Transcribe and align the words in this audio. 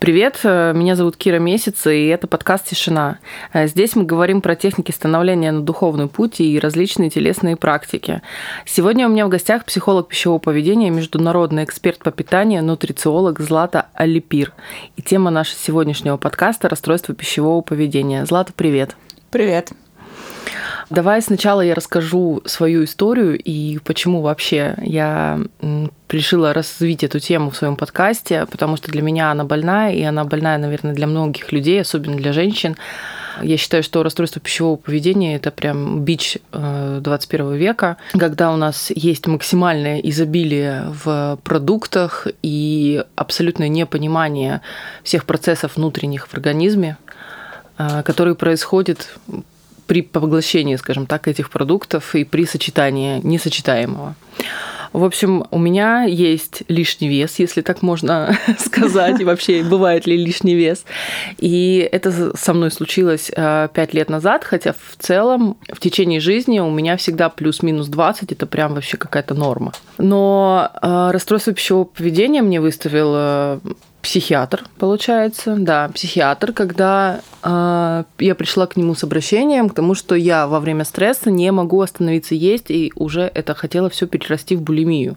Привет, 0.00 0.40
э, 0.44 0.72
меня 0.74 0.96
зовут 0.96 1.18
Кира 1.18 1.38
Месяц, 1.38 1.86
и 1.86 2.06
это 2.06 2.26
подкаст 2.26 2.64
«Тишина». 2.64 3.18
Э, 3.52 3.66
здесь 3.66 3.96
мы 3.96 4.04
говорим 4.04 4.40
про 4.40 4.56
техники 4.56 4.90
становления 4.92 5.52
на 5.52 5.60
духовный 5.60 6.08
путь 6.08 6.40
и 6.40 6.58
различные 6.58 7.10
телесные 7.10 7.54
практики. 7.54 8.22
Сегодня 8.64 9.06
у 9.06 9.10
меня 9.10 9.26
в 9.26 9.28
гостях 9.28 9.66
психолог 9.66 10.08
пищевого 10.08 10.38
поведения, 10.38 10.88
международный 10.88 11.64
эксперт 11.64 11.98
по 11.98 12.12
питанию, 12.12 12.64
нутрициолог 12.64 13.40
Злата 13.40 13.88
Алипир. 13.92 14.54
И 14.96 15.02
тема 15.02 15.30
нашего 15.30 15.58
сегодняшнего 15.58 16.16
подкаста– 16.16 16.68
расстройство 16.70 17.14
пищевого 17.14 17.60
поведения. 17.60 18.24
Злата, 18.24 18.54
привет. 18.56 18.96
Привет. 19.30 19.70
Давай 20.90 21.22
сначала 21.22 21.60
я 21.60 21.76
расскажу 21.76 22.42
свою 22.46 22.82
историю 22.84 23.38
и 23.38 23.78
почему 23.78 24.22
вообще 24.22 24.74
я 24.82 25.38
решила 26.08 26.52
развить 26.52 27.04
эту 27.04 27.20
тему 27.20 27.50
в 27.50 27.56
своем 27.56 27.76
подкасте, 27.76 28.46
потому 28.46 28.76
что 28.76 28.90
для 28.90 29.00
меня 29.00 29.30
она 29.30 29.44
больная, 29.44 29.92
и 29.92 30.02
она 30.02 30.24
больная, 30.24 30.58
наверное, 30.58 30.92
для 30.92 31.06
многих 31.06 31.52
людей, 31.52 31.80
особенно 31.80 32.16
для 32.16 32.32
женщин. 32.32 32.76
Я 33.40 33.56
считаю, 33.56 33.82
что 33.82 34.02
расстройство 34.02 34.40
пищевого 34.40 34.76
поведения– 34.76 35.36
это 35.36 35.52
прям 35.52 36.00
бич 36.00 36.38
21 36.52 37.52
э, 37.52 37.56
века, 37.56 37.96
когда 38.12 38.52
у 38.52 38.56
нас 38.56 38.90
есть 38.94 39.28
максимальное 39.28 39.98
изобилие 40.00 40.86
в 41.04 41.38
продуктах 41.44 42.26
и 42.42 43.04
абсолютное 43.14 43.68
непонимание 43.68 44.60
всех 45.04 45.24
процессов 45.24 45.76
внутренних 45.76 46.26
в 46.26 46.34
организме, 46.34 46.98
э, 47.78 48.02
которые 48.02 48.34
происходят 48.34 49.08
при 49.90 50.02
поглощении, 50.02 50.76
скажем 50.76 51.06
так, 51.06 51.26
этих 51.26 51.50
продуктов 51.50 52.14
и 52.14 52.22
при 52.22 52.46
сочетании 52.46 53.20
несочетаемого. 53.24 54.14
В 54.92 55.02
общем, 55.02 55.46
у 55.50 55.58
меня 55.58 56.04
есть 56.04 56.62
лишний 56.68 57.08
вес, 57.08 57.40
если 57.40 57.60
так 57.60 57.82
можно 57.82 58.38
сказать, 58.58 59.20
и 59.20 59.24
вообще 59.24 59.64
бывает 59.64 60.06
ли 60.06 60.16
лишний 60.16 60.54
вес. 60.54 60.84
И 61.38 61.88
это 61.90 62.36
со 62.36 62.54
мной 62.54 62.70
случилось 62.70 63.32
э, 63.34 63.68
пять 63.74 63.92
лет 63.92 64.08
назад, 64.10 64.44
хотя 64.44 64.74
в 64.74 64.96
целом 64.96 65.56
в 65.68 65.80
течение 65.80 66.20
жизни 66.20 66.60
у 66.60 66.70
меня 66.70 66.96
всегда 66.96 67.28
плюс-минус 67.28 67.88
20, 67.88 68.30
это 68.30 68.46
прям 68.46 68.74
вообще 68.74 68.96
какая-то 68.96 69.34
норма. 69.34 69.72
Но 69.98 70.70
э, 70.80 71.10
расстройство 71.12 71.52
пищевого 71.52 71.84
поведения 71.84 72.42
мне 72.42 72.60
выставил 72.60 73.60
психиатр, 74.02 74.64
получается, 74.78 75.56
да, 75.58 75.88
психиатр, 75.88 76.52
когда 76.52 77.20
э, 77.42 78.04
я 78.18 78.34
пришла 78.34 78.66
к 78.66 78.76
нему 78.76 78.94
с 78.94 79.04
обращением 79.04 79.68
к 79.68 79.74
тому, 79.74 79.94
что 79.94 80.14
я 80.14 80.46
во 80.46 80.60
время 80.60 80.84
стресса 80.84 81.30
не 81.30 81.52
могу 81.52 81.80
остановиться 81.80 82.34
есть, 82.34 82.70
и 82.70 82.92
уже 82.96 83.30
это 83.34 83.54
хотела 83.54 83.90
все 83.90 84.06
перерасти 84.06 84.56
в 84.56 84.62
булимию. 84.62 85.16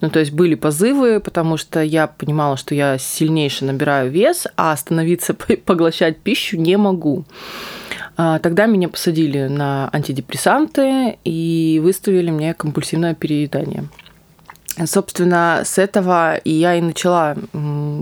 Ну, 0.00 0.10
то 0.10 0.20
есть 0.20 0.32
были 0.32 0.54
позывы, 0.54 1.20
потому 1.20 1.56
что 1.56 1.82
я 1.82 2.06
понимала, 2.06 2.56
что 2.56 2.74
я 2.74 2.96
сильнейше 2.98 3.64
набираю 3.64 4.10
вес, 4.10 4.46
а 4.56 4.72
остановиться 4.72 5.34
поглощать 5.64 6.18
пищу 6.18 6.56
не 6.56 6.76
могу. 6.76 7.24
А, 8.16 8.38
тогда 8.38 8.66
меня 8.66 8.88
посадили 8.88 9.48
на 9.48 9.88
антидепрессанты 9.92 11.18
и 11.24 11.80
выставили 11.82 12.30
мне 12.30 12.54
компульсивное 12.54 13.14
переедание. 13.14 13.88
Собственно, 14.86 15.62
с 15.64 15.78
этого 15.78 16.36
и 16.36 16.50
я 16.50 16.76
и 16.76 16.80
начала 16.80 17.36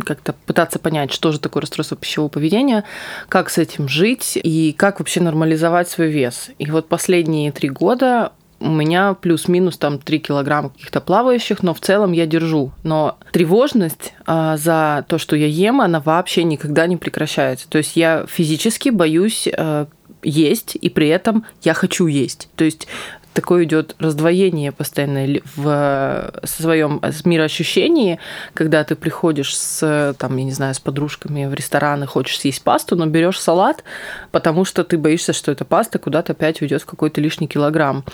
как-то 0.05 0.35
пытаться 0.47 0.79
понять, 0.79 1.13
что 1.13 1.33
же 1.33 1.41
такое 1.41 1.63
расстройство 1.63 1.97
пищевого 1.97 2.29
поведения, 2.29 2.85
как 3.29 3.51
с 3.51 3.59
этим 3.59 3.89
жить 3.89 4.39
и 4.41 4.73
как 4.73 5.01
вообще 5.01 5.21
нормализовать 5.21 5.89
свой 5.89 6.11
вес. 6.11 6.51
И 6.59 6.71
вот 6.71 6.89
последние 6.89 7.51
три 7.51 7.69
года 7.69 8.33
у 8.61 8.69
меня 8.69 9.15
плюс-минус 9.15 9.79
там 9.79 9.99
3 9.99 10.19
килограмма 10.19 10.69
каких-то 10.69 11.01
плавающих, 11.01 11.63
но 11.63 11.73
в 11.73 11.81
целом 11.81 12.13
я 12.13 12.27
держу. 12.27 12.73
Но 12.83 13.19
тревожность 13.33 14.13
а, 14.27 14.59
за 14.59 15.05
то, 15.09 15.17
что 15.19 15.35
я 15.35 15.47
ем, 15.47 15.81
она 15.81 16.01
вообще 16.01 16.45
никогда 16.45 16.87
не 16.87 16.99
прекращается. 16.99 17.69
То 17.69 17.79
есть 17.79 17.97
я 17.97 18.27
физически 18.29 18.91
боюсь 18.91 19.49
а, 19.57 19.87
есть, 20.23 20.77
и 20.81 20.91
при 20.91 21.09
этом 21.09 21.47
я 21.63 21.73
хочу 21.73 22.07
есть. 22.07 22.51
То 22.57 22.65
есть 22.65 22.87
такое 23.35 23.65
идет 23.65 23.95
раздвоение 23.99 24.73
постоянно 24.73 25.41
в 25.57 26.33
своем 26.45 27.01
мироощущении, 27.25 28.19
когда 28.55 28.85
ты 28.85 28.97
приходишь 28.97 29.57
с, 29.57 30.15
там, 30.19 30.37
я 30.37 30.45
не 30.45 30.53
знаю, 30.53 30.75
с 30.75 30.81
подружками 30.81 31.47
в 31.47 31.55
ресторан 31.55 32.03
и 32.03 32.07
хочешь 32.07 32.41
съесть 32.41 32.63
пасту, 32.63 32.97
но 32.97 33.07
берешь 33.07 33.41
салат, 33.41 33.85
потому 34.31 34.65
что 34.65 34.85
ты 34.85 34.99
боишься, 34.99 35.33
что 35.33 35.53
эта 35.53 35.65
паста 35.65 35.99
куда-то 35.99 36.33
опять 36.33 36.61
уйдет 36.61 36.83
в 36.83 36.87
какой-то 36.87 37.21
лишний 37.21 37.47
килограмм. 37.47 38.05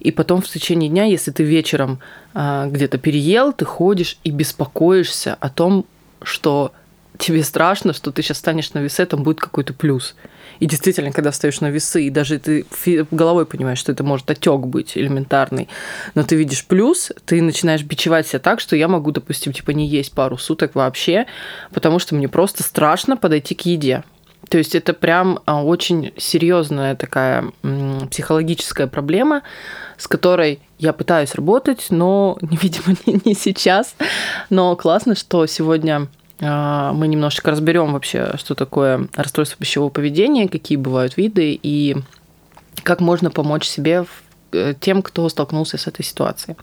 И 0.00 0.10
потом 0.10 0.40
в 0.40 0.48
течение 0.48 0.88
дня, 0.88 1.04
если 1.04 1.30
ты 1.30 1.42
вечером 1.42 2.00
а, 2.34 2.66
где-то 2.66 2.98
переел, 2.98 3.52
ты 3.52 3.64
ходишь 3.64 4.18
и 4.24 4.30
беспокоишься 4.30 5.36
о 5.40 5.48
том, 5.48 5.84
что 6.22 6.72
тебе 7.18 7.42
страшно, 7.42 7.92
что 7.92 8.10
ты 8.10 8.22
сейчас 8.22 8.38
станешь 8.38 8.72
на 8.72 8.78
весе, 8.78 9.06
там 9.06 9.22
будет 9.22 9.40
какой-то 9.40 9.74
плюс. 9.74 10.14
И 10.62 10.66
действительно, 10.66 11.10
когда 11.10 11.32
встаешь 11.32 11.60
на 11.60 11.70
весы, 11.70 12.04
и 12.04 12.10
даже 12.10 12.38
ты 12.38 12.64
головой 13.10 13.46
понимаешь, 13.46 13.78
что 13.78 13.90
это 13.90 14.04
может 14.04 14.30
отек 14.30 14.60
быть 14.60 14.96
элементарный, 14.96 15.68
но 16.14 16.22
ты 16.22 16.36
видишь 16.36 16.64
плюс, 16.64 17.10
ты 17.26 17.42
начинаешь 17.42 17.82
бичевать 17.82 18.28
себя 18.28 18.38
так, 18.38 18.60
что 18.60 18.76
я 18.76 18.86
могу, 18.86 19.10
допустим, 19.10 19.52
типа 19.52 19.72
не 19.72 19.88
есть 19.88 20.12
пару 20.12 20.38
суток 20.38 20.76
вообще, 20.76 21.26
потому 21.72 21.98
что 21.98 22.14
мне 22.14 22.28
просто 22.28 22.62
страшно 22.62 23.16
подойти 23.16 23.56
к 23.56 23.62
еде. 23.62 24.04
То 24.50 24.58
есть 24.58 24.76
это 24.76 24.92
прям 24.92 25.40
а, 25.46 25.64
очень 25.64 26.12
серьезная 26.16 26.94
такая 26.94 27.50
психологическая 28.10 28.86
проблема, 28.86 29.42
с 29.98 30.06
которой 30.06 30.60
я 30.78 30.92
пытаюсь 30.92 31.34
работать, 31.34 31.86
но, 31.90 32.38
видимо, 32.40 32.96
не, 33.04 33.20
не 33.24 33.34
сейчас. 33.34 33.96
Но 34.48 34.76
классно, 34.76 35.16
что 35.16 35.44
сегодня 35.46 36.06
мы 36.40 37.06
немножечко 37.08 37.50
разберем 37.50 37.92
вообще, 37.92 38.32
что 38.36 38.54
такое 38.54 39.08
расстройство 39.14 39.58
пищевого 39.58 39.90
поведения, 39.90 40.48
какие 40.48 40.76
бывают 40.76 41.16
виды 41.16 41.58
и 41.62 41.96
как 42.82 43.00
можно 43.00 43.30
помочь 43.30 43.66
себе 43.66 44.06
э, 44.52 44.74
тем, 44.80 45.02
кто 45.02 45.28
столкнулся 45.28 45.78
с 45.78 45.86
этой 45.86 46.04
ситуацией. 46.04 46.56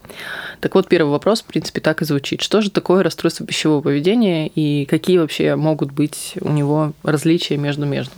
Так 0.60 0.76
вот, 0.76 0.88
первый 0.88 1.12
вопрос, 1.12 1.42
в 1.42 1.46
принципе, 1.46 1.82
так 1.82 2.02
и 2.02 2.06
звучит. 2.06 2.42
Что 2.42 2.62
же 2.62 2.70
такое 2.72 3.04
расстройство 3.04 3.46
пищевого 3.46 3.82
поведения 3.82 4.48
и 4.48 4.86
какие 4.86 5.18
вообще 5.18 5.56
могут 5.56 5.92
быть 5.92 6.34
у 6.42 6.50
него 6.50 6.94
различия 7.04 7.58
между 7.58 7.86
между? 7.86 8.14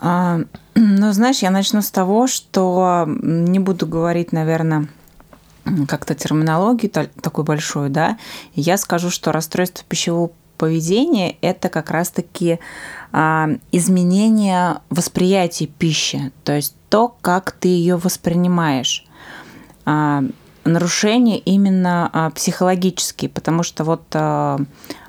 А, 0.00 0.40
ну, 0.74 1.12
знаешь, 1.12 1.40
я 1.40 1.50
начну 1.50 1.82
с 1.82 1.90
того, 1.90 2.26
что 2.26 3.04
не 3.06 3.58
буду 3.58 3.86
говорить, 3.86 4.32
наверное, 4.32 4.88
как-то 5.88 6.14
терминологию 6.14 6.90
такой 6.90 7.44
большой, 7.44 7.88
да, 7.88 8.18
я 8.54 8.76
скажу, 8.76 9.10
что 9.10 9.32
расстройство 9.32 9.84
пищевого 9.88 10.30
поведения– 10.56 11.36
это 11.40 11.68
как 11.68 11.90
раз-таки 11.90 12.58
а, 13.12 13.48
изменение 13.72 14.78
восприятия 14.90 15.66
пищи, 15.66 16.32
то 16.44 16.52
есть 16.54 16.74
то, 16.88 17.14
как 17.20 17.52
ты 17.52 17.68
ее 17.68 17.96
воспринимаешь. 17.96 19.04
А, 19.84 20.24
нарушение 20.64 21.38
именно 21.38 22.10
а, 22.12 22.30
психологические, 22.30 23.28
потому 23.28 23.62
что 23.62 23.84
вот 23.84 24.04
а, 24.14 24.58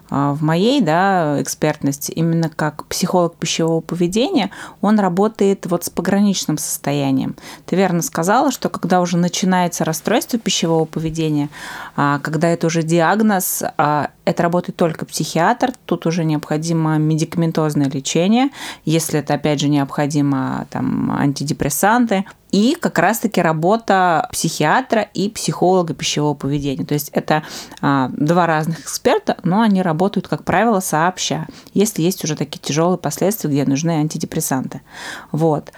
в 0.10 0.42
моей 0.42 0.82
да, 0.82 1.42
экспертности, 1.42 2.12
именно 2.12 2.50
как 2.50 2.86
психолог 2.86 3.36
пищевого 3.36 3.82
поведения, 3.82 4.52
он 4.82 5.00
работает 5.00 5.66
вот 5.66 5.84
с 5.84 5.90
пограничным 5.90 6.58
состоянием. 6.58 7.36
Ты 7.66 7.76
верно 7.76 8.02
сказала, 8.02 8.52
что 8.52 8.70
когда 8.70 9.02
уже 9.02 9.18
начинается 9.18 9.86
расстройство 9.86 10.40
пищевого 10.40 10.86
поведения, 10.86 11.50
а, 11.96 12.20
когда 12.20 12.50
это 12.50 12.68
уже 12.68 12.84
диагноз, 12.84 13.64
а, 13.78 14.10
это 14.26 14.44
работает 14.44 14.76
только 14.76 15.06
психиатр, 15.06 15.72
тут 15.86 16.06
уже 16.06 16.24
необходимо 16.26 16.98
медикаментозное 16.98 17.90
лечение, 17.90 18.50
если 18.86 19.20
это, 19.20 19.36
опять 19.36 19.60
же, 19.60 19.70
необходимо 19.70 20.68
там, 20.70 21.12
антидепрессанты, 21.12 22.26
и 22.52 22.76
как 22.80 23.00
раз-таки 23.00 23.42
работа 23.42 24.28
психиатра 24.32 25.02
и 25.02 25.30
психолога 25.30 25.94
пищевого 25.94 26.34
поведения. 26.34 26.86
То 26.86 26.94
есть 26.94 27.10
это 27.10 27.44
а, 27.82 28.10
два 28.14 28.48
разных 28.48 28.80
эксперта, 28.82 29.38
но 29.44 29.62
они 29.62 29.82
работают, 29.82 30.28
как 30.28 30.44
правило, 30.44 30.80
сообща, 30.80 31.48
если 31.74 32.02
есть 32.02 32.24
уже 32.24 32.36
такие 32.36 32.60
тяжелые 32.60 32.98
последствия, 32.98 33.50
где 33.50 33.66
нужны 33.66 33.92
антидепрессанты. 33.92 34.82
Вот. 35.32 35.72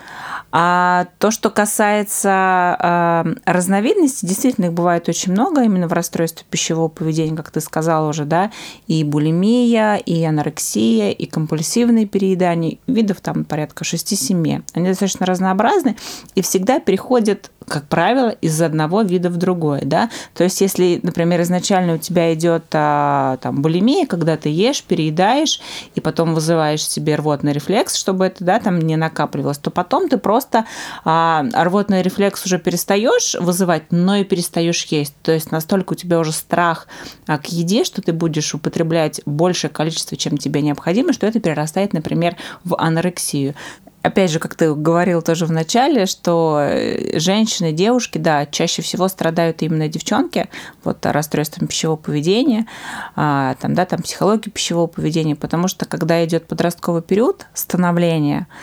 А 0.52 1.08
то, 1.20 1.30
что 1.30 1.52
касается 1.52 2.76
э, 2.80 3.36
разновидностей, 3.46 4.28
действительно 4.28 4.66
их 4.66 4.74
бывает 4.74 5.08
очень 5.08 5.32
много 5.32 5.62
именно 5.62 5.88
в 5.88 5.94
расстройстве 5.94 6.46
пищевого 6.50 6.88
поведения, 6.88 7.36
как 7.36 7.52
ты 7.52 7.62
сказала 7.62 8.10
уже, 8.10 8.26
да, 8.26 8.52
и 8.88 9.04
булимия, 9.04 9.98
и 9.98 10.24
анорексия, 10.24 11.12
и 11.12 11.26
компульсивные 11.28 12.08
переедания, 12.08 12.78
видов 12.88 13.22
там 13.22 13.44
порядка 13.44 13.84
6-7. 13.84 14.64
Они 14.74 14.88
достаточно 14.88 15.26
разнообразны, 15.26 15.96
и 16.34 16.42
всегда 16.42 16.59
всегда 16.60 16.82
переходят 16.82 17.52
как 17.70 17.88
правило, 17.88 18.30
из 18.30 18.60
одного 18.62 19.04
вида 19.04 19.30
в 19.30 19.38
другой, 19.38 19.82
да. 19.84 20.10
То 20.34 20.44
есть, 20.44 20.60
если, 20.60 21.00
например, 21.04 21.42
изначально 21.42 21.94
у 21.94 21.98
тебя 21.98 22.34
идет 22.34 22.64
а, 22.74 23.38
там 23.38 23.62
булимия, 23.62 24.06
когда 24.08 24.38
ты 24.38 24.50
ешь, 24.50 24.84
переедаешь 24.84 25.62
и 25.96 26.02
потом 26.02 26.34
вызываешь 26.34 26.84
себе 26.84 27.16
рвотный 27.16 27.54
рефлекс, 27.54 27.96
чтобы 27.96 28.26
это, 28.26 28.44
да, 28.44 28.60
там 28.60 28.80
не 28.80 28.96
накапливалось, 28.96 29.60
то 29.60 29.70
потом 29.70 30.10
ты 30.10 30.18
просто 30.18 30.66
а, 31.06 31.46
рвотный 31.54 32.02
рефлекс 32.02 32.44
уже 32.46 32.58
перестаешь 32.58 33.36
вызывать, 33.40 33.84
но 33.92 34.16
и 34.16 34.24
перестаешь 34.24 34.84
есть. 34.86 35.14
То 35.22 35.32
есть 35.32 35.52
настолько 35.52 35.94
у 35.94 35.96
тебя 35.96 36.20
уже 36.20 36.32
страх 36.32 36.88
а, 37.28 37.38
к 37.38 37.46
еде, 37.48 37.84
что 37.84 38.02
ты 38.02 38.14
будешь 38.14 38.54
употреблять 38.56 39.22
большее 39.26 39.70
количество, 39.70 40.18
чем 40.18 40.38
тебе 40.38 40.62
необходимо, 40.64 41.14
что 41.14 41.28
это 41.28 41.40
перерастает, 41.40 41.94
например, 41.94 42.36
в 42.64 42.76
анорексию 42.78 43.54
опять 44.01 44.31
же, 44.31 44.40
как 44.40 44.56
ты 44.56 44.74
говорил 44.74 45.22
тоже 45.22 45.46
в 45.46 45.51
начале, 45.51 46.06
что 46.06 46.60
э, 46.62 47.19
женщины, 47.19 47.72
девушки, 47.72 48.18
да, 48.18 48.46
чаще 48.46 48.81
всего 48.81 49.07
страдают 49.07 49.62
именно 49.62 49.88
девчонки, 49.88 50.50
вот 50.84 51.06
расстройством 51.06 51.68
пищевого 51.68 51.98
поведения, 51.98 52.66
а, 53.16 53.56
там, 53.56 53.74
да, 53.74 53.86
там 53.86 54.01
психология 54.01 54.51
пищевого 54.51 54.88
поведения, 54.88 55.36
потому 55.36 55.68
что 55.68 55.86
когда 55.86 56.24
идет 56.24 56.48
подростковый 56.48 57.01
период 57.01 57.48
становления, 57.54 58.48
а, 58.48 58.54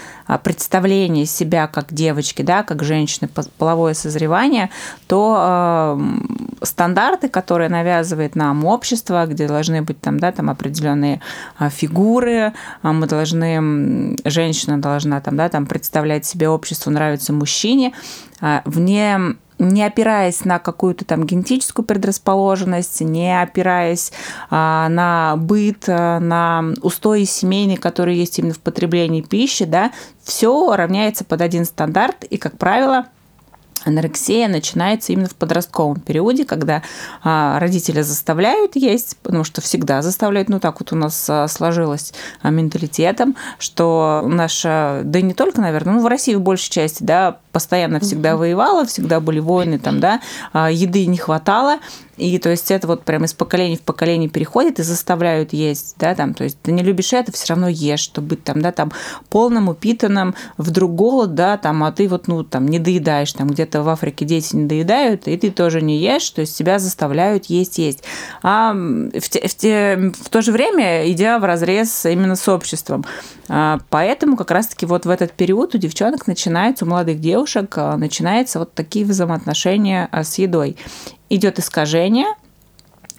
представление 0.42 1.26
себя 1.26 1.66
как 1.66 1.92
девочки, 1.92 2.42
да, 2.42 2.62
как 2.62 2.82
женщины, 2.82 3.28
половое 3.58 3.94
созревание, 3.94 4.70
то 5.06 5.96
э, 5.98 6.64
стандарты, 6.64 7.28
которые 7.28 7.68
навязывает 7.68 8.34
нам 8.34 8.64
общество, 8.64 9.26
где 9.26 9.46
должны 9.46 9.82
быть 9.82 10.00
там, 10.00 10.18
да, 10.18 10.32
там 10.32 10.50
определенные 10.50 11.20
а, 11.58 11.70
фигуры, 11.70 12.52
мы 12.82 13.06
должны, 13.06 14.16
женщина 14.24 14.80
должна 14.80 15.20
там, 15.20 15.36
да, 15.36 15.48
там 15.48 15.66
представлять 15.66 16.26
себе 16.26 16.48
общество, 16.48 16.90
нравится 16.90 17.32
мужчине, 17.32 17.92
вне 18.64 19.36
не 19.58 19.84
опираясь 19.84 20.44
на 20.44 20.58
какую-то 20.58 21.04
там 21.04 21.24
генетическую 21.24 21.84
предрасположенность, 21.84 23.00
не 23.00 23.40
опираясь 23.40 24.12
а, 24.50 24.88
на 24.88 25.36
быт, 25.36 25.84
а, 25.88 26.20
на 26.20 26.74
устои 26.82 27.24
семейные, 27.24 27.78
которые 27.78 28.18
есть 28.18 28.38
именно 28.38 28.54
в 28.54 28.60
потреблении 28.60 29.22
пищи, 29.22 29.64
да, 29.64 29.92
все 30.22 30.74
равняется 30.74 31.24
под 31.24 31.40
один 31.40 31.64
стандарт, 31.64 32.24
и, 32.24 32.36
как 32.36 32.58
правило, 32.58 33.06
Анорексия 33.86 34.48
начинается 34.48 35.12
именно 35.12 35.28
в 35.28 35.36
подростковом 35.36 36.00
периоде, 36.00 36.44
когда 36.44 36.82
а, 37.22 37.58
родители 37.60 38.02
заставляют 38.02 38.74
есть, 38.74 39.16
потому 39.22 39.44
что 39.44 39.60
всегда 39.60 40.02
заставляют, 40.02 40.48
ну 40.48 40.58
так 40.58 40.80
вот 40.80 40.92
у 40.92 40.96
нас 40.96 41.26
а, 41.30 41.46
сложилось 41.46 42.12
а, 42.42 42.50
менталитетом, 42.50 43.36
что 43.58 44.22
наша, 44.26 45.02
да 45.04 45.20
и 45.20 45.22
не 45.22 45.34
только, 45.34 45.60
наверное, 45.60 45.94
ну 45.94 46.02
в 46.02 46.06
России 46.06 46.34
в 46.34 46.40
большей 46.40 46.70
части, 46.70 47.04
да, 47.04 47.38
постоянно 47.52 48.00
всегда 48.00 48.36
воевала, 48.36 48.84
всегда 48.84 49.20
были 49.20 49.38
войны, 49.38 49.78
там, 49.78 50.00
да, 50.00 50.20
еды 50.68 51.06
не 51.06 51.16
хватало, 51.16 51.78
и 52.16 52.38
то 52.38 52.50
есть 52.50 52.70
это 52.70 52.86
вот 52.86 53.04
прям 53.04 53.24
из 53.24 53.34
поколения 53.34 53.76
в 53.76 53.82
поколение 53.82 54.28
переходит 54.28 54.78
и 54.78 54.82
заставляют 54.82 55.52
есть, 55.52 55.96
да, 55.98 56.14
там, 56.14 56.34
то 56.34 56.44
есть 56.44 56.58
ты 56.62 56.72
не 56.72 56.82
любишь 56.82 57.12
это, 57.12 57.32
все 57.32 57.52
равно 57.52 57.68
ешь, 57.68 58.00
чтобы 58.00 58.28
быть 58.28 58.44
там, 58.44 58.62
да, 58.62 58.72
там 58.72 58.92
полным, 59.28 59.68
упитанным, 59.68 60.34
вдруг 60.56 60.94
голод, 60.94 61.34
да, 61.34 61.56
там, 61.58 61.84
а 61.84 61.92
ты 61.92 62.08
вот, 62.08 62.28
ну, 62.28 62.42
там, 62.42 62.66
не 62.68 62.78
доедаешь, 62.78 63.32
там, 63.32 63.48
где-то 63.48 63.82
в 63.82 63.88
Африке 63.88 64.24
дети 64.24 64.56
не 64.56 64.64
доедают, 64.64 65.28
и 65.28 65.36
ты 65.36 65.50
тоже 65.50 65.82
не 65.82 65.98
ешь, 65.98 66.30
то 66.30 66.40
есть 66.40 66.56
тебя 66.56 66.78
заставляют 66.78 67.46
есть, 67.46 67.78
есть. 67.78 68.02
А 68.42 68.72
в, 68.72 69.28
те, 69.28 69.46
в, 69.46 69.54
те, 69.54 70.12
в 70.18 70.28
то 70.30 70.42
же 70.42 70.52
время 70.52 71.10
идя 71.10 71.38
в 71.38 71.44
разрез 71.44 72.06
именно 72.06 72.36
с 72.36 72.48
обществом. 72.48 73.04
А, 73.48 73.78
поэтому 73.90 74.36
как 74.36 74.50
раз-таки 74.50 74.86
вот 74.86 75.06
в 75.06 75.10
этот 75.10 75.32
период 75.32 75.74
у 75.74 75.78
девчонок 75.78 76.26
начинается, 76.26 76.84
у 76.84 76.88
молодых 76.88 77.20
девушек 77.20 77.76
а, 77.76 77.96
начинается 77.96 78.58
вот 78.58 78.74
такие 78.74 79.04
взаимоотношения 79.04 80.08
а, 80.10 80.24
с 80.24 80.38
едой 80.38 80.76
идет 81.28 81.58
искажение, 81.58 82.28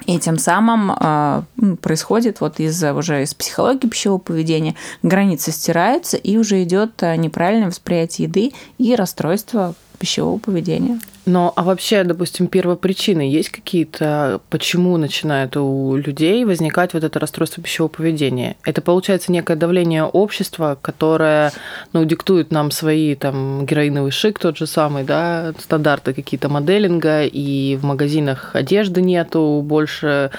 и 0.06 0.19
тем 0.19 0.38
самым 0.38 0.92
э, 0.92 1.42
происходит 1.81 2.39
вот 2.39 2.59
из 2.59 2.83
уже 2.83 3.24
из 3.24 3.33
психологии 3.33 3.88
пищевого 3.88 4.19
поведения 4.19 4.75
границы 5.01 5.51
стираются 5.51 6.18
и 6.18 6.38
уже 6.38 6.63
идет 6.63 7.01
неправильное 7.01 7.68
восприятие 7.68 8.27
еды 8.27 8.54
и 8.77 8.95
расстройство 8.95 9.74
пищевого 9.97 10.38
поведения. 10.38 10.99
Но, 11.25 11.51
а 11.57 11.63
вообще, 11.63 12.05
допустим, 12.05 12.47
первопричины 12.47 13.21
есть 13.21 13.49
какие-то, 13.49 14.39
почему 14.49 14.95
начинает 14.95 15.57
у 15.57 15.97
людей 15.97 16.45
возникать 16.45 16.94
вот 16.94 17.03
это 17.03 17.19
расстройство 17.19 17.61
пищевого 17.61 17.89
поведения? 17.89 18.55
Это, 18.63 18.81
получается, 18.81 19.33
некое 19.33 19.57
давление 19.57 20.05
общества, 20.05 20.77
которое, 20.81 21.51
ну, 21.91 22.05
диктует 22.05 22.51
нам 22.51 22.71
свои, 22.71 23.13
там, 23.15 23.65
героиновый 23.65 24.11
шик 24.11 24.39
тот 24.39 24.57
же 24.57 24.67
самый, 24.67 25.03
да, 25.03 25.53
стандарты 25.59 26.13
какие-то 26.13 26.47
моделинга, 26.47 27.23
и 27.25 27.75
в 27.75 27.83
магазинах 27.83 28.51
одежды 28.55 29.01
нету, 29.01 29.61
больше 29.65 30.31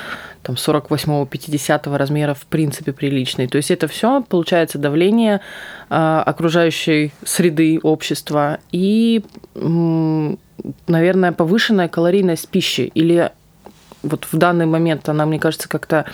там 0.49 0.57
48-50 0.57 1.97
размера 1.97 2.33
в 2.33 2.47
принципе 2.47 2.93
приличный. 2.93 3.49
То 3.49 3.59
есть 3.59 3.71
это 3.71 3.87
все 3.87 4.23
получается 4.23 4.79
давление 4.79 5.41
э, 5.91 6.23
окружающей 6.25 7.13
среды 7.23 7.79
общества 7.83 8.59
и, 8.73 9.23
наверное, 9.55 11.33
повышенная 11.33 11.89
калорийность 11.89 12.49
пищи. 12.49 12.91
Или 12.95 13.31
вот 14.03 14.27
в 14.33 14.39
данный 14.39 14.65
момент 14.65 15.07
она, 15.11 15.27
мне 15.27 15.39
кажется, 15.39 15.69
как-то 15.69 16.07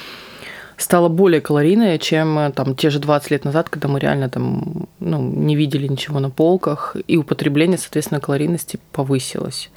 стала 0.77 1.09
более 1.09 1.41
калорийная, 1.41 1.99
чем 1.99 2.53
там 2.57 2.75
те 2.75 2.91
же 2.91 2.99
20 2.99 3.31
лет 3.31 3.45
назад, 3.45 3.69
когда 3.69 3.87
мы 3.87 4.01
реально 4.01 4.29
там 4.29 4.89
ну, 4.99 5.23
не 5.23 5.55
видели 5.55 5.87
ничего 5.87 6.19
на 6.19 6.31
полках, 6.31 6.97
и 7.07 7.17
употребление, 7.17 7.79
соответственно, 7.79 8.21
калорийности 8.21 8.81
повысилось. 8.91 9.71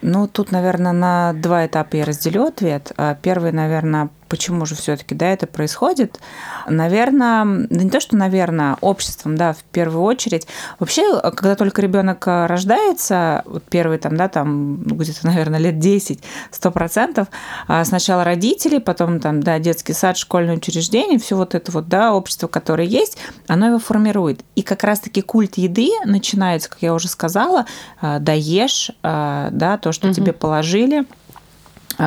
Ну, 0.00 0.28
тут, 0.28 0.52
наверное, 0.52 0.92
на 0.92 1.32
два 1.32 1.66
этапа 1.66 1.96
я 1.96 2.04
разделю 2.04 2.44
ответ. 2.44 2.92
А 2.96 3.14
первый, 3.14 3.52
наверное, 3.52 4.10
почему 4.28 4.66
же 4.66 4.74
все-таки 4.74 5.14
да, 5.14 5.28
это 5.28 5.46
происходит. 5.46 6.20
Наверное, 6.66 7.44
да 7.44 7.84
не 7.84 7.90
то, 7.90 8.00
что, 8.00 8.16
наверное, 8.16 8.76
обществом, 8.80 9.36
да, 9.36 9.52
в 9.52 9.62
первую 9.64 10.02
очередь. 10.02 10.46
Вообще, 10.78 11.20
когда 11.20 11.54
только 11.54 11.82
ребенок 11.82 12.26
рождается, 12.26 13.42
вот 13.46 13.64
первый 13.64 13.98
там, 13.98 14.16
да, 14.16 14.28
там 14.28 14.82
ну, 14.82 14.96
где-то, 14.96 15.20
наверное, 15.26 15.58
лет 15.58 15.78
10, 15.78 16.22
100%, 16.52 17.28
а 17.66 17.84
сначала 17.84 18.24
родители, 18.24 18.78
потом 18.78 19.20
там, 19.20 19.42
да, 19.42 19.58
детский 19.58 19.92
сад, 19.92 20.16
школьное 20.16 20.56
учреждение, 20.56 21.18
все 21.18 21.36
вот 21.36 21.54
это 21.54 21.72
вот, 21.72 21.88
да, 21.88 22.14
общество, 22.14 22.46
которое 22.46 22.86
есть, 22.86 23.18
оно 23.46 23.68
его 23.68 23.78
формирует. 23.78 24.44
И 24.54 24.62
как 24.62 24.84
раз-таки 24.84 25.22
культ 25.22 25.56
еды 25.56 25.90
начинается, 26.04 26.68
как 26.68 26.82
я 26.82 26.94
уже 26.94 27.08
сказала, 27.08 27.66
а, 28.00 28.18
даешь, 28.18 28.90
а, 29.02 29.48
да, 29.52 29.78
то, 29.78 29.92
что 29.92 30.08
угу. 30.08 30.14
тебе 30.14 30.32
положили, 30.32 31.04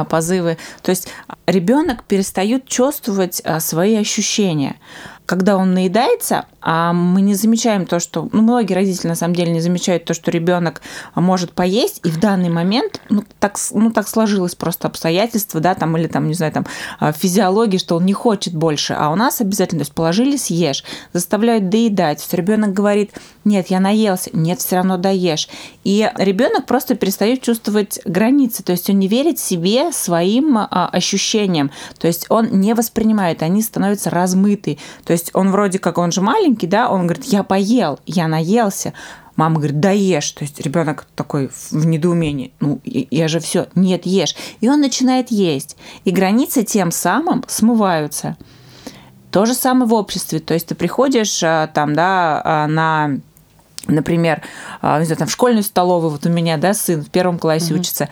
позывы. 0.10 0.58
То 0.82 0.90
есть 0.92 1.10
ребенок 1.46 2.04
перестает 2.04 2.68
чувствовать 2.68 3.42
а, 3.44 3.60
свои 3.60 3.96
ощущения 3.96 4.78
когда 5.26 5.58
он 5.58 5.74
наедается, 5.74 6.46
а 6.62 6.94
мы 6.94 7.22
не 7.22 7.34
замечаем 7.34 7.86
то, 7.86 8.00
что... 8.00 8.30
Ну, 8.32 8.42
многие 8.42 8.74
родители, 8.74 9.08
на 9.08 9.16
самом 9.16 9.36
деле, 9.36 9.52
не 9.52 9.62
замечают 9.62 10.06
то, 10.06 10.14
что 10.14 10.30
ребенок 10.30 10.82
может 11.16 11.54
поесть, 11.54 12.02
и 12.04 12.10
в 12.10 12.20
данный 12.20 12.50
момент, 12.50 13.02
ну, 13.10 13.24
так, 13.40 13.58
ну, 13.72 13.92
так 13.92 14.08
сложилось 14.08 14.56
просто 14.56 14.88
обстоятельства, 14.88 15.60
да, 15.60 15.74
там, 15.74 15.98
или 15.98 16.08
там, 16.08 16.28
не 16.28 16.34
знаю, 16.34 16.52
там, 16.52 16.66
а, 17.00 17.12
физиология, 17.14 17.80
что 17.80 17.96
он 17.96 18.06
не 18.06 18.14
хочет 18.14 18.54
больше, 18.54 18.94
а 18.94 19.10
у 19.10 19.16
нас 19.16 19.42
обязательно, 19.42 19.80
то 19.80 19.84
есть 19.84 19.94
положили, 19.94 20.38
съешь, 20.38 20.84
заставляют 21.14 21.70
доедать, 21.70 22.28
ребенок 22.32 22.74
говорит, 22.74 23.12
нет, 23.44 23.68
я 23.68 23.80
наелся, 23.80 24.30
нет, 24.34 24.60
все 24.60 24.78
равно 24.78 24.98
доешь. 24.98 25.50
И 25.84 26.12
ребенок 26.18 26.66
просто 26.68 26.96
перестает 26.96 27.42
чувствовать 27.42 28.00
границы, 28.06 28.64
то 28.64 28.72
есть 28.72 28.90
он 28.90 29.00
не 29.00 29.08
верит 29.08 29.40
себе, 29.40 29.92
своим 29.92 30.58
а, 30.58 30.90
ощущениям, 30.92 31.72
то 31.98 32.08
есть 32.08 32.28
он 32.30 32.60
не 32.60 32.76
воспринимает, 32.76 33.42
они 33.42 33.62
становятся 33.62 34.10
размыты, 34.10 34.78
то 35.06 35.14
есть 35.14 35.21
есть 35.22 35.32
он 35.34 35.52
вроде 35.52 35.80
как, 35.80 35.98
он 35.98 36.12
же 36.12 36.22
маленький, 36.22 36.68
да, 36.68 36.90
он 36.90 37.08
говорит, 37.08 37.26
я 37.26 37.44
поел, 37.44 38.00
я 38.06 38.28
наелся. 38.28 38.94
Мама 39.38 39.58
говорит, 39.58 39.80
да 39.80 39.92
ешь. 39.92 40.32
То 40.32 40.44
есть 40.44 40.60
ребенок 40.60 41.08
такой 41.16 41.50
в 41.72 41.86
недоумении. 41.86 42.54
Ну, 42.60 42.82
я 42.84 43.28
же 43.28 43.40
все. 43.40 43.68
Нет, 43.76 44.06
ешь. 44.06 44.36
И 44.60 44.70
он 44.70 44.82
начинает 44.82 45.32
есть. 45.32 45.78
И 46.04 46.12
границы 46.12 46.64
тем 46.64 46.92
самым 46.92 47.44
смываются. 47.48 48.38
То 49.32 49.46
же 49.46 49.54
самое 49.54 49.88
в 49.90 49.94
обществе. 49.94 50.40
То 50.40 50.54
есть 50.54 50.68
ты 50.68 50.76
приходишь 50.76 51.42
а, 51.44 51.68
там, 51.68 51.96
да, 51.96 52.42
а, 52.44 52.68
на 52.68 53.20
например, 53.88 54.42
а, 54.82 55.00
не 55.00 55.06
знаю, 55.06 55.18
там 55.18 55.28
в 55.28 55.32
школьную 55.32 55.64
столовую, 55.64 56.12
вот 56.12 56.26
у 56.26 56.30
меня, 56.30 56.58
да, 56.58 56.74
сын 56.74 57.04
в 57.04 57.10
первом 57.10 57.40
классе 57.40 57.74
mm-hmm. 57.74 57.80
учится, 57.80 58.10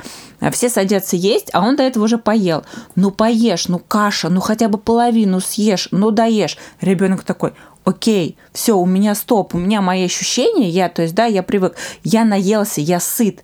все 0.51 0.69
садятся 0.69 1.15
есть, 1.15 1.49
а 1.53 1.61
он 1.61 1.75
до 1.75 1.83
этого 1.83 2.05
уже 2.05 2.17
поел. 2.17 2.63
Ну 2.95 3.11
поешь, 3.11 3.67
ну 3.67 3.79
каша, 3.79 4.29
ну 4.29 4.41
хотя 4.41 4.67
бы 4.67 4.77
половину 4.77 5.39
съешь, 5.39 5.89
ну 5.91 6.11
доешь. 6.11 6.57
Ребенок 6.81 7.23
такой, 7.23 7.53
окей, 7.83 8.37
все, 8.53 8.77
у 8.77 8.85
меня 8.85 9.15
стоп, 9.15 9.55
у 9.55 9.57
меня 9.57 9.81
мои 9.81 10.05
ощущения, 10.05 10.69
я, 10.69 10.89
то 10.89 11.01
есть, 11.01 11.15
да, 11.15 11.25
я 11.25 11.43
привык, 11.43 11.75
я 12.03 12.25
наелся, 12.25 12.81
я 12.81 12.99
сыт. 12.99 13.43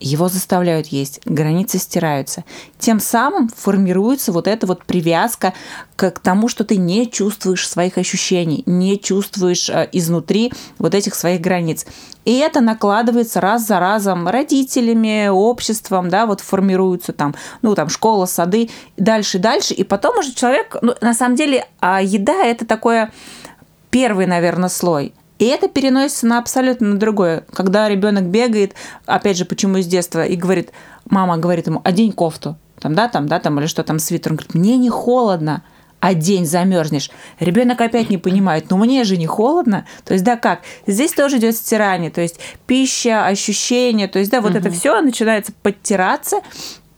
Его 0.00 0.28
заставляют 0.28 0.88
есть, 0.88 1.20
границы 1.24 1.78
стираются. 1.78 2.44
Тем 2.78 3.00
самым 3.00 3.48
формируется 3.48 4.32
вот 4.32 4.46
эта 4.46 4.66
вот 4.66 4.84
привязка 4.84 5.54
к, 5.96 6.10
к 6.10 6.18
тому, 6.18 6.48
что 6.48 6.64
ты 6.64 6.76
не 6.76 7.10
чувствуешь 7.10 7.68
своих 7.68 7.96
ощущений, 7.98 8.62
не 8.66 9.00
чувствуешь 9.00 9.70
э, 9.70 9.88
изнутри 9.92 10.52
вот 10.78 10.94
этих 10.94 11.14
своих 11.14 11.40
границ. 11.40 11.86
И 12.24 12.38
это 12.38 12.60
накладывается 12.60 13.40
раз 13.40 13.66
за 13.66 13.78
разом 13.78 14.28
родителями, 14.28 15.28
обществом, 15.28 16.08
да, 16.10 16.26
вот 16.26 16.40
формируются 16.40 17.12
там, 17.12 17.34
ну, 17.62 17.74
там, 17.74 17.88
школа, 17.88 18.26
сады, 18.26 18.68
дальше, 18.96 19.38
дальше. 19.38 19.74
И 19.74 19.84
потом 19.84 20.18
уже 20.18 20.34
человек, 20.34 20.76
ну, 20.82 20.94
на 21.00 21.14
самом 21.14 21.36
деле, 21.36 21.66
а 21.80 22.02
еда– 22.02 22.44
это 22.44 22.66
такое 22.66 23.12
первый, 23.90 24.26
наверное, 24.26 24.68
слой– 24.68 25.14
и 25.38 25.44
это 25.44 25.68
переносится 25.68 26.26
на 26.26 26.38
абсолютно 26.38 26.96
другое. 26.96 27.44
Когда 27.52 27.88
ребенок 27.88 28.24
бегает, 28.24 28.74
опять 29.04 29.36
же, 29.36 29.44
почему 29.44 29.78
из 29.78 29.86
детства, 29.86 30.24
и 30.24 30.36
говорит, 30.36 30.70
мама 31.08 31.36
говорит 31.36 31.66
ему, 31.66 31.80
одень 31.84 32.12
кофту, 32.12 32.56
там, 32.80 32.94
да, 32.94 33.08
там, 33.08 33.26
да, 33.26 33.38
там, 33.40 33.58
или 33.58 33.66
что 33.66 33.82
там, 33.82 33.98
свитер. 33.98 34.32
Он 34.32 34.36
говорит, 34.36 34.54
мне 34.54 34.76
не 34.76 34.90
холодно, 34.90 35.62
а 36.00 36.14
день 36.14 36.46
замерзнешь. 36.46 37.10
Ребенок 37.40 37.80
опять 37.80 38.10
не 38.10 38.18
понимает, 38.18 38.70
но 38.70 38.76
мне 38.76 39.04
же 39.04 39.16
не 39.16 39.26
холодно. 39.26 39.86
То 40.04 40.14
есть, 40.14 40.24
да, 40.24 40.36
как? 40.36 40.60
Здесь 40.86 41.12
тоже 41.12 41.38
идет 41.38 41.56
стирание, 41.56 42.10
то 42.10 42.20
есть 42.20 42.38
пища, 42.66 43.26
ощущения, 43.26 44.08
то 44.08 44.18
есть, 44.18 44.30
да, 44.30 44.40
вот 44.40 44.52
угу. 44.52 44.58
это 44.58 44.70
все 44.70 45.00
начинается 45.00 45.52
подтираться 45.62 46.40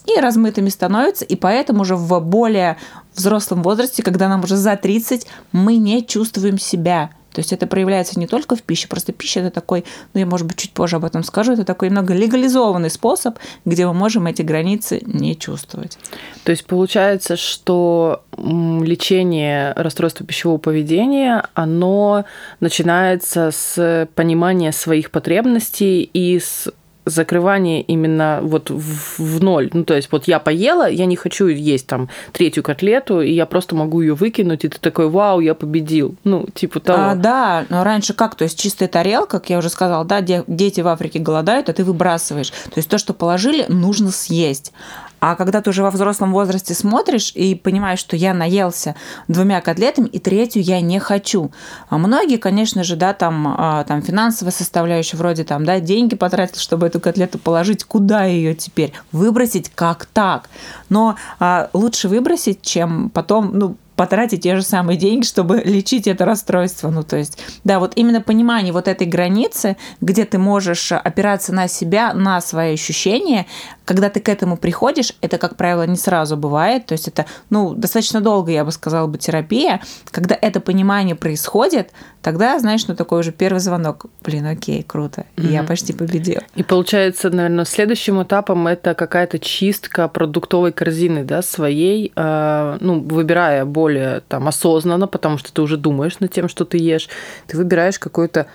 и 0.04 0.21
размытыми 0.21 0.68
становится, 0.68 1.25
и 1.25 1.37
поэтому 1.37 1.83
уже 1.83 1.97
в 1.97 2.21
более 2.21 2.76
взрослом 3.14 3.62
возрасте, 3.62 4.02
когда 4.02 4.28
нам 4.28 4.45
уже 4.45 4.57
за 4.57 4.76
30, 4.76 5.26
мы 5.52 5.76
не 5.76 6.04
чувствуем 6.04 6.59
себя. 6.59 7.11
То 7.32 7.40
есть 7.40 7.52
это 7.52 7.66
проявляется 7.66 8.18
не 8.18 8.26
только 8.26 8.56
в 8.56 8.62
пище, 8.62 8.88
просто 8.88 9.12
пища 9.12 9.40
это 9.40 9.50
такой, 9.50 9.85
ну 10.14 10.20
я, 10.20 10.26
может 10.26 10.47
быть, 10.47 10.56
чуть 10.56 10.73
позже 10.73 10.97
об 10.97 11.04
этом 11.04 11.23
скажу, 11.23 11.52
это 11.52 11.64
такой 11.64 11.88
немного 11.88 12.14
легализованный 12.14 12.90
способ, 12.90 13.38
где 13.64 13.87
мы 13.87 13.94
можем 13.94 14.26
эти 14.26 14.42
границы 14.42 15.00
не 15.04 15.37
чувствовать. 15.37 15.99
То 16.44 16.50
есть 16.50 16.66
получается, 16.66 17.37
что 17.37 18.23
лечение 18.37 19.73
расстройства 19.75 20.26
пищевого 20.26 20.58
поведения, 20.58 21.44
оно 21.54 22.25
начинается 22.61 23.50
с 23.52 24.08
понимания 24.14 24.73
своих 24.73 25.11
потребностей 25.11 26.02
и 26.02 26.38
с 26.38 26.68
закрывание 27.09 27.83
именно 27.83 28.41
вот 28.43 28.71
в, 28.71 29.19
в 29.19 29.43
ноль. 29.43 29.71
Ну, 29.73 29.85
то 29.85 29.95
есть 29.95 30.09
вот 30.11 30.29
я 30.29 30.38
поела, 30.38 30.88
я 30.88 31.07
не 31.07 31.17
хочу 31.17 31.47
есть 31.49 31.87
там 31.87 32.09
третью 32.33 32.62
котлету, 32.62 33.21
и 33.21 33.33
я 33.33 33.47
просто 33.47 33.75
могу 33.75 34.00
ее 34.00 34.15
выкинуть, 34.15 34.65
и 34.65 34.69
ты 34.69 34.79
такой, 34.79 35.09
вау, 35.09 35.41
я 35.41 35.55
победил. 35.55 36.15
Ну, 36.25 36.47
типа 36.53 36.81
того. 36.81 37.03
А, 37.11 37.15
да, 37.15 37.67
но 37.69 37.85
раньше 37.85 38.15
как? 38.15 38.35
То 38.35 38.45
есть 38.45 38.59
чистая 38.59 38.88
тарелка, 38.88 39.38
как 39.38 39.50
я 39.50 39.59
уже 39.59 39.69
сказала, 39.69 40.05
да, 40.05 40.21
дети 40.21 40.81
в 40.81 40.88
Африке 40.88 41.19
голодают, 41.19 41.69
а 41.69 41.73
ты 41.73 41.85
выбрасываешь. 41.85 42.50
То 42.50 42.77
есть 42.77 42.88
то, 42.88 42.99
что 42.99 43.15
положили, 43.15 43.67
нужно 43.69 44.11
съесть. 44.11 44.73
А 45.21 45.35
когда 45.35 45.61
ты 45.61 45.71
уже 45.71 45.83
во 45.83 45.91
взрослом 45.91 46.33
возрасте 46.33 46.75
смотришь 46.75 47.33
и 47.35 47.55
понимаешь, 47.55 47.99
что 47.99 48.17
я 48.17 48.35
наелся 48.35 48.95
двумя 49.27 49.61
котлетами, 49.61 50.07
и 50.09 50.19
третью 50.19 50.63
я 50.63 50.81
не 50.81 50.99
хочу. 50.99 51.51
А 51.89 51.99
многие, 51.99 52.37
конечно 52.37 52.85
же, 52.85 52.97
да, 52.97 53.13
там, 53.13 53.55
а, 53.59 53.85
там 53.85 54.03
финансовая 54.03 54.53
составляющая, 54.53 55.17
вроде 55.17 55.45
там, 55.45 55.65
да, 55.65 55.81
деньги 55.81 56.15
потратил, 56.15 56.59
чтобы 56.59 56.87
эту 56.87 57.01
котлету 57.01 57.39
положить, 57.39 57.85
куда 57.85 58.25
ее 58.25 58.55
теперь? 58.55 58.93
Выбросить 59.13 59.71
как 59.75 60.07
так? 60.07 60.49
Но 60.89 61.17
а, 61.39 61.71
лучше 61.73 62.09
выбросить, 62.09 62.63
чем 62.63 63.11
потом, 63.11 63.51
ну, 63.59 63.77
потратить 63.99 64.45
те 64.45 64.55
же 64.55 64.62
самые 64.62 64.97
деньги, 64.97 65.26
чтобы 65.26 65.61
лечить 65.64 66.07
это 66.07 66.25
расстройство. 66.25 66.88
Ну, 66.88 67.02
то 67.02 67.17
есть, 67.17 67.43
да, 67.64 67.81
вот 67.81 67.95
именно 67.97 68.21
понимание 68.21 68.73
вот 68.73 68.87
этой 68.87 69.09
границы, 69.09 69.76
где 70.00 70.25
ты 70.25 70.38
можешь 70.38 70.93
опираться 70.93 71.52
на 71.52 71.67
себя, 71.67 72.14
на 72.14 72.40
свои 72.40 72.75
ощущения, 72.75 73.47
когда 73.88 74.11
ты 74.11 74.21
к 74.21 74.28
этому 74.28 74.57
приходишь, 74.57 75.14
это, 75.23 75.38
как 75.38 75.57
правило, 75.57 75.85
не 75.85 75.97
сразу 75.97 76.37
бывает, 76.37 76.85
то 76.87 76.93
есть 76.93 77.09
это, 77.09 77.25
ну, 77.49 77.73
достаточно 77.75 78.21
долго, 78.21 78.52
я 78.52 78.64
бы 78.64 78.71
сказала 78.71 79.07
бы, 79.07 79.17
терапия. 79.17 79.81
Когда 80.11 80.37
это 80.38 80.61
понимание 80.61 81.17
происходит, 81.17 81.90
тогда, 82.21 82.59
знаешь, 82.59 82.87
ну, 82.87 82.95
такой 82.95 83.21
уже 83.21 83.33
первый 83.33 83.61
звонок, 83.61 84.05
блин, 84.23 84.45
окей, 84.45 84.83
круто, 84.83 85.25
mm-hmm. 85.37 85.50
я 85.50 85.62
почти 85.62 85.95
победил. 85.95 86.43
И 86.55 86.62
получается, 86.62 87.31
наверное, 87.31 87.64
следующим 87.64 88.23
этапом 88.23 88.67
это 88.67 88.95
какая-то 88.95 89.38
чистка 89.38 90.07
продуктовой 90.07 90.73
корзины, 90.73 91.25
да, 91.25 91.40
своей, 91.40 92.12
э, 92.14 92.78
ну, 92.81 93.00
выбирая 93.00 93.64
более 93.64 93.88
там 94.28 94.49
осознанно, 94.49 95.07
потому 95.07 95.38
что 95.38 95.52
ты 95.52 95.62
уже 95.62 95.76
думаешь 95.76 96.18
над 96.21 96.33
тем, 96.33 96.49
что 96.49 96.64
ты 96.64 96.78
ешь, 96.78 97.09
ты 97.47 97.57
выбираешь 97.57 97.99
какой-то 97.99 98.47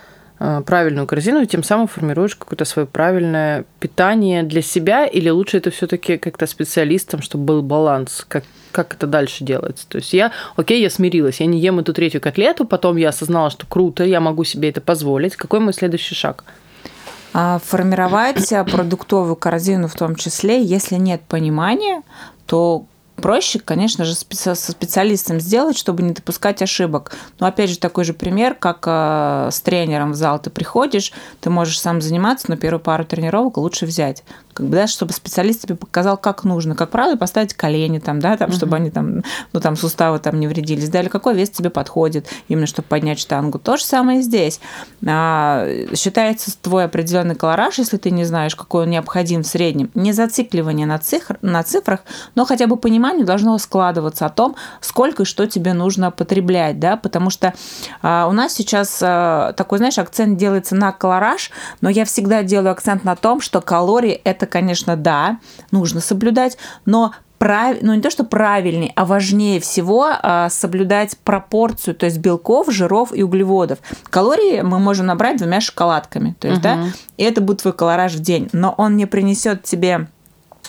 Э, 0.45 0.61
правильную 0.65 1.07
корзину, 1.07 1.41
и 1.41 1.45
тем 1.45 1.63
самым 1.63 1.87
формируешь 1.87 2.35
какое-то 2.35 2.65
свое 2.65 2.85
правильное 2.85 3.63
питание 3.79 4.43
для 4.43 4.61
себя, 4.61 5.05
или 5.05 5.29
лучше 5.29 5.57
это 5.57 5.71
все-таки 5.71 6.17
как-то 6.17 6.47
специалистам, 6.47 7.21
чтобы 7.21 7.45
был 7.45 7.61
баланс, 7.61 8.25
как, 8.27 8.43
как 8.73 8.95
это 8.95 9.07
дальше 9.07 9.45
делается. 9.45 9.87
То 9.87 9.99
есть 9.99 10.11
я, 10.11 10.33
окей, 10.57 10.81
я 10.81 10.89
смирилась, 10.89 11.39
я 11.39 11.45
не 11.45 11.59
ем 11.59 11.79
эту 11.79 11.93
третью 11.93 12.19
котлету, 12.19 12.65
потом 12.65 12.97
я 12.97 13.09
осознала, 13.09 13.51
что 13.51 13.65
круто, 13.65 14.03
я 14.03 14.19
могу 14.19 14.43
себе 14.43 14.69
это 14.69 14.81
позволить. 14.81 15.37
Какой 15.37 15.61
мой 15.61 15.73
следующий 15.73 16.15
шаг? 16.15 16.43
А, 17.33 17.61
формировать 17.63 18.51
продуктовую 18.69 19.37
корзину 19.37 19.87
в 19.87 19.93
том 19.93 20.15
числе, 20.15 20.61
если 20.61 20.95
нет 20.95 21.21
понимания, 21.21 22.01
то 22.47 22.85
проще, 23.23 23.59
конечно 23.59 24.03
же, 24.03 24.15
со 24.15 24.53
специалистом 24.53 25.39
сделать, 25.39 25.77
чтобы 25.77 26.03
не 26.03 26.11
допускать 26.11 26.61
ошибок. 26.61 27.15
Но 27.39 27.47
опять 27.47 27.69
же, 27.69 27.79
такой 27.79 28.03
же 28.03 28.13
пример, 28.13 28.53
как 28.53 28.83
э, 28.85 29.47
с 29.49 29.61
тренером 29.61 30.11
в 30.11 30.15
зал 30.15 30.39
ты 30.39 30.49
приходишь, 30.49 31.13
ты 31.39 31.49
можешь 31.49 31.79
сам 31.79 32.01
заниматься, 32.01 32.47
но 32.49 32.57
первую 32.57 32.81
пару 32.81 33.05
тренировок 33.05 33.55
лучше 33.55 33.85
взять 33.85 34.25
как 34.53 34.67
бы, 34.67 34.75
да, 34.75 34.87
чтобы 34.87 35.13
специалист 35.13 35.61
тебе 35.61 35.75
показал, 35.75 36.17
как 36.17 36.43
нужно, 36.43 36.75
как 36.75 36.91
правильно 36.91 37.17
поставить 37.17 37.53
колени, 37.53 37.99
там, 37.99 38.19
да, 38.19 38.37
там, 38.37 38.51
чтобы 38.51 38.75
они 38.75 38.91
там, 38.91 39.23
ну, 39.51 39.59
там, 39.59 39.75
суставы 39.75 40.19
там 40.19 40.39
не 40.39 40.47
вредились, 40.47 40.89
да, 40.89 41.01
или 41.01 41.09
какой 41.09 41.35
вес 41.35 41.49
тебе 41.49 41.69
подходит, 41.69 42.27
именно 42.47 42.67
чтобы 42.67 42.87
поднять 42.87 43.19
штангу. 43.19 43.59
То 43.59 43.77
же 43.77 43.83
самое 43.83 44.19
и 44.19 44.21
здесь. 44.21 44.59
А, 45.05 45.67
считается 45.95 46.51
твой 46.61 46.85
определенный 46.85 47.35
колораж, 47.35 47.77
если 47.77 47.97
ты 47.97 48.11
не 48.11 48.23
знаешь, 48.23 48.55
какой 48.55 48.83
он 48.83 48.91
необходим 48.91 49.43
в 49.43 49.47
среднем, 49.47 49.89
не 49.95 50.13
зацикливание 50.13 50.85
на, 50.85 50.99
цифр, 50.99 51.37
на 51.41 51.63
цифрах, 51.63 52.01
но 52.35 52.45
хотя 52.45 52.67
бы 52.67 52.77
понимание 52.77 53.12
должно 53.21 53.55
складываться 53.59 54.25
о 54.25 54.29
том, 54.29 54.55
сколько 54.81 55.23
и 55.23 55.25
что 55.25 55.45
тебе 55.45 55.73
нужно 55.73 56.09
потреблять, 56.09 56.79
да, 56.79 56.97
потому 56.97 57.29
что 57.29 57.53
а, 58.01 58.27
у 58.27 58.31
нас 58.31 58.53
сейчас 58.53 58.99
а, 59.03 59.53
такой, 59.53 59.77
знаешь, 59.77 59.99
акцент 59.99 60.37
делается 60.37 60.75
на 60.75 60.91
колораж, 60.91 61.51
но 61.81 61.89
я 61.89 62.05
всегда 62.05 62.41
делаю 62.41 62.71
акцент 62.71 63.03
на 63.03 63.15
том, 63.15 63.41
что 63.41 63.61
калории– 63.61 64.11
это 64.23 64.47
конечно, 64.47 64.95
да, 64.95 65.37
нужно 65.69 66.01
соблюдать, 66.01 66.57
но 66.85 67.13
прав... 67.43 67.77
ну 67.81 67.93
не 67.93 68.01
то, 68.01 68.09
что 68.09 68.23
правильней, 68.23 68.93
а 68.95 69.05
важнее 69.05 69.59
всего 69.59 70.07
а, 70.09 70.49
соблюдать 70.49 71.17
пропорцию, 71.23 71.95
то 71.95 72.05
есть 72.05 72.19
белков, 72.19 72.71
жиров 72.71 73.09
и 73.13 73.21
углеводов. 73.21 73.79
Калории 74.09 74.61
мы 74.61 74.79
можем 74.79 75.05
набрать 75.05 75.37
двумя 75.37 75.59
шоколадками, 75.59 76.35
то 76.39 76.47
есть, 76.47 76.59
угу. 76.59 76.63
да, 76.63 76.85
и 77.17 77.23
это 77.23 77.41
будет 77.41 77.61
твой 77.61 77.73
колораж 77.73 78.13
в 78.13 78.19
день, 78.19 78.49
но 78.53 78.73
он 78.77 78.95
не 78.95 79.05
принесет 79.05 79.63
тебе 79.63 80.07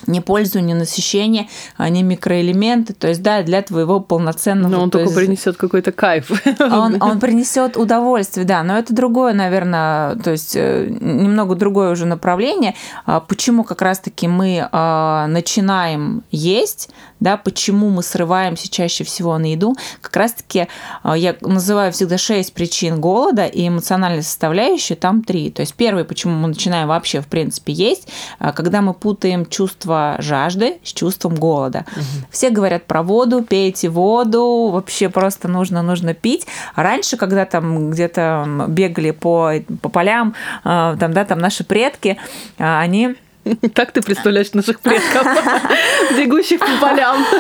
ни 0.07 0.21
пользу, 0.21 0.61
ни 0.61 0.73
насыщение, 0.73 1.49
а 1.77 1.89
ни 1.89 2.03
микроэлементы. 2.03 2.95
То 2.95 3.09
есть, 3.09 3.23
да, 3.23 3.43
для 3.43 3.63
твоего 3.63 4.01
полноценного... 4.01 4.71
Но 4.73 4.83
он 4.83 4.91
только 4.91 5.09
есть... 5.09 5.17
принесет 5.17 5.57
какой-то 5.57 5.93
кайф. 5.93 6.31
Он, 6.61 7.01
он 7.01 7.21
принесет 7.21 7.77
удовольствие, 7.77 8.47
да. 8.47 8.63
Но 8.63 8.77
это 8.79 8.95
другое, 8.95 9.33
наверное, 9.33 10.17
то 10.17 10.31
есть 10.31 10.57
э, 10.57 10.87
немного 10.89 11.55
другое 11.55 11.91
уже 11.91 12.07
направление. 12.07 12.75
А 13.07 13.21
почему 13.21 13.65
как 13.65 13.83
раз-таки 13.83 14.29
мы 14.29 14.69
а, 14.73 15.27
начинаем 15.29 16.23
есть, 16.31 16.91
да, 17.21 17.37
почему 17.37 17.91
мы 17.91 18.03
срываемся 18.03 18.71
чаще 18.71 19.05
всего 19.05 19.37
на 19.39 19.53
еду, 19.53 19.77
как 20.01 20.17
раз-таки 20.17 20.69
я 21.05 21.37
называю 21.41 21.93
всегда 21.93 22.19
шесть 22.19 22.53
причин 22.53 23.01
голода, 23.01 23.47
и 23.47 23.69
эмоциональной 23.69 24.23
составляющей 24.23 24.95
там 24.95 25.23
три. 25.23 25.51
То 25.51 25.61
есть 25.61 25.75
первый, 25.75 26.05
почему 26.05 26.35
мы 26.35 26.49
начинаем 26.49 26.89
вообще, 26.89 27.21
в 27.21 27.27
принципе, 27.27 27.73
есть, 27.73 28.09
когда 28.55 28.83
мы 28.83 28.95
путаем 28.95 29.47
чувство 29.47 29.94
чувство 29.95 30.17
жажды 30.19 30.79
с 30.83 30.93
чувством 30.93 31.35
голода. 31.35 31.85
Все 32.31 32.51
говорят 32.51 32.85
про 32.85 33.03
воду, 33.03 33.43
пейте 33.43 33.89
воду, 33.89 34.71
вообще 34.73 35.09
просто 35.09 35.49
нужно, 35.49 35.83
нужно 35.83 36.15
пить. 36.15 36.47
Раньше, 36.77 37.17
когда 37.17 37.45
там 37.45 37.91
где-то 37.91 38.67
бегали 38.69 39.13
по, 39.13 39.53
по 39.83 39.89
полям, 39.89 40.35
э, 40.65 40.97
там, 40.99 41.13
да, 41.13 41.25
там 41.25 41.39
наши 41.39 41.65
предки, 41.65 42.17
э, 42.59 42.79
они 42.79 43.17
так 43.75 43.93
ты 43.93 44.03
представляешь 44.03 44.53
наших 44.53 44.81
предков, 44.81 45.27
бегущих 46.17 46.61
по 46.61 46.67
полям. 46.81 47.25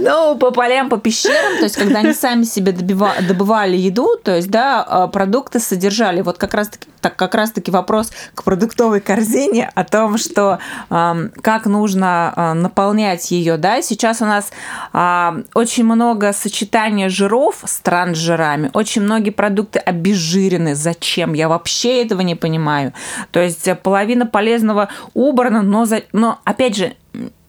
Ну, 0.00 0.36
по 0.36 0.50
полям, 0.50 0.88
по 0.88 0.98
пещерам, 0.98 1.58
то 1.58 1.64
есть, 1.64 1.76
когда 1.76 1.98
они 2.00 2.12
сами 2.12 2.44
себе 2.44 2.72
добывали 2.72 3.76
еду, 3.76 4.16
то 4.22 4.34
есть, 4.34 4.50
да, 4.50 4.82
а, 4.82 5.08
продукты 5.08 5.60
содержали 5.60 6.22
вот 6.22 6.38
как 6.38 6.54
раз-таки 6.54 6.86
так 7.00 7.16
как 7.16 7.34
раз-таки 7.34 7.70
вопрос 7.70 8.12
к 8.34 8.44
продуктовой 8.44 9.00
корзине 9.00 9.70
о 9.74 9.84
том, 9.84 10.18
что 10.18 10.58
э, 10.90 11.28
как 11.42 11.66
нужно 11.66 12.32
э, 12.36 12.52
наполнять 12.54 13.30
ее, 13.30 13.56
да, 13.56 13.82
сейчас 13.82 14.20
у 14.22 14.26
нас 14.26 14.50
э, 14.92 15.42
очень 15.54 15.84
много 15.84 16.32
сочетания 16.32 17.08
жиров 17.08 17.62
с 17.64 17.80
трансжирами, 17.80 18.70
очень 18.74 19.02
многие 19.02 19.30
продукты 19.30 19.78
обезжирены. 19.78 20.74
Зачем? 20.74 21.32
Я 21.32 21.48
вообще 21.48 22.02
этого 22.02 22.20
не 22.20 22.34
понимаю. 22.34 22.92
То 23.30 23.40
есть 23.40 23.68
половина 23.82 24.26
полезного 24.26 24.88
убрана, 25.30 25.62
но, 25.62 25.84
за, 25.84 26.02
но 26.12 26.40
опять 26.44 26.76
же, 26.76 26.94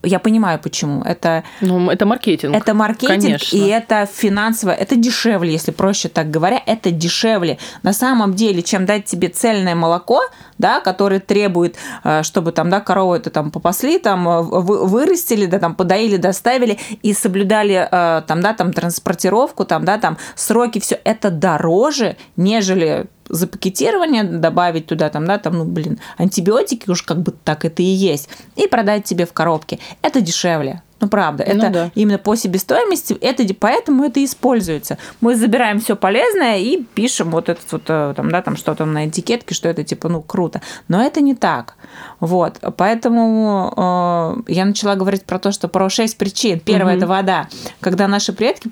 я 0.04 0.20
понимаю, 0.20 0.60
почему. 0.60 1.02
Это, 1.04 1.44
ну, 1.62 1.90
это 1.90 2.06
маркетинг. 2.06 2.56
Это 2.56 2.74
маркетинг, 2.74 3.22
конечно. 3.22 3.56
и 3.56 3.68
это 3.68 4.08
финансово, 4.12 4.72
это 4.72 4.96
дешевле, 4.96 5.52
если 5.52 5.72
проще 5.72 6.10
так 6.10 6.32
говоря, 6.32 6.62
это 6.66 6.92
дешевле. 6.92 7.58
На 7.84 7.94
самом 7.94 8.34
деле, 8.34 8.64
чем 8.64 8.86
дать 8.86 9.06
тебе 9.06 9.30
цельное 9.30 9.76
молоко, 9.76 10.22
да, 10.58 10.80
которое 10.80 11.20
требует, 11.20 11.76
э, 12.04 12.24
чтобы 12.24 12.52
там, 12.52 12.70
да, 12.70 12.80
корову 12.80 13.14
это 13.14 13.30
там 13.30 13.52
попасли, 13.52 14.00
там 14.00 14.28
э, 14.28 14.42
вырастили, 14.42 15.46
да, 15.46 15.60
там 15.60 15.76
подоили, 15.76 16.18
доставили 16.18 16.80
и 17.04 17.14
соблюдали 17.14 17.88
э, 17.92 18.22
там, 18.26 18.42
да, 18.42 18.54
там 18.54 18.74
транспортировку, 18.74 19.66
там, 19.66 19.86
да, 19.86 19.98
там 19.98 20.18
сроки, 20.36 20.80
все 20.80 21.00
это 21.04 21.30
дороже, 21.30 22.16
нежели 22.38 23.08
запакетирование, 23.32 24.24
добавить 24.24 24.86
туда 24.86 25.10
там, 25.10 25.26
да, 25.26 25.38
там, 25.38 25.58
ну, 25.58 25.66
блин, 25.66 26.00
антибиотики 26.18 26.90
уж 26.90 27.02
как 27.04 27.22
бы 27.22 27.32
так 27.32 27.66
это 27.66 27.82
и 27.82 27.86
есть, 27.86 28.30
и 28.56 28.68
продать 28.68 29.06
тебе 29.06 29.26
в 29.26 29.34
коробке. 29.34 29.80
Это 30.02 30.22
дешевле. 30.22 30.84
Ну, 31.02 31.08
правда, 31.08 31.44
ну, 31.48 31.54
это 31.56 31.70
да. 31.72 31.92
именно 31.96 32.20
по 32.20 32.36
себестоимости, 32.36 33.14
это, 33.14 33.44
поэтому 33.60 34.04
это 34.04 34.24
используется. 34.24 35.00
Мы 35.20 35.36
забираем 35.36 35.80
все 35.80 35.96
полезное 35.96 36.60
и 36.60 36.84
пишем 36.84 37.32
вот 37.32 37.50
это 37.50 37.60
вот, 37.72 37.84
э, 37.88 38.14
там, 38.16 38.30
да, 38.30 38.44
там 38.44 38.56
что-то 38.56 38.86
на 38.86 39.08
этикетке, 39.08 39.56
что 39.56 39.68
это 39.68 39.84
типа, 39.84 40.10
ну, 40.10 40.22
круто. 40.22 40.62
Но 40.88 41.02
это 41.02 41.22
не 41.22 41.34
так. 41.34 41.74
Вот, 42.20 42.60
поэтому 42.78 44.44
э, 44.48 44.52
я 44.54 44.66
начала 44.66 44.94
говорить 44.94 45.26
про 45.26 45.40
то, 45.40 45.52
что 45.52 45.68
про 45.68 45.90
шесть 45.90 46.20
причин. 46.20 46.60
Первое 46.60 46.94
угу. 46.94 46.98
это 47.00 47.08
вода. 47.08 47.48
Когда 47.80 48.08
наши 48.08 48.32
предки 48.32 48.70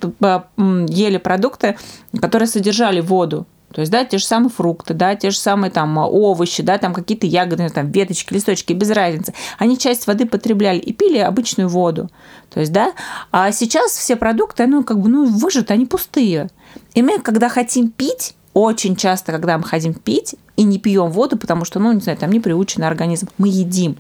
ели 0.94 1.18
продукты, 1.18 1.78
которые 2.22 2.48
содержали 2.48 3.02
воду, 3.02 3.48
то 3.72 3.82
есть, 3.82 3.92
да, 3.92 4.04
те 4.04 4.18
же 4.18 4.26
самые 4.26 4.50
фрукты, 4.50 4.94
да, 4.94 5.16
те 5.16 5.30
же 5.30 5.38
самые 5.38 5.70
там 5.72 5.98
овощи, 5.98 6.64
да, 6.64 6.78
там 6.78 6.94
какие-то 6.94 7.28
ягоды, 7.28 7.70
там 7.70 7.92
веточки, 7.92 8.34
листочки, 8.34 8.74
без 8.74 8.90
разницы. 8.90 9.34
Они 9.58 9.78
часть 9.78 10.08
воды 10.08 10.26
потребляли 10.26 10.80
и 10.80 10.92
пили 10.92 11.20
обычную 11.20 11.70
воду. 11.70 12.10
То 12.50 12.60
есть, 12.60 12.72
да, 12.72 12.94
а 13.32 13.52
сейчас 13.52 13.92
все 13.92 14.16
продукты, 14.16 14.66
ну, 14.66 14.84
как 14.84 15.00
бы, 15.00 15.10
ну, 15.10 15.26
выжаты, 15.26 15.74
они 15.74 15.86
пустые. 15.86 16.50
И 16.96 17.04
мы, 17.04 17.20
когда 17.20 17.50
хотим 17.50 17.92
пить, 17.92 18.36
очень 18.54 18.96
часто, 18.96 19.32
когда 19.32 19.58
мы 19.58 19.64
хотим 19.64 19.94
пить 19.94 20.36
и 20.58 20.64
не 20.64 20.80
пьем 20.80 21.12
воду, 21.12 21.38
потому 21.38 21.64
что, 21.64 21.80
ну, 21.80 21.92
не 21.92 22.02
знаю, 22.02 22.18
там 22.18 22.32
не 22.32 22.40
приученный 22.40 22.88
организм, 22.88 23.30
мы 23.38 23.48
едим. 23.48 23.98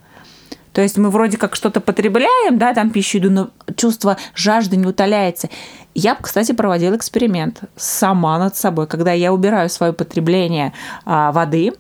То 0.73 0.81
есть 0.81 0.97
мы 0.97 1.09
вроде 1.09 1.37
как 1.37 1.55
что-то 1.55 1.81
потребляем, 1.81 2.57
да, 2.57 2.73
там 2.73 2.91
пищу 2.91 3.17
еду, 3.17 3.31
но 3.31 3.49
чувство 3.75 4.17
жажды 4.35 4.77
не 4.77 4.85
утоляется. 4.85 5.49
Я, 5.95 6.15
кстати, 6.15 6.51
проводила 6.51 6.95
эксперимент 6.95 7.61
сама 7.75 8.37
над 8.39 8.55
собой, 8.55 8.87
когда 8.87 9.11
я 9.11 9.33
убираю 9.33 9.69
свое 9.69 9.91
потребление 9.91 10.73
а, 11.05 11.31
воды, 11.31 11.73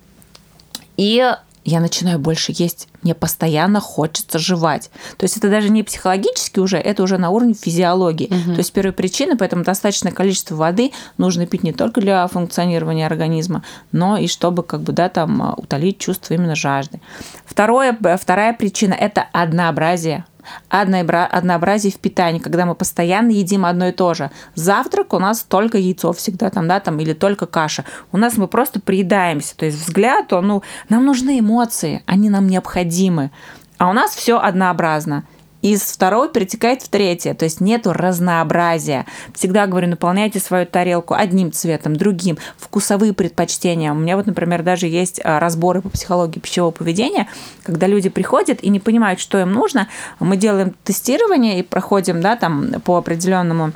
и 0.97 1.23
я 1.65 1.79
начинаю 1.79 2.19
больше 2.19 2.51
есть, 2.55 2.87
мне 3.03 3.13
постоянно 3.13 3.79
хочется 3.79 4.39
жевать. 4.39 4.89
То 5.17 5.25
есть 5.25 5.37
это 5.37 5.49
даже 5.49 5.69
не 5.69 5.83
психологически 5.83 6.59
уже, 6.59 6.77
это 6.77 7.03
уже 7.03 7.17
на 7.17 7.29
уровне 7.29 7.53
физиологии. 7.53 8.25
Угу. 8.25 8.53
То 8.53 8.57
есть 8.57 8.73
первая 8.73 8.93
причина, 8.93 9.37
поэтому 9.37 9.63
достаточное 9.63 10.11
количество 10.11 10.55
воды 10.55 10.91
нужно 11.17 11.45
пить 11.45 11.63
не 11.63 11.73
только 11.73 12.01
для 12.01 12.27
функционирования 12.27 13.05
организма, 13.05 13.63
но 13.91 14.17
и 14.17 14.27
чтобы 14.27 14.63
как 14.63 14.81
бы, 14.81 14.93
да, 14.93 15.09
там, 15.09 15.53
утолить 15.57 15.99
чувство 15.99 16.33
именно 16.33 16.55
жажды. 16.55 16.99
Второе, 17.45 17.97
вторая 18.19 18.53
причина– 18.53 18.93
это 18.99 19.25
однообразие 19.31 20.25
однообразие 20.69 21.91
в 21.91 21.99
питании, 21.99 22.39
когда 22.39 22.65
мы 22.65 22.75
постоянно 22.75 23.31
едим 23.31 23.65
одно 23.65 23.87
и 23.87 23.91
то 23.91 24.13
же. 24.13 24.31
Завтрак 24.55 25.13
у 25.13 25.19
нас 25.19 25.41
только 25.41 25.77
яйцо 25.77 26.13
всегда 26.13 26.49
там, 26.49 26.67
да, 26.67 26.79
там, 26.79 26.99
или 26.99 27.13
только 27.13 27.45
каша. 27.45 27.85
У 28.11 28.17
нас 28.17 28.37
мы 28.37 28.47
просто 28.47 28.79
приедаемся. 28.79 29.55
То 29.55 29.65
есть 29.65 29.77
взгляд, 29.77 30.31
он, 30.33 30.47
ну, 30.47 30.63
нам 30.89 31.05
нужны 31.05 31.39
эмоции, 31.39 32.03
они 32.05 32.29
нам 32.29 32.47
необходимы. 32.47 33.31
А 33.77 33.89
у 33.89 33.93
нас 33.93 34.11
все 34.11 34.39
однообразно 34.39 35.23
из 35.61 35.81
второго 35.81 36.29
перетекает 36.29 36.81
в 36.81 36.89
третье, 36.89 37.33
то 37.33 37.43
есть 37.43 37.59
нету 37.59 37.91
разнообразия. 37.91 39.05
Всегда 39.33 39.67
говорю, 39.67 39.87
наполняйте 39.89 40.39
свою 40.39 40.65
тарелку 40.65 41.13
одним 41.13 41.51
цветом, 41.51 41.95
другим, 41.95 42.37
вкусовые 42.57 43.13
предпочтения. 43.13 43.91
У 43.91 43.95
меня 43.95 44.15
вот, 44.15 44.25
например, 44.25 44.63
даже 44.63 44.87
есть 44.87 45.19
а, 45.23 45.39
разборы 45.39 45.81
по 45.81 45.89
психологии 45.89 46.39
пищевого 46.39 46.71
поведения, 46.71 47.27
когда 47.63 47.87
люди 47.87 48.09
приходят 48.09 48.63
и 48.63 48.69
не 48.69 48.79
понимают, 48.79 49.19
что 49.19 49.39
им 49.39 49.51
нужно. 49.51 49.89
Мы 50.19 50.37
делаем 50.37 50.75
тестирование 50.83 51.59
и 51.59 51.63
проходим, 51.63 52.21
да, 52.21 52.35
там 52.35 52.79
по 52.85 52.97
определенному 52.97 53.73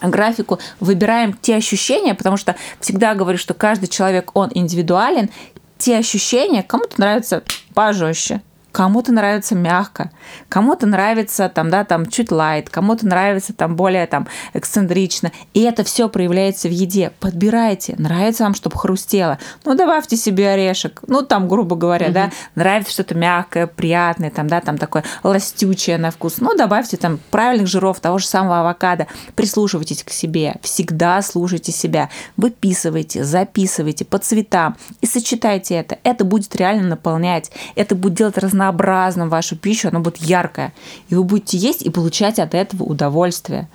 графику, 0.00 0.58
выбираем 0.80 1.34
те 1.40 1.56
ощущения, 1.56 2.14
потому 2.14 2.36
что 2.36 2.56
всегда 2.80 3.14
говорю, 3.14 3.38
что 3.38 3.54
каждый 3.54 3.86
человек, 3.86 4.30
он 4.34 4.50
индивидуален, 4.52 5.30
те 5.78 5.98
ощущения 5.98 6.62
кому-то 6.62 7.00
нравятся 7.00 7.42
пожестче, 7.74 8.40
Кому-то 8.72 9.12
нравится 9.12 9.54
мягко, 9.54 10.10
кому-то 10.48 10.86
нравится 10.86 11.50
там, 11.50 11.68
да, 11.68 11.84
там 11.84 12.06
чуть 12.06 12.32
лайт, 12.32 12.70
кому-то 12.70 13.06
нравится 13.06 13.52
там 13.52 13.76
более 13.76 14.06
там 14.06 14.26
эксцентрично. 14.54 15.30
И 15.52 15.60
это 15.60 15.84
все 15.84 16.08
проявляется 16.08 16.68
в 16.68 16.70
еде. 16.70 17.12
Подбирайте. 17.20 17.94
Нравится 17.98 18.44
вам, 18.44 18.54
чтобы 18.54 18.78
хрустело. 18.78 19.38
Ну, 19.66 19.74
добавьте 19.74 20.16
себе 20.16 20.48
орешек. 20.48 21.02
Ну, 21.06 21.22
там, 21.22 21.48
грубо 21.48 21.76
говоря, 21.76 22.06
угу. 22.06 22.14
да, 22.14 22.30
нравится 22.54 22.94
что-то 22.94 23.14
мягкое, 23.14 23.66
приятное, 23.66 24.30
там, 24.30 24.48
да, 24.48 24.62
там 24.62 24.78
такое 24.78 25.04
ластючее 25.22 25.98
на 25.98 26.10
вкус. 26.10 26.36
Ну, 26.38 26.56
добавьте 26.56 26.96
там 26.96 27.20
правильных 27.30 27.66
жиров, 27.66 28.00
того 28.00 28.16
же 28.18 28.26
самого 28.26 28.60
авокадо. 28.60 29.06
Прислушивайтесь 29.36 30.02
к 30.02 30.10
себе. 30.10 30.56
Всегда 30.62 31.20
слушайте 31.20 31.72
себя. 31.72 32.08
Выписывайте, 32.38 33.22
записывайте 33.22 34.06
по 34.06 34.16
цветам 34.16 34.76
и 35.02 35.06
сочетайте 35.06 35.74
это. 35.74 35.98
Это 36.04 36.24
будет 36.24 36.56
реально 36.56 36.88
наполнять. 36.88 37.52
Это 37.74 37.94
будет 37.94 38.14
делать 38.14 38.38
разнообразие 38.38 38.61
разнообразным 38.62 39.28
вашу 39.28 39.56
пищу, 39.56 39.88
она 39.88 40.00
будет 40.00 40.18
яркая. 40.18 40.72
И 41.08 41.14
вы 41.14 41.24
будете 41.24 41.58
есть 41.58 41.82
и 41.82 41.90
получать 41.90 42.38
от 42.38 42.54
этого 42.54 42.84
удовольствие. 42.84 43.68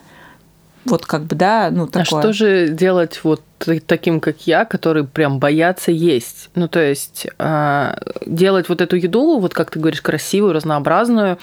Вот 0.85 1.05
как 1.05 1.23
бы, 1.23 1.35
да, 1.35 1.69
ну 1.69 1.85
такое. 1.85 2.01
А 2.01 2.05
что 2.05 2.31
же 2.31 2.69
делать 2.69 3.19
вот 3.23 3.41
таким, 3.87 4.21
как 4.21 4.47
я, 4.47 4.63
которые 4.63 5.03
прям 5.03 5.37
боятся 5.37 5.91
есть? 5.91 6.49
Ну, 6.55 6.69
то 6.69 6.79
есть 6.79 7.27
а, 7.39 7.97
делать 8.25 8.69
вот 8.69 8.79
эту 8.79 8.95
еду, 8.95 9.39
вот 9.39 9.53
как 9.53 9.71
ты 9.71 9.79
говоришь, 9.79 10.01
красивую, 10.01 10.53
разнообразную. 10.53 11.39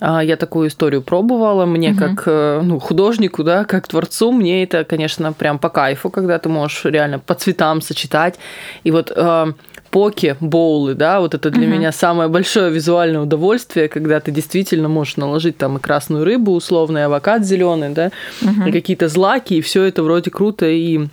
А, 0.00 0.24
я 0.24 0.36
такую 0.36 0.68
историю 0.68 1.02
пробовала. 1.02 1.66
Мне 1.66 1.90
угу. 1.92 1.98
как 1.98 2.22
э, 2.26 2.60
ну, 2.64 2.80
художнику, 2.80 3.44
да, 3.44 3.64
как 3.64 3.86
творцу, 3.86 4.32
мне 4.32 4.64
это, 4.64 4.82
конечно, 4.82 5.32
прям 5.32 5.60
по 5.60 5.68
кайфу, 5.68 6.10
когда 6.10 6.40
ты 6.40 6.48
можешь 6.48 6.84
реально 6.84 7.20
по 7.20 7.34
цветам 7.34 7.82
сочетать. 7.82 8.40
И 8.82 8.90
вот 8.90 9.12
а, 9.14 9.52
поки, 9.90 10.36
боулы, 10.40 10.94
да, 10.94 11.20
вот 11.20 11.34
это 11.34 11.50
для 11.50 11.66
угу. 11.66 11.76
меня 11.76 11.92
самое 11.92 12.28
большое 12.28 12.70
визуальное 12.70 13.20
удовольствие, 13.20 13.88
когда 13.88 14.20
ты 14.20 14.30
действительно 14.30 14.88
можешь 14.88 15.16
наложить 15.16 15.58
там 15.58 15.76
и 15.76 15.80
красную 15.80 16.24
рыбу, 16.24 16.52
условный 16.52 17.04
авокад 17.04 17.44
зеленый, 17.44 17.90
да, 17.90 18.10
угу. 18.42 18.68
и 18.68 18.72
какие-то 18.72 19.08
злаки, 19.08 19.54
и 19.54 19.60
все 19.60 19.82
это 19.84 20.02
вроде 20.02 20.30
круто 20.30 20.66
и 20.66 21.06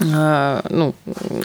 а, 0.00 0.62
ну, 0.70 0.94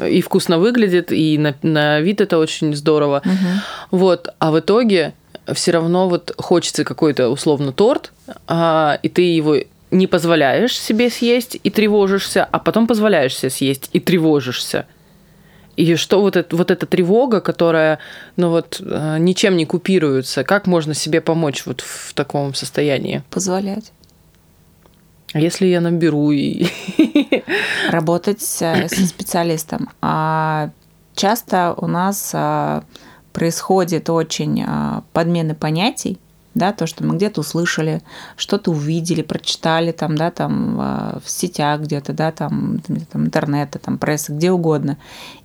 и 0.08 0.21
вкусно 0.21 0.60
выглядит, 0.60 1.12
и 1.12 1.38
на, 1.38 1.56
на 1.63 1.99
вид 2.02 2.21
это 2.21 2.38
очень 2.38 2.76
здорово. 2.76 3.21
Угу. 3.26 3.99
Вот, 3.99 4.30
а 4.39 4.52
в 4.52 4.60
итоге 4.60 5.13
все 5.54 5.71
равно 5.71 6.08
вот 6.08 6.34
хочется 6.38 6.84
какой-то 6.84 7.30
условно 7.30 7.71
торт, 7.71 8.13
а, 8.47 8.99
и 9.02 9.10
ты 9.10 9.23
его 9.23 9.58
не 9.91 10.08
позволяешь 10.08 10.80
себе 10.80 11.10
съесть 11.10 11.58
и 11.63 11.69
тревожишься, 11.69 12.47
а 12.49 12.60
потом 12.60 12.88
позволяешь 12.88 13.36
себе 13.36 13.49
съесть 13.49 13.89
и 13.93 13.99
тревожишься. 13.99 14.86
И 15.75 15.95
что 15.95 16.21
вот, 16.21 16.36
это, 16.36 16.55
вот 16.55 16.69
эта 16.69 16.86
тревога, 16.86 17.41
которая 17.41 17.99
ну 18.36 18.49
вот, 18.49 18.79
э, 18.83 19.17
ничем 19.19 19.57
не 19.57 19.65
купируется, 19.65 20.43
как 20.43 20.67
можно 20.67 20.93
себе 20.93 21.19
помочь 21.19 21.65
вот 21.65 21.81
в 21.81 22.13
таком 22.13 22.53
состоянии? 22.53 23.23
Позволять. 23.29 23.91
А 25.33 25.39
если 25.39 25.65
я 25.65 25.81
наберу 25.81 26.31
и... 26.31 26.67
Работать 27.89 28.41
со 28.41 28.88
специалистом. 28.88 29.89
А 29.99 30.69
часто 31.15 31.73
у 31.75 31.88
нас 31.88 32.31
а, 32.36 32.83
происходит 33.31 34.12
очень 34.12 34.63
подмены 35.12 35.55
понятий, 35.55 36.19
да, 36.53 36.71
то, 36.71 36.86
что 36.86 37.03
мы 37.03 37.15
где-то 37.15 37.41
услышали, 37.41 38.03
что-то 38.38 38.69
увидели, 38.69 39.23
прочитали 39.23 39.91
там, 39.91 40.15
да, 40.15 40.29
там 40.29 40.75
в 40.77 41.23
сетях 41.25 41.81
где-то, 41.81 42.13
да, 42.13 42.31
там, 42.31 42.79
там 43.12 43.25
интернета, 43.25 43.79
там 43.79 43.97
пресса, 43.97 44.33
где 44.33 44.51
угодно. 44.51 44.99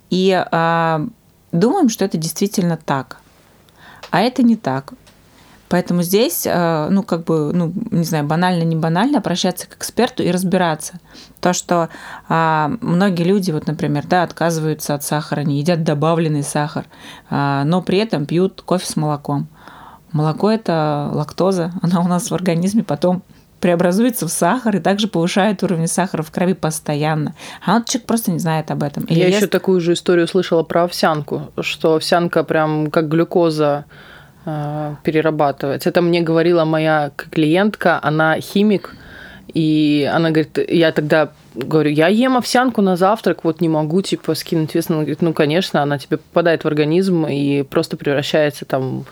И 0.09 0.31
э, 0.31 1.07
думаем, 1.51 1.89
что 1.89 2.05
это 2.05 2.17
действительно 2.17 2.77
так. 2.77 3.19
А 4.11 4.21
это 4.21 4.43
не 4.43 4.55
так. 4.55 4.93
Поэтому 5.69 6.01
здесь, 6.01 6.47
э, 6.47 6.87
ну, 6.89 7.03
как 7.03 7.25
бы, 7.25 7.51
ну, 7.53 7.71
не 7.91 8.03
знаю, 8.03 8.25
банально, 8.25 8.63
не 8.63 8.75
банально, 8.75 9.19
обращаться 9.19 9.67
к 9.67 9.75
эксперту 9.75 10.23
и 10.23 10.31
разбираться. 10.31 10.99
То, 11.41 11.53
что 11.53 11.89
а, 12.27 12.71
многие 12.81 13.21
люди, 13.21 13.51
вот, 13.51 13.67
например, 13.67 14.07
да, 14.07 14.23
отказываются 14.23 14.95
от 14.95 15.03
сахара, 15.03 15.41
не 15.41 15.59
едят 15.59 15.83
добавленный 15.83 16.41
сахар, 16.41 16.85
а, 17.29 17.63
но 17.65 17.83
при 17.83 17.99
этом 17.99 18.25
пьют 18.25 18.63
кофе 18.63 18.87
с 18.87 18.95
молоком. 18.95 19.47
Молоко– 20.11 20.49
это 20.51 21.11
лактоза, 21.13 21.71
она 21.83 22.01
у 22.01 22.07
нас 22.07 22.31
в 22.31 22.33
организме 22.33 22.83
потом 22.83 23.21
преобразуется 23.59 24.27
в 24.27 24.31
сахар 24.31 24.77
и 24.77 24.79
также 24.79 25.07
повышает 25.07 25.63
уровень 25.63 25.87
сахара 25.87 26.23
в 26.23 26.31
крови 26.31 26.53
постоянно. 26.53 27.35
А 27.65 27.75
вот 27.75 27.87
человек 27.87 28.07
просто 28.07 28.31
не 28.31 28.39
знает 28.39 28.71
об 28.71 28.83
этом. 28.83 29.03
Или 29.05 29.19
Я 29.19 29.27
ест... 29.27 29.37
еще 29.37 29.47
такую 29.47 29.81
же 29.81 29.93
историю 29.93 30.27
слышала 30.27 30.63
про 30.63 30.83
овсянку, 30.83 31.51
что 31.61 31.95
овсянка 31.95 32.43
прям 32.43 32.89
как 32.91 33.07
глюкоза 33.07 33.85
э, 34.45 34.95
перерабатывается. 35.03 35.89
Это 35.89 36.01
мне 36.01 36.21
говорила 36.21 36.65
моя 36.65 37.11
клиентка, 37.15 37.99
она 38.01 38.39
химик, 38.39 38.95
и 39.53 40.09
она 40.11 40.29
говорит, 40.29 40.59
я 40.69 40.91
тогда 40.91 41.31
говорю, 41.55 41.89
я 41.89 42.07
ем 42.07 42.37
овсянку 42.37 42.81
на 42.81 42.95
завтрак, 42.95 43.43
вот 43.43 43.61
не 43.61 43.69
могу, 43.69 44.01
типа, 44.01 44.35
скинуть 44.35 44.75
вес. 44.75 44.89
Она 44.89 44.99
говорит, 44.99 45.21
ну, 45.21 45.33
конечно, 45.33 45.81
она 45.81 45.97
тебе 45.97 46.17
попадает 46.17 46.63
в 46.63 46.67
организм 46.67 47.25
и 47.25 47.63
просто 47.63 47.97
превращается 47.97 48.65
там 48.65 49.05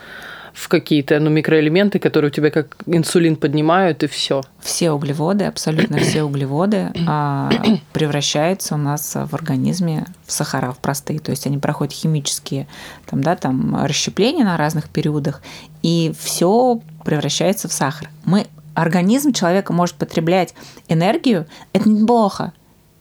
в 0.57 0.69
какие-то 0.69 1.19
ну, 1.19 1.29
микроэлементы, 1.29 1.99
которые 1.99 2.31
у 2.31 2.33
тебя 2.33 2.49
как 2.49 2.77
инсулин 2.87 3.35
поднимают, 3.35 4.01
и 4.01 4.07
все. 4.07 4.41
Все 4.59 4.91
углеводы, 4.91 5.45
абсолютно 5.45 5.99
все 5.99 6.23
углеводы 6.23 6.91
а, 7.07 7.51
превращаются 7.93 8.73
у 8.73 8.77
нас 8.77 9.13
в 9.15 9.35
организме 9.35 10.07
в 10.25 10.31
сахара, 10.31 10.71
в 10.71 10.79
простые. 10.79 11.19
То 11.19 11.29
есть 11.29 11.45
они 11.45 11.59
проходят 11.59 11.93
химические 11.93 12.67
там, 13.05 13.21
да, 13.21 13.35
там, 13.35 13.85
расщепления 13.85 14.43
на 14.43 14.57
разных 14.57 14.89
периодах, 14.89 15.43
и 15.83 16.11
все 16.19 16.81
превращается 17.05 17.67
в 17.67 17.73
сахар. 17.73 18.09
Мы 18.25 18.47
организм 18.73 19.33
человека 19.33 19.73
может 19.73 19.95
потреблять 19.95 20.55
энергию, 20.87 21.45
это 21.71 21.87
неплохо. 21.87 22.51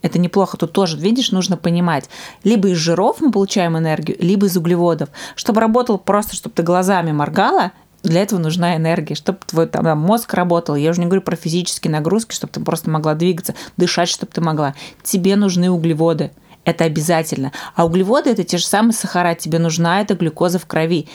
Это 0.07 0.21
неплохо. 0.21 0.57
Тут 0.57 0.71
тоже, 0.71 0.97
видишь, 0.97 1.33
нужно 1.33 1.57
понимать. 1.57 2.09
Либо 2.45 2.69
из 2.69 2.77
жиров 2.77 3.17
мы 3.21 3.33
получаем 3.33 3.77
энергию, 3.77 4.17
либо 4.21 4.47
из 4.47 4.57
углеводов. 4.57 5.09
Чтобы 5.35 5.61
работал 5.61 5.99
просто, 5.99 6.37
чтобы 6.37 6.55
ты 6.55 6.63
глазами 6.63 7.11
моргала, 7.11 7.73
для 8.05 8.23
этого 8.23 8.39
нужна 8.39 8.77
энергия, 8.77 9.17
чтобы 9.17 9.41
твой 9.45 9.67
там, 9.67 9.99
мозг 9.99 10.33
работал. 10.35 10.77
Я 10.77 10.91
уже 10.91 11.01
не 11.01 11.07
говорю 11.07 11.23
про 11.23 11.35
физические 11.35 11.91
нагрузки, 11.91 12.37
чтобы 12.37 12.53
ты 12.53 12.61
просто 12.61 12.89
могла 12.89 13.15
двигаться, 13.15 13.57
дышать, 13.77 14.09
чтобы 14.09 14.31
ты 14.33 14.41
могла. 14.41 14.77
Тебе 15.03 15.35
нужны 15.35 15.73
углеводы. 15.73 16.31
Это 16.65 16.85
обязательно. 16.85 17.51
А 17.75 17.85
углеводы 17.85 18.31
это 18.31 18.45
те 18.45 18.59
же 18.59 18.65
самые 18.65 18.93
сахара. 18.93 19.35
Тебе 19.35 19.59
нужна 19.59 20.01
эта 20.03 20.15
глюкоза 20.15 20.61
в 20.61 20.67
крови. 20.67 21.09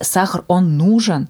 Сахар, 0.00 0.44
он 0.46 0.76
нужен. 0.76 1.26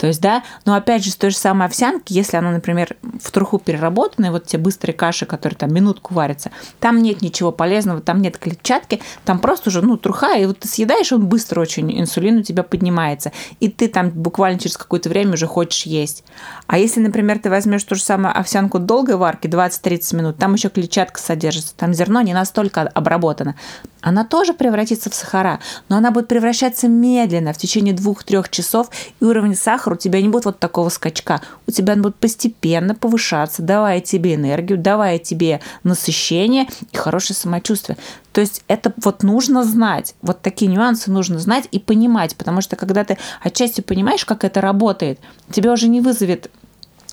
То 0.00 0.06
есть, 0.06 0.22
да, 0.22 0.42
но 0.64 0.74
опять 0.74 1.04
же, 1.04 1.10
с 1.10 1.16
той 1.16 1.28
же 1.28 1.36
самой 1.36 1.66
овсянки, 1.66 2.14
если 2.14 2.38
она, 2.38 2.50
например, 2.52 2.96
в 3.22 3.30
труху 3.30 3.58
переработанная, 3.58 4.30
вот 4.30 4.46
те 4.46 4.56
быстрые 4.56 4.94
каши, 4.94 5.26
которые 5.26 5.58
там 5.58 5.74
минутку 5.74 6.14
варятся, 6.14 6.52
там 6.78 7.02
нет 7.02 7.20
ничего 7.20 7.52
полезного, 7.52 8.00
там 8.00 8.22
нет 8.22 8.38
клетчатки, 8.38 9.02
там 9.26 9.40
просто 9.40 9.68
уже, 9.68 9.82
ну, 9.82 9.98
труха, 9.98 10.36
и 10.36 10.46
вот 10.46 10.60
ты 10.60 10.68
съедаешь, 10.68 11.12
он 11.12 11.26
быстро 11.26 11.60
очень, 11.60 12.00
инсулин 12.00 12.38
у 12.38 12.42
тебя 12.42 12.62
поднимается, 12.62 13.30
и 13.60 13.68
ты 13.68 13.88
там 13.88 14.08
буквально 14.08 14.58
через 14.58 14.78
какое-то 14.78 15.10
время 15.10 15.34
уже 15.34 15.46
хочешь 15.46 15.82
есть. 15.82 16.24
А 16.66 16.78
если, 16.78 17.00
например, 17.00 17.38
ты 17.38 17.50
возьмешь 17.50 17.84
ту 17.84 17.94
же 17.94 18.02
самую 18.02 18.34
овсянку 18.34 18.78
долгой 18.78 19.16
варки, 19.16 19.48
20-30 19.48 20.16
минут, 20.16 20.38
там 20.38 20.54
еще 20.54 20.70
клетчатка 20.70 21.20
содержится, 21.20 21.74
там 21.76 21.92
зерно 21.92 22.22
не 22.22 22.32
настолько 22.32 22.80
обработано, 22.80 23.54
она 24.00 24.24
тоже 24.24 24.54
превратится 24.54 25.10
в 25.10 25.14
сахара, 25.14 25.60
но 25.88 25.96
она 25.96 26.10
будет 26.10 26.28
превращаться 26.28 26.88
медленно, 26.88 27.52
в 27.52 27.58
течение 27.58 27.94
двух-трех 27.94 28.48
часов, 28.48 28.90
и 29.20 29.24
уровень 29.24 29.54
сахара 29.54 29.94
у 29.94 29.98
тебя 29.98 30.20
не 30.20 30.28
будет 30.28 30.44
вот 30.46 30.58
такого 30.58 30.88
скачка. 30.88 31.40
У 31.66 31.70
тебя 31.70 31.94
он 31.94 32.02
будет 32.02 32.16
постепенно 32.16 32.94
повышаться, 32.94 33.62
давая 33.62 34.00
тебе 34.00 34.34
энергию, 34.34 34.78
давая 34.78 35.18
тебе 35.18 35.60
насыщение 35.82 36.66
и 36.92 36.96
хорошее 36.96 37.36
самочувствие. 37.36 37.98
То 38.32 38.40
есть 38.40 38.62
это 38.68 38.92
вот 39.02 39.22
нужно 39.22 39.64
знать, 39.64 40.14
вот 40.22 40.40
такие 40.40 40.70
нюансы 40.70 41.10
нужно 41.10 41.38
знать 41.38 41.68
и 41.70 41.78
понимать, 41.78 42.36
потому 42.36 42.60
что 42.60 42.76
когда 42.76 43.04
ты 43.04 43.18
отчасти 43.42 43.80
понимаешь, 43.80 44.24
как 44.24 44.44
это 44.44 44.60
работает, 44.60 45.18
тебя 45.50 45.72
уже 45.72 45.88
не 45.88 46.00
вызовет 46.00 46.50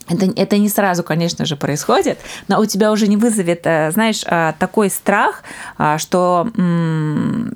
это, 0.10 0.32
это 0.36 0.58
не 0.58 0.70
сразу, 0.70 1.04
конечно 1.04 1.46
же, 1.46 1.56
происходит, 1.56 2.20
но 2.48 2.60
у 2.60 2.66
тебя 2.66 2.92
уже 2.92 3.08
не 3.08 3.18
вызовет, 3.18 3.62
э, 3.66 3.92
знаешь, 3.92 4.24
э, 4.26 4.54
такой 4.60 4.90
страх, 4.90 5.44
э, 5.78 5.98
что 5.98 6.48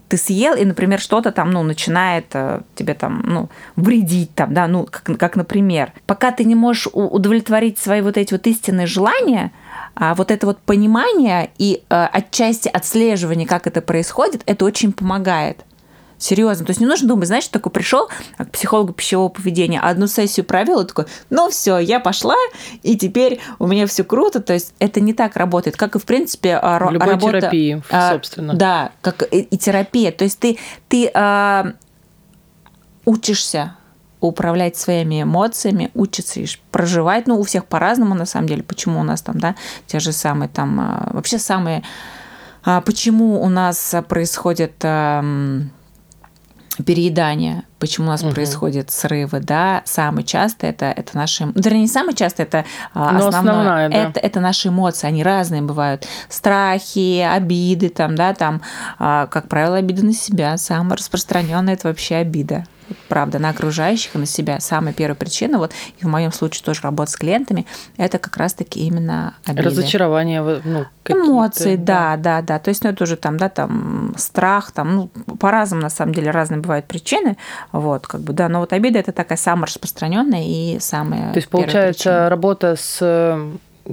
ты 0.10 0.18
съел, 0.18 0.56
и, 0.56 0.66
например, 0.66 1.00
что-то 1.00 1.32
там, 1.32 1.52
ну, 1.52 1.64
начинает 1.64 2.26
тебе 2.76 2.94
там, 2.94 3.24
ну, 3.26 3.50
вредить 3.76 4.34
там, 4.36 4.54
да, 4.54 4.68
ну, 4.68 4.88
как, 4.90 5.18
как 5.18 5.36
например, 5.36 5.94
пока 6.06 6.32
ты 6.32 6.44
не 6.44 6.56
можешь 6.56 6.88
удовлетворить 6.92 7.80
свои 7.80 8.02
вот 8.02 8.18
эти 8.18 8.34
вот 8.34 8.46
истинные 8.48 8.88
желания, 8.88 9.52
а 9.96 10.14
вот 10.16 10.32
это 10.32 10.46
вот 10.46 10.60
понимание 10.60 11.50
и 11.58 11.84
отчасти 11.90 12.70
отслеживание, 12.70 13.48
как 13.48 13.68
это 13.68 13.82
происходит, 13.82 14.44
это 14.46 14.66
очень 14.66 14.92
помогает. 14.92 15.66
Серьезно. 16.22 16.68
То 16.68 16.70
есть 16.70 16.80
не 16.80 16.86
нужно 16.86 17.08
думать, 17.08 17.28
знаешь, 17.28 17.48
такой 17.48 17.72
пришел 17.72 18.08
к 18.38 18.52
психологу 18.52 18.94
пищевого 18.94 19.30
поведения, 19.30 19.80
одну 19.80 20.06
сессию 20.06 20.46
провел 20.46 20.82
и 20.82 20.88
такой, 20.88 21.06
ну 21.32 21.50
все, 21.50 21.80
я 21.80 22.00
пошла, 22.00 22.36
и 22.84 22.96
теперь 22.96 23.40
у 23.58 23.66
меня 23.66 23.88
все 23.88 24.04
круто. 24.04 24.40
То 24.40 24.54
есть 24.54 24.76
это 24.78 25.00
не 25.02 25.14
так 25.14 25.36
работает, 25.36 25.78
как 25.78 25.96
и 25.96 26.00
в 26.00 26.06
принципе 26.06 26.60
а, 26.62 26.78
в 26.78 26.92
любой 26.92 27.14
работа, 27.14 27.40
терапии, 27.40 27.82
а, 27.90 28.14
собственно. 28.14 28.54
Да, 28.54 28.92
как 29.02 29.24
и, 29.34 29.40
и 29.40 29.58
терапия. 29.58 30.12
То 30.12 30.24
есть 30.24 30.38
ты, 30.38 30.60
ты 30.90 31.10
а, 31.16 31.74
учишься 33.06 33.76
управлять 34.20 34.78
своими 34.78 35.24
эмоциями, 35.24 35.90
учиться 35.96 36.40
проживать, 36.70 37.26
ну, 37.26 37.40
у 37.40 37.44
всех 37.44 37.66
по-разному, 37.66 38.14
на 38.14 38.28
самом 38.28 38.48
деле, 38.48 38.62
почему 38.62 39.00
у 39.00 39.04
нас 39.04 39.24
там, 39.24 39.40
да, 39.40 39.56
те 39.88 40.00
же 40.00 40.12
самые 40.12 40.50
там, 40.50 40.80
а, 40.80 41.10
вообще 41.14 41.40
самые, 41.40 41.82
почему 42.64 43.42
у 43.42 43.50
нас 43.50 43.96
происходит 44.08 44.86
переедание, 46.86 47.64
почему 47.80 48.08
у 48.08 48.10
нас 48.10 48.24
угу. 48.24 48.32
происходят 48.32 48.92
срывы, 48.92 49.40
да, 49.40 49.82
самый 49.86 50.24
часто 50.24 50.68
это, 50.68 50.86
это 50.86 51.18
наши, 51.18 51.46
ну, 51.46 51.54
вернее, 51.56 51.82
не 51.82 51.88
самый 51.88 52.16
часто, 52.16 52.44
это 52.44 52.66
а, 52.94 53.18
основное, 53.18 53.30
основная, 53.30 53.90
да. 53.90 54.10
это, 54.10 54.20
это 54.20 54.40
наши 54.40 54.70
эмоции, 54.70 55.08
они 55.08 55.24
разные 55.24 55.62
бывают, 55.62 56.08
страхи, 56.30 57.20
обиды, 57.20 57.90
там, 57.90 58.16
да, 58.16 58.34
там, 58.34 58.62
а, 59.00 59.28
как 59.28 59.50
правило, 59.50 59.78
обиды 59.78 60.04
на 60.04 60.14
себя, 60.14 60.58
самая 60.58 60.98
распространенная 60.98 61.74
это 61.74 61.90
вообще 61.90 62.16
обида, 62.16 62.66
правда, 63.08 63.40
на 63.40 63.50
окружающих 63.50 64.16
и 64.16 64.18
на 64.18 64.26
себя. 64.26 64.60
Самая 64.60 64.94
первая 64.94 65.16
причина, 65.16 65.58
вот 65.58 65.74
и 66.00 66.06
в 66.06 66.08
моем 66.08 66.32
случае 66.32 66.64
тоже 66.64 66.82
работа 66.84 67.12
с 67.12 67.16
клиентами, 67.16 67.66
это 67.98 68.20
как 68.20 68.38
раз-таки 68.38 68.86
именно 68.86 69.36
обиды. 69.46 69.64
Разочарование, 69.70 70.42
ну, 70.64 70.86
Эмоции, 71.08 71.76
да, 71.76 72.16
да, 72.18 72.42
да, 72.42 72.42
да. 72.42 72.60
То 72.60 72.70
есть, 72.70 72.84
ну, 72.84 72.92
это 72.92 73.04
уже 73.04 73.16
там, 73.16 73.38
да, 73.38 73.50
там, 73.50 74.14
страх, 74.18 74.72
там, 74.72 74.96
ну, 74.96 75.08
по-разному, 75.40 75.82
на 75.82 75.90
самом 75.90 76.14
деле, 76.14 76.32
разные 76.32 76.62
бывают 76.62 76.86
причины, 76.86 77.38
вот, 77.72 78.08
как 78.08 78.22
бы, 78.22 78.34
да, 78.34 78.50
но 78.50 78.60
вот 78.60 78.74
обида– 78.74 79.00
это 79.00 79.12
такая 79.12 79.38
самая 79.38 79.66
распространенная 79.66 80.44
и 80.46 80.80
самая 80.80 81.32
То 81.34 81.38
есть, 81.38 81.50
получается, 81.50 82.04
причина. 82.04 82.30
работа 82.30 82.76
с 82.78 83.40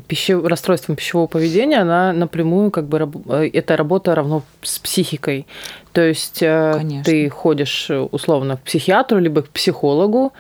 пищев... 0.07 0.45
расстройством 0.45 0.97
пищевого 0.97 1.27
поведения, 1.27 1.79
она 1.79 2.13
напрямую 2.13 2.71
как 2.71 2.87
бы 2.87 3.11
э, 3.29 3.51
эта 3.53 3.77
работа 3.77 4.15
равно 4.15 4.43
с 4.63 4.79
психикой. 4.79 5.47
То 5.93 6.03
есть 6.03 6.43
э, 6.43 6.73
Конечно. 6.75 7.05
ты 7.05 7.29
ходишь 7.29 7.91
э, 7.91 7.99
условно 7.99 8.57
к 8.57 8.63
психиатру 8.63 9.19
либо 9.19 9.43
к 9.43 9.49
психологу 9.51 10.33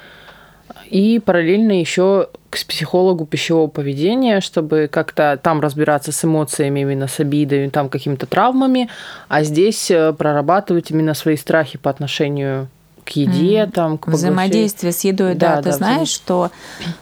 и 0.86 1.20
параллельно 1.24 1.78
еще 1.78 2.28
к 2.50 2.56
психологу 2.66 3.26
пищевого 3.26 3.68
поведения, 3.68 4.40
чтобы 4.40 4.88
как-то 4.90 5.38
там 5.42 5.60
разбираться 5.60 6.12
с 6.12 6.24
эмоциями, 6.24 6.80
именно 6.80 7.06
с 7.06 7.20
обидами, 7.20 7.68
там 7.68 7.88
какими-то 7.88 8.26
травмами, 8.26 8.88
а 9.28 9.42
здесь 9.42 9.92
прорабатывать 10.16 10.90
именно 10.90 11.12
свои 11.12 11.36
страхи 11.36 11.76
по 11.76 11.90
отношению 11.90 12.68
к 13.08 13.12
еде, 13.12 13.62
mm. 13.62 13.70
там, 13.70 13.96
к 13.96 14.08
Взаимодействие 14.08 14.92
с 14.92 15.00
едой, 15.00 15.34
да. 15.34 15.56
да 15.56 15.62
ты 15.62 15.70
да, 15.70 15.76
знаешь, 15.76 16.08
что 16.08 16.50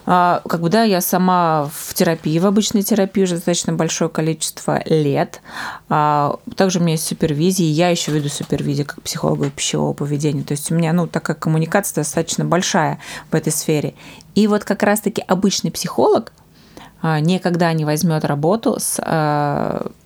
а, 0.04 0.40
как 0.48 0.60
бы, 0.60 0.68
да, 0.68 0.84
я 0.84 1.00
сама 1.00 1.68
в 1.74 1.94
терапии, 1.94 2.38
в 2.38 2.46
обычной 2.46 2.82
терапии 2.82 3.24
уже 3.24 3.34
достаточно 3.34 3.72
большое 3.72 4.08
количество 4.08 4.80
лет. 4.86 5.40
А, 5.88 6.38
также 6.54 6.78
у 6.78 6.82
меня 6.82 6.92
есть 6.92 7.06
супервизия, 7.06 7.66
я 7.66 7.88
еще 7.88 8.12
веду 8.12 8.28
супервизию 8.28 8.86
как 8.86 9.02
психолога 9.02 9.50
пищевого 9.50 9.94
поведения. 9.94 10.44
То 10.44 10.52
есть 10.52 10.70
у 10.70 10.76
меня, 10.76 10.92
ну, 10.92 11.08
такая 11.08 11.36
коммуникация 11.36 12.04
достаточно 12.04 12.44
большая 12.44 13.00
в 13.32 13.34
этой 13.34 13.52
сфере. 13.52 13.94
И 14.36 14.46
вот 14.46 14.62
как 14.62 14.84
раз-таки 14.84 15.24
обычный 15.26 15.72
психолог 15.72 16.32
а, 17.02 17.18
никогда 17.18 17.72
не 17.72 17.84
возьмет 17.84 18.24
работу 18.24 18.76
с, 18.78 18.94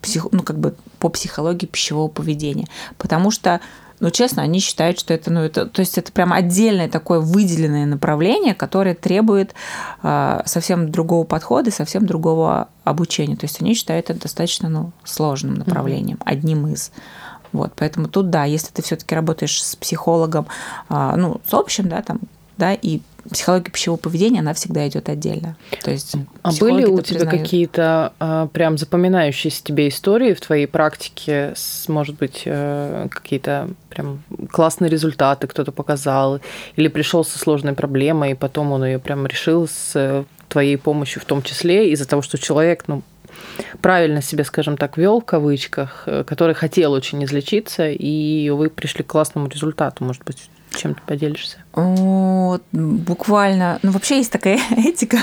псих, 0.01 0.29
ну, 0.33 0.43
как 0.43 0.59
бы 0.59 0.75
по 0.99 1.11
психологии 1.11 1.67
пищевого 1.67 2.09
поведения, 2.09 2.69
потому 2.97 3.31
что 3.31 3.61
но 4.01 4.11
честно, 4.11 4.43
они 4.43 4.59
считают, 4.61 4.99
что 4.99 5.15
это, 5.15 5.31
ну, 5.31 5.41
это, 5.41 5.67
то 5.67 5.81
есть 5.81 5.99
это 5.99 6.11
прям 6.11 6.33
отдельное 6.33 6.89
такое 6.89 7.21
выделенное 7.21 7.87
направление, 7.87 8.55
которое 8.55 8.95
требует 8.95 9.55
э, 10.03 10.41
совсем 10.47 10.91
другого 10.91 11.25
подхода, 11.25 11.71
совсем 11.71 12.07
другого 12.07 12.69
обучения. 12.85 13.37
То 13.37 13.45
есть 13.45 13.61
они 13.61 13.75
считают 13.75 14.11
это 14.11 14.23
достаточно, 14.23 14.69
ну, 14.69 14.93
сложным 15.05 15.55
направлением, 15.55 16.17
mm-hmm. 16.17 16.33
одним 16.33 16.67
из. 16.69 16.91
Вот, 17.53 17.73
поэтому 17.77 18.09
тут, 18.09 18.31
да, 18.31 18.45
если 18.45 18.73
ты 18.73 18.83
все-таки 18.83 19.15
работаешь 19.15 19.63
с 19.63 19.77
психологом, 19.77 20.47
э, 20.89 21.15
ну, 21.17 21.41
с 21.49 21.53
общим, 21.53 21.89
да, 21.89 22.01
там, 22.03 22.21
да, 22.57 22.73
и 22.73 23.01
психология 23.29 23.71
пищевого 23.71 23.99
поведения, 23.99 24.41
она 24.41 24.55
всегда 24.55 24.87
идет 24.89 25.09
отдельно. 25.09 25.57
То 25.83 25.91
есть 25.91 26.17
а 26.43 26.53
были 26.53 26.85
у 26.85 27.01
тебя 27.01 27.21
признают. 27.21 27.31
какие-то 27.31 28.13
а, 28.19 28.47
прям 28.49 28.79
запоминающиеся 28.79 29.63
тебе 29.63 29.89
истории 29.89 30.35
в 30.35 30.41
твоей 30.41 30.67
практике, 30.67 31.53
с, 31.57 31.89
может 31.89 32.17
быть, 32.17 32.43
э, 32.45 33.09
какие-то 33.11 33.71
прям 33.89 34.23
классные 34.51 34.91
результаты 34.91 35.47
кто-то 35.47 35.73
показал, 35.73 36.41
или 36.77 36.89
пришел 36.89 37.25
со 37.25 37.39
сложной 37.39 37.75
проблемой, 37.75 38.33
и 38.33 38.35
потом 38.35 38.73
он 38.73 38.85
ее 38.85 38.99
прям 38.99 39.27
решил 39.27 39.69
с 39.69 40.25
твоей 40.49 40.77
помощью 40.77 41.23
в 41.23 41.25
том 41.25 41.43
числе, 41.43 41.91
из-за 41.93 42.07
того, 42.07 42.23
что 42.23 42.39
человек, 42.39 42.85
ну, 42.87 43.03
правильно 43.81 44.23
себя, 44.23 44.45
скажем 44.45 44.77
так, 44.77 44.97
вел 44.97 45.21
в 45.21 45.25
кавычках, 45.25 46.05
э, 46.07 46.25
который 46.25 46.55
хотел 46.55 46.93
очень 46.93 47.25
излечиться, 47.25 47.89
и 47.89 48.51
вы 48.51 48.69
пришли 48.69 49.05
к 49.05 49.09
классному 49.09 49.49
результату. 49.49 50.05
Может 50.05 50.25
быть, 50.25 50.51
чем 50.77 50.95
ты 50.95 51.01
поделишься? 51.07 51.59
Вот, 51.73 52.63
буквально. 52.73 53.79
Ну, 53.83 53.91
вообще 53.91 54.19
есть 54.19 54.33
такая 54.33 54.59
этика, 54.77 55.19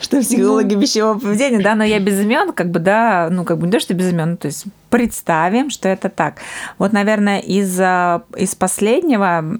что 0.00 0.20
психологи 0.20 0.74
пищевого 0.74 1.18
поведения, 1.18 1.60
да, 1.60 1.74
но 1.74 1.84
я 1.84 1.98
без 1.98 2.20
имен, 2.20 2.52
как 2.52 2.70
бы, 2.70 2.78
да, 2.78 3.28
ну, 3.30 3.44
как 3.44 3.58
бы 3.58 3.66
не 3.66 3.72
то, 3.72 3.80
что 3.80 3.94
без 3.94 4.10
имен, 4.10 4.32
ну, 4.32 4.36
то 4.36 4.46
есть 4.46 4.64
представим, 4.90 5.70
что 5.70 5.88
это 5.88 6.08
так. 6.08 6.36
Вот, 6.78 6.92
наверное, 6.92 7.38
из, 7.40 7.78
из 7.80 8.54
последнего 8.54 9.58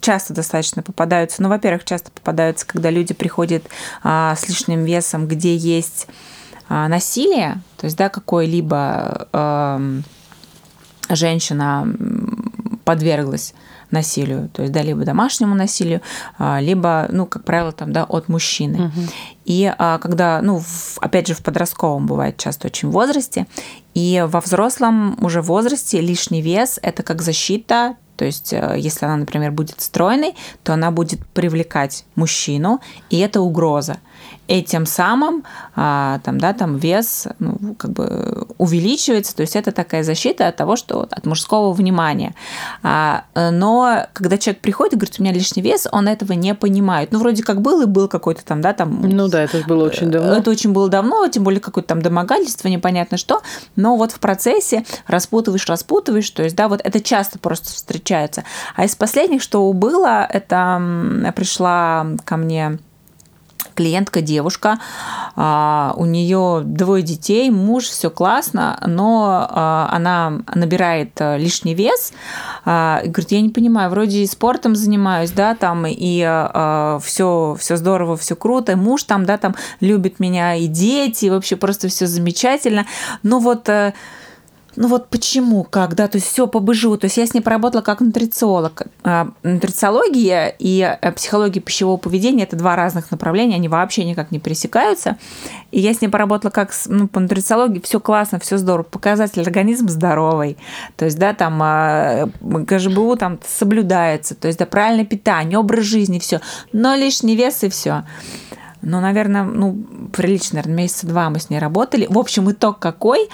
часто 0.00 0.34
достаточно 0.34 0.82
попадаются. 0.82 1.42
Ну, 1.42 1.48
во-первых, 1.48 1.84
часто 1.84 2.10
попадаются, 2.10 2.66
когда 2.66 2.90
люди 2.90 3.14
приходят 3.14 3.64
а, 4.02 4.34
с 4.34 4.48
лишним 4.48 4.84
весом, 4.84 5.26
где 5.28 5.54
есть 5.54 6.08
а, 6.68 6.88
насилие, 6.88 7.60
то 7.76 7.86
есть, 7.86 7.96
да, 7.96 8.08
какое-либо 8.08 9.28
а, 9.32 9.80
женщина 11.08 11.86
подверглась 12.84 13.54
насилию, 13.90 14.48
то 14.52 14.62
есть, 14.62 14.72
да, 14.72 14.82
либо 14.82 15.04
домашнему 15.04 15.54
насилию, 15.54 16.00
а, 16.38 16.60
либо, 16.60 17.08
ну, 17.10 17.26
как 17.26 17.44
правило, 17.44 17.72
там, 17.72 17.92
да, 17.92 18.04
от 18.04 18.28
мужчины. 18.28 18.86
Угу. 18.86 19.00
И 19.46 19.72
а, 19.76 19.98
когда, 19.98 20.40
ну, 20.42 20.60
в, 20.60 20.98
опять 21.00 21.26
же, 21.26 21.34
в 21.34 21.42
подростковом 21.42 22.06
бывает 22.06 22.36
часто 22.36 22.68
очень 22.68 22.88
возрасте, 22.90 23.46
и 23.94 24.24
во 24.28 24.40
взрослом 24.40 25.16
уже 25.20 25.42
возрасте 25.42 26.00
лишний 26.00 26.42
вес– 26.42 26.78
это 26.82 27.02
как 27.02 27.22
защита 27.22 27.96
то 28.20 28.26
есть, 28.26 28.52
э, 28.52 28.74
если 28.76 29.06
она, 29.06 29.16
например, 29.16 29.50
будет 29.50 29.80
стройной, 29.80 30.34
то 30.62 30.74
она 30.74 30.90
будет 30.90 31.26
привлекать 31.28 32.04
мужчину, 32.16 32.82
и 33.08 33.18
это 33.18 33.40
угроза 33.40 33.96
этим 34.50 34.84
самым 34.84 35.44
а, 35.76 36.18
там, 36.24 36.38
да, 36.38 36.52
там 36.52 36.76
вес 36.76 37.28
ну, 37.38 37.76
как 37.78 37.92
бы 37.92 38.48
увеличивается, 38.58 39.34
то 39.36 39.42
есть 39.42 39.54
это 39.54 39.70
такая 39.70 40.02
защита 40.02 40.48
от 40.48 40.56
того, 40.56 40.74
что 40.74 41.06
от 41.08 41.24
мужского 41.24 41.72
внимания. 41.72 42.34
А, 42.82 43.24
но 43.34 44.06
когда 44.12 44.38
человек 44.38 44.60
приходит 44.60 44.94
и 44.94 44.96
говорит, 44.96 45.14
у 45.20 45.22
меня 45.22 45.32
лишний 45.32 45.62
вес, 45.62 45.86
он 45.92 46.08
этого 46.08 46.32
не 46.32 46.54
понимает. 46.54 47.12
Ну, 47.12 47.20
вроде 47.20 47.44
как 47.44 47.62
был 47.62 47.82
и 47.82 47.86
был 47.86 48.08
какой-то 48.08 48.44
там, 48.44 48.60
да, 48.60 48.72
там... 48.72 49.00
Ну 49.02 49.28
да, 49.28 49.44
это 49.44 49.62
было 49.68 49.84
очень 49.84 50.08
э, 50.08 50.10
давно. 50.10 50.32
Это 50.34 50.50
очень 50.50 50.72
было 50.72 50.88
давно, 50.88 51.28
тем 51.28 51.44
более 51.44 51.60
какое-то 51.60 51.90
там 51.90 52.02
домогательство, 52.02 52.66
непонятно 52.66 53.18
что, 53.18 53.42
но 53.76 53.96
вот 53.96 54.10
в 54.10 54.18
процессе 54.18 54.84
распутываешь, 55.06 55.66
распутываешь, 55.66 56.28
то 56.30 56.42
есть, 56.42 56.56
да, 56.56 56.66
вот 56.66 56.80
это 56.82 57.00
часто 57.00 57.38
просто 57.38 57.68
встречается. 57.68 58.42
А 58.74 58.84
из 58.84 58.96
последних, 58.96 59.42
что 59.42 59.72
было, 59.72 60.26
это 60.28 61.32
пришла 61.36 62.04
ко 62.24 62.36
мне 62.36 62.80
клиентка 63.80 64.20
девушка, 64.20 64.78
а, 65.36 65.94
у 65.96 66.04
нее 66.04 66.60
двое 66.62 67.02
детей, 67.02 67.48
муж, 67.50 67.84
все 67.84 68.10
классно, 68.10 68.78
но 68.86 69.48
а, 69.48 69.88
она 69.90 70.42
набирает 70.54 71.12
э, 71.18 71.38
лишний 71.38 71.72
вес, 71.72 72.12
а, 72.66 73.00
говорит, 73.02 73.32
я 73.32 73.40
не 73.40 73.48
понимаю, 73.48 73.88
вроде 73.88 74.18
и 74.18 74.26
спортом 74.26 74.76
занимаюсь, 74.76 75.30
да, 75.30 75.54
там, 75.54 75.86
и 75.88 76.20
все, 77.02 77.56
все 77.58 77.76
здорово, 77.76 78.18
все 78.18 78.36
круто, 78.36 78.76
муж 78.76 79.04
там, 79.04 79.24
да, 79.24 79.38
там 79.38 79.54
любит 79.80 80.20
меня, 80.20 80.56
и 80.56 80.66
дети, 80.66 81.24
и 81.24 81.30
вообще 81.30 81.56
просто 81.56 81.88
все 81.88 82.06
замечательно, 82.06 82.84
но 83.22 83.38
вот 83.38 83.66
э, 83.70 83.94
ну 84.80 84.88
вот 84.88 85.08
почему, 85.08 85.62
как, 85.62 85.94
да, 85.94 86.08
то 86.08 86.16
есть 86.16 86.26
все 86.26 86.46
по 86.46 86.58
быжу. 86.58 86.96
То 86.96 87.04
есть 87.04 87.18
я 87.18 87.26
с 87.26 87.34
ней 87.34 87.42
поработала 87.42 87.82
как 87.82 88.00
нутрициолог. 88.00 88.84
А, 89.04 89.28
нутрициология 89.42 90.54
и 90.58 90.96
э, 91.02 91.12
психология 91.12 91.60
пищевого 91.60 91.98
поведения– 91.98 92.44
это 92.44 92.56
два 92.56 92.76
разных 92.76 93.10
направления, 93.10 93.56
они 93.56 93.68
вообще 93.68 94.04
никак 94.04 94.30
не 94.30 94.38
пересекаются. 94.38 95.18
И 95.70 95.80
я 95.80 95.92
с 95.92 96.00
ней 96.00 96.08
поработала 96.08 96.50
как 96.50 96.72
ну, 96.86 97.08
по 97.08 97.20
нутрициологии, 97.20 97.80
все 97.80 98.00
классно, 98.00 98.38
все 98.38 98.56
здорово, 98.56 98.84
показатель 98.84 99.42
организм 99.42 99.90
здоровый. 99.90 100.56
То 100.96 101.04
есть, 101.04 101.18
да, 101.18 101.34
там 101.34 101.60
а, 101.62 102.30
КЖБУ 102.66 103.16
там 103.16 103.38
соблюдается, 103.46 104.34
то 104.34 104.48
есть, 104.48 104.58
да, 104.58 104.64
правильное 104.64 105.04
питание, 105.04 105.58
образ 105.58 105.84
жизни, 105.84 106.18
все. 106.18 106.40
Но 106.72 106.94
лишний 106.94 107.36
вес 107.36 107.62
и 107.64 107.68
все. 107.68 108.04
Но, 108.82 109.00
наверное, 109.00 109.44
ну, 109.44 109.76
прилично, 110.12 110.56
наверное, 110.56 110.76
месяца 110.76 111.06
два 111.06 111.30
мы 111.30 111.38
с 111.38 111.50
ней 111.50 111.58
работали. 111.58 112.06
В 112.08 112.18
общем, 112.18 112.50
итог 112.50 112.78
какой? 112.78 113.28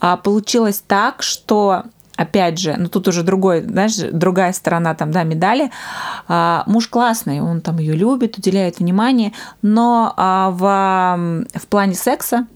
А, 0.00 0.16
получилось 0.16 0.82
так, 0.86 1.22
что 1.22 1.84
опять 2.16 2.58
же, 2.58 2.76
ну 2.78 2.88
тут 2.88 3.08
уже 3.08 3.22
другой, 3.22 3.62
знаешь, 3.62 3.96
другая 3.96 4.52
сторона 4.52 4.94
там, 4.94 5.10
да, 5.10 5.22
медали. 5.22 5.70
А, 6.28 6.62
муж 6.66 6.88
классный, 6.88 7.40
он 7.40 7.60
там 7.60 7.78
ее 7.78 7.94
любит, 7.94 8.38
уделяет 8.38 8.78
внимание, 8.78 9.32
но 9.62 10.12
а, 10.16 10.50
в, 10.50 11.58
в 11.58 11.66
плане 11.66 11.94
секса 11.94 12.46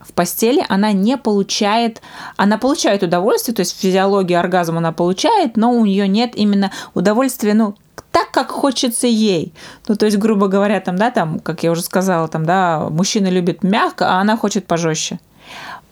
в 0.00 0.12
постели 0.12 0.64
она 0.68 0.92
не 0.92 1.16
получает, 1.16 2.02
она 2.36 2.58
получает 2.58 3.02
удовольствие, 3.02 3.54
то 3.54 3.60
есть 3.60 3.80
физиологию 3.80 4.40
оргазма 4.40 4.78
она 4.78 4.92
получает, 4.92 5.56
но 5.56 5.72
у 5.72 5.84
нее 5.84 6.08
нет 6.08 6.34
именно 6.34 6.72
удовольствия, 6.94 7.54
ну, 7.54 7.76
так, 8.12 8.30
как 8.30 8.50
хочется 8.50 9.06
ей. 9.06 9.52
Ну, 9.88 9.96
то 9.96 10.06
есть, 10.06 10.18
грубо 10.18 10.46
говоря, 10.46 10.80
там, 10.80 10.96
да, 10.96 11.10
там, 11.10 11.40
как 11.40 11.62
я 11.62 11.72
уже 11.72 11.82
сказала, 11.82 12.28
там, 12.28 12.46
да, 12.46 12.88
мужчина 12.90 13.28
любит 13.28 13.64
мягко, 13.64 14.10
а 14.10 14.20
она 14.20 14.36
хочет 14.36 14.66
пожестче. 14.66 15.18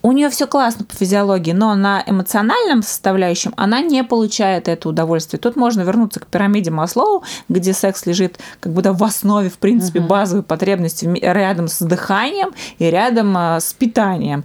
У 0.03 0.13
нее 0.13 0.31
все 0.31 0.47
классно 0.47 0.87
по 0.87 0.95
физиологии, 0.95 1.53
но 1.53 1.75
на 1.75 2.03
эмоциональном 2.07 2.83
составляющем 2.83 3.53
она 3.57 3.83
не 3.83 4.03
получает 4.03 4.67
это 4.67 4.89
удовольствие. 4.89 5.39
Тут 5.39 5.57
можно 5.57 5.83
вернуться 5.83 6.21
к 6.21 6.27
пирамиде 6.27 6.71
Маслоу, 6.71 7.23
где 7.51 7.75
секс 7.75 8.07
лежит 8.07 8.39
как 8.61 8.73
да, 8.81 8.95
в 8.95 9.05
основе, 9.05 9.51
в 9.51 9.59
принципе, 9.59 10.01
базовой 10.01 10.43
потребности 10.43 11.07
рядом 11.21 11.69
с 11.69 11.81
дыханием 11.81 12.53
и 12.79 12.87
рядом 12.87 13.37
а, 13.37 13.61
с 13.61 13.75
питанием. 13.75 14.45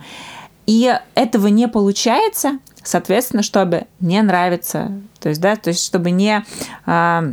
И 0.68 0.94
этого 1.14 1.48
не 1.48 1.70
получается, 1.70 2.60
соответственно, 2.84 3.42
чтобы 3.42 3.86
не 4.02 4.22
нравиться, 4.22 4.92
то 5.22 5.30
есть, 5.30 5.40
да, 5.40 5.56
то 5.56 5.70
есть, 5.70 5.86
чтобы 5.86 6.12
не 6.12 6.44
а, 6.86 7.32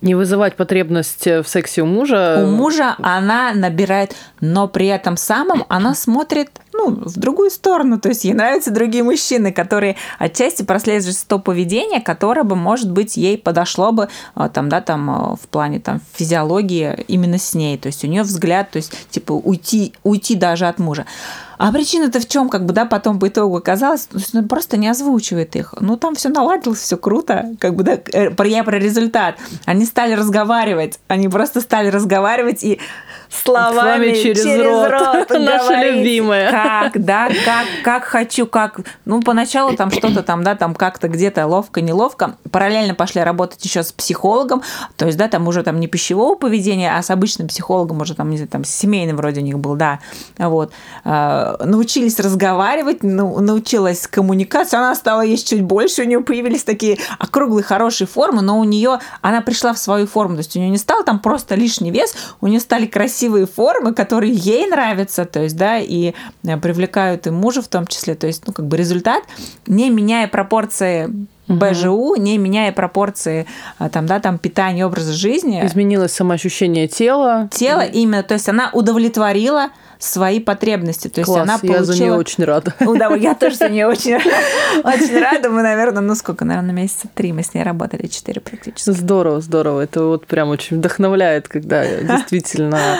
не 0.00 0.14
вызывать 0.14 0.56
потребность 0.56 1.26
в 1.26 1.44
сексе 1.44 1.82
у 1.82 1.86
мужа. 1.86 2.44
У 2.44 2.50
мужа 2.50 2.96
она 3.02 3.52
набирает, 3.52 4.14
но 4.40 4.68
при 4.68 4.86
этом 4.86 5.16
самом 5.16 5.64
она 5.68 5.94
смотрит 5.94 6.50
ну, 6.76 6.90
в 6.90 7.18
другую 7.18 7.50
сторону. 7.50 7.98
То 7.98 8.08
есть 8.08 8.24
ей 8.24 8.34
нравятся 8.34 8.70
другие 8.70 9.02
мужчины, 9.02 9.52
которые 9.52 9.96
отчасти 10.18 10.62
прослеживают 10.62 11.16
то 11.26 11.38
поведение, 11.38 12.00
которое 12.00 12.42
бы, 12.42 12.56
может 12.56 12.90
быть, 12.90 13.16
ей 13.16 13.38
подошло 13.38 13.92
бы 13.92 14.08
а, 14.34 14.48
там, 14.48 14.68
да, 14.68 14.80
там, 14.80 15.10
а, 15.10 15.36
в 15.36 15.48
плане 15.48 15.80
там, 15.80 16.00
физиологии 16.14 17.04
именно 17.08 17.38
с 17.38 17.54
ней. 17.54 17.78
То 17.78 17.86
есть 17.86 18.04
у 18.04 18.06
нее 18.06 18.22
взгляд, 18.22 18.70
то 18.70 18.76
есть 18.76 18.92
типа 19.10 19.32
уйти, 19.32 19.92
уйти 20.02 20.34
даже 20.34 20.66
от 20.66 20.78
мужа. 20.78 21.06
А 21.58 21.72
причина-то 21.72 22.20
в 22.20 22.28
чем, 22.28 22.48
как 22.48 22.66
бы, 22.66 22.72
да, 22.72 22.84
потом 22.84 23.18
по 23.18 23.28
итогу 23.28 23.56
оказалось, 23.56 24.08
ну, 24.32 24.46
просто 24.46 24.76
не 24.76 24.88
озвучивает 24.88 25.56
их. 25.56 25.74
Ну, 25.80 25.96
там 25.96 26.14
все 26.14 26.28
наладилось, 26.28 26.80
все 26.80 26.96
круто, 26.96 27.54
как 27.58 27.74
бы, 27.74 27.82
да, 27.82 27.98
э, 28.12 28.30
я 28.44 28.62
про 28.62 28.78
результат. 28.78 29.36
Они 29.64 29.86
стали 29.86 30.12
разговаривать, 30.12 31.00
они 31.08 31.28
просто 31.28 31.60
стали 31.60 31.88
разговаривать 31.88 32.62
и 32.62 32.78
словами 33.30 34.12
через, 34.12 34.42
через 34.42 34.64
рот, 34.64 34.90
рот 34.90 35.30
наша 35.40 35.82
любимая. 35.82 36.50
Как, 36.50 37.04
да, 37.04 37.28
как, 37.28 37.66
как 37.82 38.04
хочу, 38.04 38.46
как. 38.46 38.80
Ну, 39.04 39.22
поначалу 39.22 39.76
там 39.76 39.90
что-то 39.90 40.22
там, 40.22 40.42
да, 40.42 40.54
там 40.54 40.74
как-то 40.74 41.08
где-то 41.08 41.46
ловко, 41.46 41.80
неловко. 41.80 42.36
Параллельно 42.50 42.94
пошли 42.94 43.22
работать 43.22 43.64
еще 43.64 43.82
с 43.82 43.92
психологом, 43.92 44.62
то 44.96 45.06
есть, 45.06 45.18
да, 45.18 45.28
там 45.28 45.46
уже 45.48 45.62
там 45.62 45.80
не 45.80 45.86
пищевого 45.86 46.36
поведения, 46.36 46.96
а 46.96 47.02
с 47.02 47.10
обычным 47.10 47.48
психологом, 47.48 48.00
уже 48.00 48.14
там, 48.14 48.30
не 48.30 48.36
знаю, 48.36 48.48
там 48.48 48.64
семейный 48.64 49.14
вроде 49.14 49.40
у 49.40 49.44
них 49.44 49.58
был, 49.58 49.74
да, 49.76 50.00
вот. 50.38 50.72
А, 51.04 51.56
научились 51.64 52.18
разговаривать, 52.20 53.02
ну, 53.02 53.40
научилась 53.40 54.06
коммуникация, 54.06 54.78
она 54.78 54.94
стала 54.94 55.22
есть 55.22 55.48
чуть 55.48 55.62
больше, 55.62 56.02
у 56.02 56.06
нее 56.06 56.20
появились 56.20 56.64
такие 56.64 56.98
округлые 57.18 57.64
хорошие 57.64 58.06
формы, 58.06 58.42
но 58.42 58.58
у 58.58 58.64
нее, 58.64 58.98
она 59.20 59.40
пришла 59.40 59.72
в 59.72 59.78
свою 59.78 60.06
форму, 60.06 60.36
то 60.36 60.40
есть 60.40 60.56
у 60.56 60.58
нее 60.58 60.70
не 60.70 60.78
стал 60.78 61.04
там 61.04 61.18
просто 61.18 61.54
лишний 61.54 61.90
вес, 61.90 62.14
у 62.40 62.46
нее 62.46 62.60
стали 62.60 62.86
красивые 62.86 63.15
красивые 63.16 63.46
формы, 63.46 63.94
которые 63.94 64.34
ей 64.34 64.66
нравятся, 64.66 65.24
то 65.24 65.42
есть, 65.42 65.56
да, 65.56 65.78
и 65.78 66.12
э, 66.44 66.56
привлекают 66.58 67.26
и 67.26 67.30
мужа 67.30 67.62
в 67.62 67.68
том 67.68 67.86
числе, 67.86 68.14
то 68.14 68.26
есть, 68.26 68.46
ну, 68.46 68.52
как 68.52 68.66
бы 68.66 68.76
результат, 68.76 69.22
не 69.66 69.88
меняя 69.88 70.28
пропорции 70.28 71.08
БЖУ, 71.48 72.16
не 72.16 72.36
меняя 72.36 72.72
пропорции 72.72 73.46
э, 73.78 73.88
там, 73.88 74.06
да, 74.06 74.20
там, 74.20 74.36
питания, 74.36 74.84
образа 74.84 75.14
жизни. 75.14 75.64
Изменилось 75.64 76.12
самоощущение 76.12 76.88
тела. 76.88 77.48
Тело 77.50 77.80
именно, 77.80 78.22
то 78.22 78.34
есть 78.34 78.50
она 78.50 78.68
удовлетворила 78.74 79.70
свои 79.98 80.40
потребности. 80.40 81.08
То 81.08 81.20
есть 81.20 81.30
Класс, 81.30 81.42
она 81.42 81.54
я 81.54 81.58
получила... 81.58 81.84
за 81.84 82.02
нее 82.02 82.14
очень 82.14 82.44
рада. 82.44 82.74
Ну, 82.86 82.96
да, 82.96 83.12
я 83.16 83.34
тоже 83.34 83.56
за 83.56 83.68
нее 83.68 83.86
очень, 83.86 84.14
очень 84.84 85.18
рада. 85.18 85.50
Мы, 85.50 85.62
наверное, 85.62 86.02
ну 86.02 86.14
сколько, 86.14 86.44
наверное, 86.44 86.72
месяца 86.72 87.08
три 87.12 87.32
мы 87.32 87.42
с 87.42 87.52
ней 87.52 87.62
работали, 87.62 88.06
четыре 88.06 88.40
практически. 88.40 88.90
Здорово, 88.90 89.40
здорово. 89.40 89.80
Это 89.80 90.04
вот 90.04 90.26
прям 90.26 90.50
очень 90.50 90.76
вдохновляет, 90.78 91.48
когда 91.48 91.84
действительно 92.02 92.98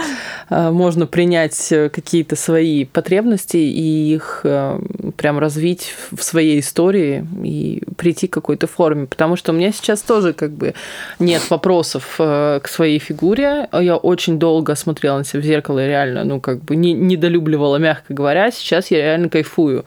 э, 0.50 0.70
можно 0.70 1.06
принять 1.06 1.68
какие-то 1.68 2.37
свои 2.37 2.85
потребности 2.85 3.56
и 3.56 4.14
их 4.14 4.40
э, 4.44 4.78
прям 5.16 5.38
развить 5.38 5.94
в 6.11 6.22
своей 6.22 6.61
истории 6.61 7.26
и 7.44 7.82
прийти 7.96 8.26
к 8.26 8.32
какой-то 8.32 8.66
форме. 8.66 9.06
Потому 9.06 9.37
что 9.37 9.52
у 9.52 9.54
меня 9.54 9.72
сейчас 9.72 10.02
тоже 10.02 10.32
как 10.32 10.50
бы 10.50 10.74
нет 11.18 11.48
вопросов 11.50 12.16
э, 12.18 12.61
к 12.62 12.68
своей 12.68 12.98
фигуре. 12.98 13.68
Я 13.72 13.96
очень 13.96 14.38
долго 14.38 14.74
смотрела 14.74 15.18
на 15.18 15.24
себя 15.24 15.40
в 15.40 15.44
зеркало 15.44 15.85
и 15.85 15.88
реально, 15.88 16.24
ну, 16.24 16.40
как 16.40 16.62
бы 16.62 16.76
не, 16.76 16.86
недолюбливала, 16.92 17.77
мягко 17.77 18.14
говоря. 18.14 18.51
Сейчас 18.51 18.90
я 18.90 18.99
реально 18.99 19.29
кайфую. 19.29 19.85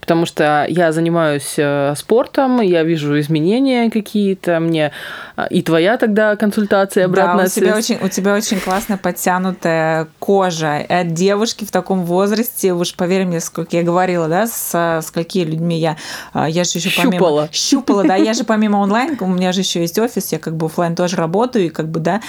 Потому 0.00 0.26
что 0.26 0.66
я 0.68 0.92
занимаюсь 0.92 1.58
спортом, 1.98 2.60
я 2.60 2.82
вижу 2.82 3.18
изменения 3.20 3.90
какие-то, 3.90 4.60
мне 4.60 4.92
и 5.50 5.62
твоя 5.62 5.96
тогда 5.96 6.36
консультация 6.36 7.06
обратная 7.06 7.46
да, 7.46 7.50
у 7.50 7.54
тебя 7.54 7.76
очень, 7.76 7.98
у 8.02 8.08
тебя 8.08 8.34
очень 8.34 8.60
классная 8.60 8.96
подтянутая 8.96 10.08
кожа. 10.18 10.76
От 10.88 11.14
девушки 11.14 11.64
в 11.64 11.70
таком 11.70 12.04
возрасте, 12.04 12.72
уж 12.74 12.94
поверь 12.94 13.24
мне, 13.24 13.40
сколько 13.40 13.76
я 13.76 13.82
говорила, 13.82 14.28
да, 14.28 14.46
с 14.46 15.00
скольки 15.02 15.38
людьми 15.38 15.78
я, 15.78 15.96
я 16.34 16.64
же 16.64 16.78
еще 16.78 16.90
помимо... 16.96 17.12
Щупала. 17.12 17.48
Щупала, 17.52 18.04
да, 18.04 18.16
я 18.16 18.34
же 18.34 18.44
помимо 18.44 18.78
онлайн, 18.78 19.16
у 19.20 19.26
меня 19.26 19.52
же 19.52 19.60
еще 19.60 19.80
есть 19.80 19.98
офис, 19.98 20.32
я 20.32 20.38
как 20.38 20.56
бы 20.56 20.66
офлайн 20.66 20.94
тоже 20.94 21.16
работаю, 21.16 21.66
и 21.66 21.68
как 21.68 21.88
бы, 21.88 22.00
да, 22.00 22.20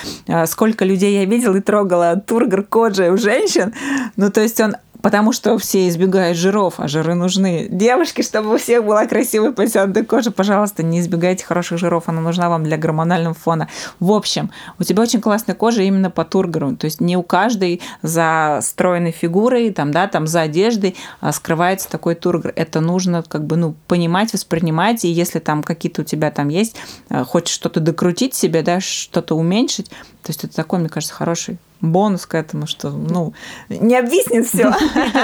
сколько 0.46 0.86
людей 0.86 1.16
я 1.20 1.26
видела 1.26 1.58
и 1.58 1.62
трогала 1.62 2.16
тургор 2.16 2.64
кожи 2.64 3.10
у 3.10 3.18
женщин, 3.18 3.74
ну, 4.15 4.32
то 4.32 4.41
есть 4.41 4.60
он 4.60 4.76
потому 5.04 5.34
что 5.34 5.58
все 5.58 5.89
избегают 5.89 6.38
жиров, 6.38 6.76
а 6.78 6.88
жиры 6.88 7.13
нужны. 7.13 7.67
Девушки, 7.69 8.21
чтобы 8.21 8.56
у 8.56 8.58
всех 8.58 8.86
была 8.86 9.06
красивая 9.06 9.52
подтянутая 9.52 10.06
кожа, 10.06 10.32
пожалуйста, 10.32 10.82
не 10.82 11.02
избегайте 11.02 11.43
хороших 11.43 11.78
жиров, 11.78 12.06
она 12.08 12.21
нужна 12.21 12.49
вам 12.49 12.63
для 12.63 12.78
гормонального 12.78 13.36
фона. 13.36 13.67
В 13.99 14.13
общем, 14.13 14.49
у 14.80 14.84
тебя 14.84 15.04
очень 15.04 15.19
классная 15.19 15.56
кожа 15.56 15.82
именно 15.82 16.10
по 16.10 16.23
тургору, 16.23 16.78
то 16.78 16.86
есть 16.86 17.02
не 17.02 17.17
у 17.17 17.21
каждой 17.21 17.82
за 18.02 18.60
стройной 18.62 19.12
фигурой, 19.12 19.71
там, 19.71 19.91
да, 19.91 20.08
там 20.08 20.26
за 20.26 20.41
одеждой 20.41 20.95
а 21.19 21.34
скрывается 21.34 21.89
такой 21.89 22.15
тургор. 22.15 22.54
Это 22.56 22.80
нужно 22.80 23.23
как 23.23 23.45
бы, 23.45 23.58
ну, 23.58 23.76
понимать, 23.88 24.32
воспринимать, 24.32 25.04
и 25.04 25.10
если 25.10 25.39
там 25.39 25.63
какие-то 25.63 26.04
у 26.04 26.06
тебя 26.06 26.32
там 26.32 26.47
есть, 26.47 26.78
э, 27.10 27.26
хочешь 27.26 27.54
что-то 27.54 27.82
докрутить 27.82 28.36
себе, 28.36 28.62
да, 28.62 28.80
что-то 28.80 29.36
уменьшить, 29.36 29.89
то 29.89 30.30
есть 30.30 30.45
это 30.45 30.56
такой, 30.56 30.80
мне 30.80 30.88
кажется, 30.88 31.13
хороший 31.13 31.58
бонус 31.84 32.26
к 32.26 32.34
этому, 32.34 32.65
что, 32.65 32.89
ну, 32.89 33.34
не 33.69 33.96
обвиснет 33.98 34.48
все. 34.48 34.74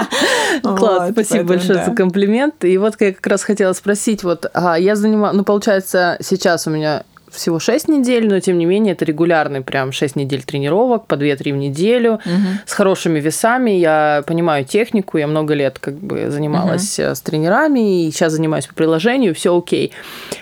Класс, 0.62 1.12
спасибо 1.14 1.46
большое 1.46 1.86
за 1.86 1.92
комплимент. 1.92 2.64
И 2.66 2.78
вот 2.78 3.00
я 3.00 3.14
как 3.14 3.26
раз 3.26 3.44
хотела 3.44 3.74
спросить, 3.74 4.24
вот 4.24 4.46
а, 4.54 4.78
я 4.78 4.96
занимаюсь, 4.96 5.36
ну, 5.36 5.44
получается, 5.44 6.18
сейчас 6.20 6.68
у 6.68 6.70
меня 6.70 7.04
всего 7.32 7.60
6 7.60 7.88
недель, 7.88 8.28
но 8.28 8.40
тем 8.40 8.58
не 8.58 8.66
менее 8.66 8.94
это 8.94 9.06
регулярный 9.06 9.62
прям 9.62 9.92
6 9.92 10.16
недель 10.16 10.44
тренировок, 10.44 11.06
по 11.06 11.16
2-3 11.16 11.54
в 11.54 11.58
неделю, 11.58 12.14
угу. 12.14 12.48
с 12.66 12.74
хорошими 12.74 13.20
весами. 13.20 13.72
Я 13.72 14.24
понимаю 14.26 14.66
технику, 14.66 15.18
я 15.18 15.28
много 15.28 15.54
лет 15.54 15.80
как 15.80 15.96
бы 15.96 16.30
занималась 16.30 17.00
угу. 17.00 17.16
с 17.16 17.22
тренерами, 17.22 18.08
и 18.08 18.12
сейчас 18.12 18.34
занимаюсь 18.34 18.68
по 18.68 18.74
приложению, 18.74 19.36
все 19.36 19.58
окей. 19.58 19.92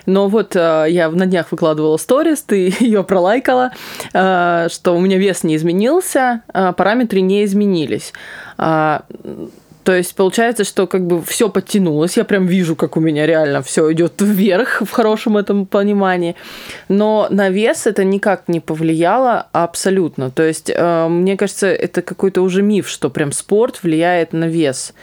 Но 0.06 0.28
вот 0.28 0.56
э, 0.56 0.86
я 0.90 1.10
на 1.10 1.26
днях 1.26 1.52
выкладывала 1.52 1.98
сторис, 1.98 2.42
ты 2.42 2.74
ее 2.80 3.04
пролайкала, 3.04 3.72
э, 4.14 4.68
что 4.72 4.96
у 4.96 5.00
меня 5.00 5.18
вес 5.18 5.44
не 5.44 5.56
изменился, 5.56 6.42
параметры 6.54 7.22
не 7.22 7.44
изменились. 7.44 8.14
То 9.88 9.96
есть 9.96 10.16
получается, 10.16 10.66
что 10.66 10.86
как 10.86 11.08
бы 11.08 11.22
все 11.22 11.48
подтянулось. 11.48 12.18
Я 12.18 12.26
прям 12.26 12.46
вижу, 12.46 12.76
как 12.76 12.98
у 12.98 13.00
меня 13.00 13.26
реально 13.26 13.62
все 13.62 13.90
идет 13.94 14.22
вверх 14.22 14.82
в 14.82 14.92
хорошем 14.92 15.38
этом 15.38 15.66
понимании. 15.66 16.36
Но 16.90 17.28
на 17.30 17.48
вес 17.48 17.88
это 17.88 18.04
никак 18.04 18.50
не 18.50 18.60
повлияло 18.60 19.48
абсолютно. 19.54 20.30
То 20.30 20.44
есть, 20.44 20.70
э, 20.70 21.08
мне 21.08 21.38
кажется, 21.38 21.68
это 21.68 22.02
какой-то 22.02 22.42
уже 22.42 22.64
миф, 22.64 22.90
что 22.90 23.10
прям 23.10 23.32
спорт 23.32 23.82
влияет 23.82 24.34
на 24.34 24.50
вес. 24.50 24.94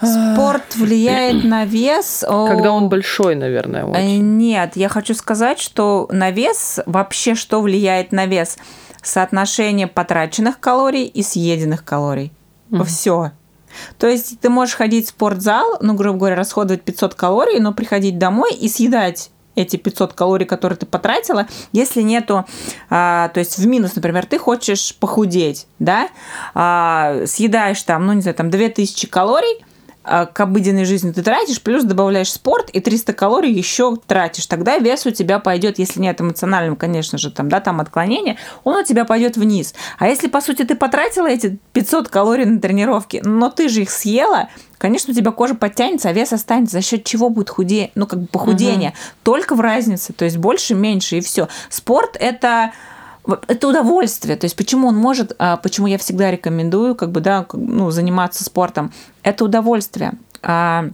Спорт 0.00 0.74
влияет 0.74 1.44
на 1.44 1.66
вес. 1.66 2.24
Когда 2.26 2.72
он 2.72 2.88
большой, 2.88 3.34
наверное. 3.34 3.84
Очень. 3.84 3.98
Э, 3.98 4.16
нет, 4.16 4.70
я 4.76 4.88
хочу 4.88 5.12
сказать, 5.12 5.58
что 5.58 6.08
на 6.10 6.30
вес 6.30 6.80
вообще 6.86 7.34
что 7.34 7.60
влияет 7.60 8.12
на 8.12 8.24
вес? 8.24 8.56
Соотношение 9.02 9.88
потраченных 9.88 10.58
калорий 10.58 11.04
и 11.04 11.22
съеденных 11.22 11.84
калорий. 11.84 12.32
Mm-hmm. 12.70 12.84
Все. 12.84 13.32
То 13.98 14.06
есть 14.06 14.40
ты 14.40 14.48
можешь 14.48 14.74
ходить 14.74 15.06
в 15.06 15.10
спортзал, 15.10 15.78
ну, 15.80 15.94
грубо 15.94 16.18
говоря, 16.18 16.36
расходовать 16.36 16.82
500 16.82 17.14
калорий, 17.14 17.58
но 17.60 17.72
приходить 17.72 18.18
домой 18.18 18.54
и 18.54 18.68
съедать 18.68 19.30
эти 19.54 19.76
500 19.76 20.12
калорий, 20.12 20.46
которые 20.46 20.76
ты 20.76 20.86
потратила, 20.86 21.46
если 21.72 22.02
нету, 22.02 22.44
а, 22.90 23.28
то 23.30 23.40
есть 23.40 23.58
в 23.58 23.66
минус, 23.66 23.96
например, 23.96 24.26
ты 24.26 24.38
хочешь 24.38 24.94
похудеть, 24.96 25.66
да, 25.78 26.08
а, 26.54 27.22
съедаешь 27.26 27.82
там, 27.82 28.06
ну, 28.06 28.12
не 28.12 28.20
знаю, 28.20 28.34
там 28.34 28.50
2000 28.50 29.06
калорий, 29.08 29.64
к 30.06 30.40
обыденной 30.40 30.84
жизни 30.84 31.10
ты 31.10 31.22
тратишь, 31.22 31.60
плюс 31.60 31.82
добавляешь 31.82 32.30
спорт 32.30 32.70
и 32.70 32.80
300 32.80 33.12
калорий 33.12 33.52
еще 33.52 33.96
тратишь. 33.96 34.46
Тогда 34.46 34.78
вес 34.78 35.04
у 35.04 35.10
тебя 35.10 35.40
пойдет, 35.40 35.78
если 35.80 36.00
нет 36.00 36.20
эмоциональным, 36.20 36.76
конечно 36.76 37.18
же, 37.18 37.30
там, 37.30 37.48
да, 37.48 37.60
там 37.60 37.80
отклонения, 37.80 38.36
он 38.62 38.76
у 38.76 38.84
тебя 38.84 39.04
пойдет 39.04 39.36
вниз. 39.36 39.74
А 39.98 40.06
если, 40.06 40.28
по 40.28 40.40
сути, 40.40 40.62
ты 40.62 40.76
потратила 40.76 41.26
эти 41.26 41.58
500 41.72 42.08
калорий 42.08 42.44
на 42.44 42.60
тренировки, 42.60 43.20
но 43.24 43.50
ты 43.50 43.68
же 43.68 43.82
их 43.82 43.90
съела, 43.90 44.48
конечно, 44.78 45.12
у 45.12 45.16
тебя 45.16 45.32
кожа 45.32 45.54
подтянется, 45.54 46.08
а 46.08 46.12
вес 46.12 46.32
останется. 46.32 46.76
За 46.76 46.82
счет 46.82 47.04
чего 47.04 47.28
будет 47.28 47.50
худее, 47.50 47.90
ну, 47.96 48.06
как 48.06 48.20
бы 48.20 48.26
похудение? 48.28 48.90
Угу. 48.90 48.96
Только 49.24 49.54
в 49.56 49.60
разнице, 49.60 50.12
то 50.12 50.24
есть 50.24 50.36
больше, 50.36 50.74
меньше 50.74 51.18
и 51.18 51.20
все. 51.20 51.48
Спорт 51.68 52.16
это 52.20 52.72
это 53.46 53.68
удовольствие. 53.68 54.36
То 54.36 54.44
есть 54.44 54.56
почему 54.56 54.88
он 54.88 54.96
может, 54.96 55.34
а, 55.38 55.56
почему 55.56 55.86
я 55.86 55.98
всегда 55.98 56.30
рекомендую, 56.30 56.94
как 56.94 57.10
бы, 57.10 57.20
да, 57.20 57.46
ну, 57.52 57.90
заниматься 57.90 58.44
спортом, 58.44 58.92
это 59.22 59.44
удовольствие. 59.44 60.12
А, 60.42 60.86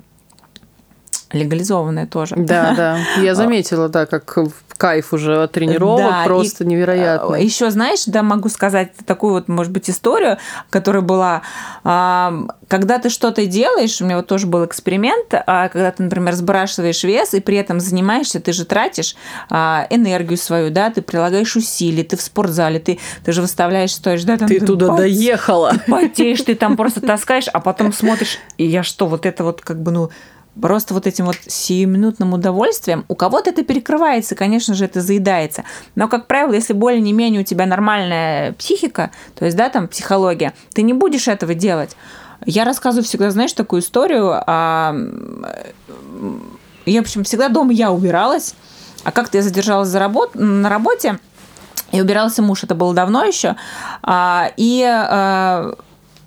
легализованное 1.33 2.07
тоже. 2.07 2.37
Да, 2.37 2.75
да. 2.75 2.99
Я 3.23 3.35
заметила, 3.35 3.88
да, 3.88 4.07
как 4.07 4.38
кайф 4.83 5.12
уже 5.12 5.45
от 5.45 5.53
тренировок, 5.53 6.11
да, 6.11 6.25
просто 6.25 6.64
и, 6.64 6.66
невероятно. 6.66 7.37
Еще, 7.37 7.71
знаешь, 7.71 8.03
да, 8.07 8.25
могу 8.25 8.49
сказать 8.49 8.90
такую 9.07 9.35
вот, 9.35 9.47
может 9.47 9.71
быть, 9.71 9.88
историю, 9.88 10.38
которая 10.71 11.03
была, 11.03 11.42
когда 11.85 12.99
ты 12.99 13.09
что-то 13.09 13.47
делаешь, 13.47 14.01
у 14.01 14.05
меня 14.05 14.16
вот 14.16 14.27
тоже 14.27 14.49
был 14.49 14.64
эксперимент, 14.64 15.35
а, 15.35 15.68
когда 15.68 15.92
ты, 15.92 16.03
например, 16.03 16.35
сбрасываешь 16.35 17.05
вес 17.05 17.33
и 17.33 17.38
при 17.38 17.59
этом 17.59 17.79
занимаешься, 17.79 18.40
ты 18.40 18.53
же 18.53 18.64
тратишь 18.64 19.14
а, 19.49 19.87
энергию 19.88 20.37
свою, 20.37 20.73
да, 20.73 20.90
ты 20.90 21.01
прилагаешь 21.01 21.55
усилия, 21.55 22.03
ты 22.03 22.16
в 22.16 22.21
спортзале, 22.21 22.81
ты, 22.81 22.99
ты 23.25 23.31
же 23.31 23.40
выставляешь, 23.40 23.92
стоишь, 23.92 24.25
да, 24.25 24.37
там, 24.37 24.49
ты, 24.49 24.59
ты 24.59 24.66
туда 24.66 24.88
пот... 24.88 24.97
доехала. 24.97 25.75
Ты 25.75 25.92
потеешь, 25.92 26.42
ты 26.42 26.57
там 26.57 26.77
просто 26.77 27.01
таскаешь, 27.01 27.47
а 27.47 27.61
потом 27.61 27.92
смотришь, 27.92 28.38
и 28.59 28.66
я 28.66 28.83
что, 28.83 29.07
вот 29.07 29.27
это 29.27 29.45
вот 29.45 29.61
как 29.61 29.81
бы, 29.81 29.92
ну, 29.92 30.11
просто 30.60 30.94
вот 30.94 31.06
этим 31.06 31.26
вот 31.26 31.36
сиюминутным 31.46 32.34
удовольствием, 32.34 33.04
у 33.08 33.14
кого-то 33.14 33.50
это 33.50 33.64
перекрывается, 33.64 34.34
конечно 34.34 34.74
же, 34.74 34.84
это 34.84 35.00
заедается. 35.00 35.64
Но, 35.94 36.08
как 36.08 36.26
правило, 36.26 36.52
если 36.52 36.72
более 36.72 37.00
не 37.00 37.12
менее 37.12 37.40
у 37.40 37.44
тебя 37.44 37.66
нормальная 37.66 38.52
психика, 38.52 39.10
то 39.34 39.44
есть, 39.44 39.56
да, 39.56 39.68
там, 39.68 39.88
психология, 39.88 40.52
ты 40.74 40.82
не 40.82 40.92
будешь 40.92 41.28
этого 41.28 41.54
делать. 41.54 41.96
Я 42.44 42.64
рассказываю 42.64 43.04
всегда, 43.04 43.30
знаешь, 43.30 43.52
такую 43.52 43.82
историю. 43.82 44.42
А... 44.46 44.94
Я, 46.84 47.00
в 47.00 47.04
общем, 47.04 47.22
всегда 47.22 47.48
дома 47.48 47.72
я 47.72 47.92
убиралась, 47.92 48.54
а 49.04 49.12
как-то 49.12 49.38
я 49.38 49.42
задержалась 49.42 49.88
за 49.88 50.00
работ... 50.00 50.34
на 50.34 50.68
работе, 50.68 51.18
и 51.92 52.00
убирался 52.00 52.42
муж, 52.42 52.64
это 52.64 52.74
было 52.74 52.94
давно 52.94 53.24
еще, 53.24 53.54
а, 54.02 54.50
и 54.56 54.82
а, 54.82 55.74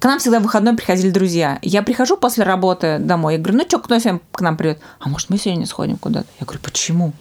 к 0.06 0.08
нам 0.08 0.20
всегда 0.20 0.40
в 0.40 0.44
выходной 0.44 0.76
приходили 0.76 1.10
друзья. 1.10 1.58
Я 1.64 1.82
прихожу 1.82 2.16
после 2.16 2.44
работы 2.44 3.00
домой, 3.00 3.34
я 3.34 3.40
говорю, 3.40 3.58
ну 3.58 3.66
что, 3.68 3.80
кто 3.80 3.98
сегодня 3.98 4.22
к 4.32 4.40
нам 4.42 4.56
придет? 4.56 4.78
А 5.00 5.10
может, 5.10 5.32
мы 5.32 5.40
сегодня 5.40 5.66
сходим 5.66 5.98
куда-то? 5.98 6.28
Я 6.40 6.46
говорю, 6.46 6.62
почему? 6.62 7.14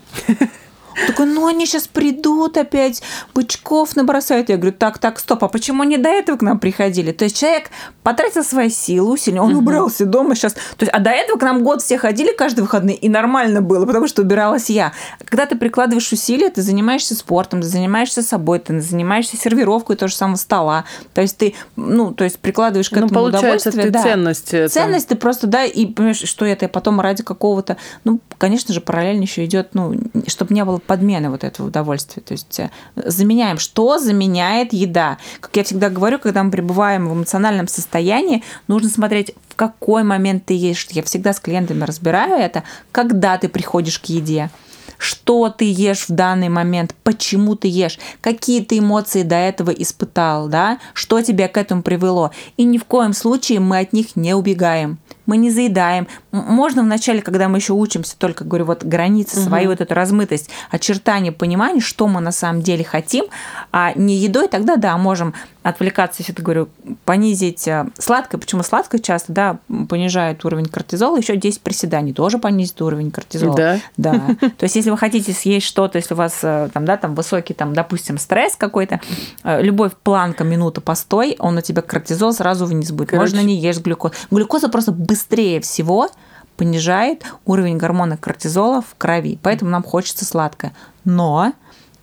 Такой, 1.06 1.26
ну 1.26 1.46
они 1.46 1.66
сейчас 1.66 1.88
придут 1.88 2.56
опять, 2.56 3.02
бычков 3.34 3.96
набросают. 3.96 4.48
Я 4.48 4.56
говорю, 4.56 4.74
так, 4.76 4.98
так, 4.98 5.18
стоп, 5.18 5.44
а 5.44 5.48
почему 5.48 5.82
они 5.82 5.96
до 5.96 6.08
этого 6.08 6.36
к 6.36 6.42
нам 6.42 6.58
приходили? 6.58 7.12
То 7.12 7.24
есть 7.24 7.38
человек 7.38 7.70
потратил 8.02 8.44
свои 8.44 8.70
силы, 8.70 9.12
усилия, 9.12 9.40
он 9.40 9.54
убрался 9.54 10.06
дома 10.06 10.34
сейчас. 10.34 10.54
То 10.54 10.82
есть, 10.84 10.92
а 10.92 10.98
до 11.00 11.10
этого 11.10 11.38
к 11.38 11.42
нам 11.42 11.62
год 11.62 11.82
все 11.82 11.98
ходили 11.98 12.32
каждый 12.32 12.60
выходный, 12.60 12.94
и 12.94 13.08
нормально 13.08 13.62
было, 13.62 13.86
потому 13.86 14.06
что 14.06 14.22
убиралась 14.22 14.70
я. 14.70 14.92
Когда 15.24 15.46
ты 15.46 15.56
прикладываешь 15.56 16.12
усилия, 16.12 16.50
ты 16.50 16.62
занимаешься 16.62 17.14
спортом, 17.14 17.62
ты 17.62 17.66
занимаешься 17.66 18.22
собой, 18.22 18.58
ты 18.58 18.80
занимаешься 18.80 19.36
сервировкой 19.36 19.96
того 19.96 20.08
же 20.08 20.16
самого 20.16 20.36
стола. 20.36 20.84
То 21.14 21.20
есть 21.20 21.38
ты, 21.38 21.54
ну, 21.76 22.12
то 22.12 22.24
есть 22.24 22.38
прикладываешь 22.38 22.90
к 22.90 22.92
ну, 22.92 23.06
этому 23.06 23.08
ну, 23.08 23.26
получается, 23.26 23.70
удовольствие. 23.70 23.84
ты 23.86 23.90
да. 23.90 24.02
ценность. 24.02 24.72
Ценность 24.72 25.08
ты 25.08 25.16
просто, 25.16 25.46
да, 25.46 25.64
и 25.64 25.86
понимаешь, 25.86 26.18
что 26.18 26.44
это, 26.44 26.66
и 26.66 26.68
потом 26.68 27.00
ради 27.00 27.22
какого-то, 27.22 27.76
ну, 28.04 28.20
конечно 28.38 28.74
же, 28.74 28.80
параллельно 28.80 29.22
еще 29.22 29.44
идет, 29.44 29.70
ну, 29.74 29.94
чтобы 30.26 30.54
не 30.54 30.64
было 30.64 30.78
подмены 30.86 31.30
вот 31.30 31.44
этого 31.44 31.68
удовольствия. 31.68 32.22
То 32.22 32.32
есть 32.32 32.60
э, 32.60 32.70
заменяем. 32.94 33.58
Что 33.58 33.98
заменяет 33.98 34.72
еда? 34.72 35.18
Как 35.40 35.56
я 35.56 35.64
всегда 35.64 35.90
говорю, 35.90 36.18
когда 36.18 36.42
мы 36.42 36.50
пребываем 36.50 37.08
в 37.08 37.14
эмоциональном 37.14 37.68
состоянии, 37.68 38.42
нужно 38.68 38.88
смотреть, 38.88 39.32
в 39.48 39.56
какой 39.56 40.02
момент 40.02 40.46
ты 40.46 40.54
ешь. 40.54 40.86
Я 40.90 41.02
всегда 41.02 41.32
с 41.32 41.40
клиентами 41.40 41.84
разбираю 41.84 42.34
это, 42.34 42.64
когда 42.92 43.38
ты 43.38 43.48
приходишь 43.48 43.98
к 43.98 44.06
еде 44.06 44.50
что 44.98 45.50
ты 45.50 45.70
ешь 45.70 46.08
в 46.08 46.12
данный 46.12 46.48
момент, 46.48 46.94
почему 47.02 47.56
ты 47.56 47.68
ешь, 47.68 47.98
какие 48.20 48.64
ты 48.64 48.78
эмоции 48.78 49.22
до 49.22 49.34
этого 49.36 49.70
испытал, 49.70 50.48
да, 50.48 50.78
что 50.94 51.20
тебя 51.20 51.48
к 51.48 51.58
этому 51.58 51.82
привело. 51.82 52.30
И 52.56 52.64
ни 52.64 52.78
в 52.78 52.84
коем 52.84 53.12
случае 53.12 53.60
мы 53.60 53.80
от 53.80 53.92
них 53.92 54.16
не 54.16 54.34
убегаем 54.34 54.98
мы 55.26 55.36
не 55.36 55.50
заедаем. 55.50 56.06
Можно 56.32 56.82
вначале, 56.82 57.22
когда 57.22 57.48
мы 57.48 57.58
еще 57.58 57.72
учимся, 57.72 58.16
только 58.18 58.44
говорю, 58.44 58.66
вот 58.66 58.84
границы 58.84 59.40
угу. 59.40 59.48
свои, 59.48 59.66
вот 59.66 59.80
эту 59.80 59.94
размытость, 59.94 60.50
очертания, 60.70 61.32
понимание, 61.32 61.80
что 61.80 62.06
мы 62.08 62.20
на 62.20 62.32
самом 62.32 62.62
деле 62.62 62.84
хотим, 62.84 63.26
а 63.72 63.92
не 63.94 64.16
едой, 64.16 64.48
тогда 64.48 64.76
да, 64.76 64.96
можем 64.96 65.34
отвлекаться, 65.64 66.16
если 66.20 66.34
я 66.36 66.44
говорю, 66.44 66.68
понизить 67.06 67.66
э, 67.66 67.86
сладкое, 67.98 68.38
почему 68.38 68.62
сладкое 68.62 69.00
часто, 69.00 69.32
да, 69.32 69.58
понижает 69.88 70.44
уровень 70.44 70.66
кортизола, 70.66 71.16
еще 71.16 71.36
10 71.36 71.62
приседаний 71.62 72.12
тоже 72.12 72.38
понизит 72.38 72.80
уровень 72.82 73.10
кортизола. 73.10 73.56
Да? 73.56 73.80
Да. 73.96 74.12
То 74.58 74.64
есть, 74.64 74.76
если 74.76 74.90
вы 74.90 74.98
хотите 74.98 75.32
съесть 75.32 75.66
что-то, 75.66 75.96
если 75.96 76.12
у 76.12 76.18
вас 76.18 76.40
э, 76.42 76.68
там, 76.72 76.84
да, 76.84 76.98
там 76.98 77.14
высокий, 77.14 77.54
там, 77.54 77.72
допустим, 77.72 78.18
стресс 78.18 78.56
какой-то, 78.56 79.00
э, 79.42 79.62
любой 79.62 79.88
планка, 79.88 80.44
минута, 80.44 80.82
постой, 80.82 81.36
он 81.38 81.56
у 81.56 81.62
тебя 81.62 81.80
кортизол 81.80 82.34
сразу 82.34 82.66
вниз 82.66 82.92
будет. 82.92 83.08
Короче. 83.08 83.34
Можно 83.34 83.46
не 83.46 83.56
есть 83.56 83.80
глюкозу. 83.80 84.12
Глюкоза 84.30 84.68
просто 84.68 84.92
быстрее 85.14 85.60
всего 85.60 86.08
понижает 86.56 87.24
уровень 87.44 87.78
гормона 87.78 88.16
кортизола 88.16 88.82
в 88.82 88.96
крови, 88.98 89.38
поэтому 89.40 89.70
нам 89.70 89.84
хочется 89.84 90.24
сладкое. 90.24 90.72
Но 91.04 91.52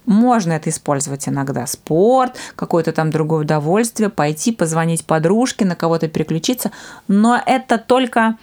можно 0.05 0.53
это 0.53 0.69
использовать 0.69 1.27
иногда. 1.27 1.67
Спорт, 1.67 2.37
какое-то 2.55 2.93
там 2.93 3.09
другое 3.09 3.41
удовольствие, 3.41 4.09
пойти 4.09 4.53
позвонить 4.53 5.05
подружке, 5.05 5.65
на 5.65 5.75
кого-то 5.75 6.07
переключиться. 6.07 6.71
Но 7.09 7.37
это 7.45 7.77
только 7.77 8.37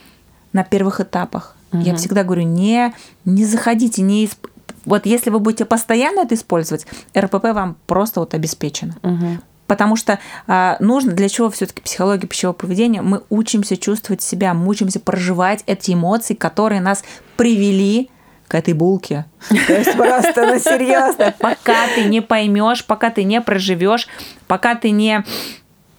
на 0.52 0.64
первых 0.64 1.00
этапах. 1.00 1.56
Угу. 1.72 1.80
Я 1.80 1.96
всегда 1.96 2.22
говорю, 2.24 2.42
не, 2.42 2.94
не 3.24 3.46
заходите, 3.46 4.02
не 4.02 4.26
исп... 4.26 4.48
Вот 4.84 5.06
если 5.06 5.30
вы 5.30 5.40
будете 5.40 5.64
постоянно 5.64 6.20
это 6.20 6.34
использовать, 6.34 6.86
РПП 7.16 7.44
вам 7.54 7.76
просто 7.86 8.20
вот 8.20 8.34
обеспечено. 8.34 8.96
Угу. 9.02 9.38
Потому 9.68 9.94
что 9.94 10.18
а, 10.46 10.76
нужно, 10.80 11.12
для 11.12 11.28
чего 11.28 11.50
все-таки 11.50 11.82
психология 11.82 12.26
пищевого 12.26 12.56
поведения, 12.56 13.02
мы 13.02 13.22
учимся 13.28 13.76
чувствовать 13.76 14.22
себя, 14.22 14.54
мы 14.54 14.66
учимся 14.66 14.98
проживать 14.98 15.62
эти 15.66 15.92
эмоции, 15.92 16.34
которые 16.34 16.80
нас 16.80 17.04
привели 17.36 18.10
к 18.48 18.54
этой 18.54 18.72
булке. 18.72 19.26
То 19.66 19.78
есть 19.78 19.92
просто, 19.92 20.46
ну 20.46 20.58
серьезно, 20.58 21.34
пока 21.38 21.86
ты 21.94 22.04
не 22.04 22.22
поймешь, 22.22 22.84
пока 22.84 23.10
ты 23.10 23.22
не 23.24 23.40
проживешь, 23.42 24.08
пока 24.48 24.74
ты 24.74 24.90
не 24.90 25.22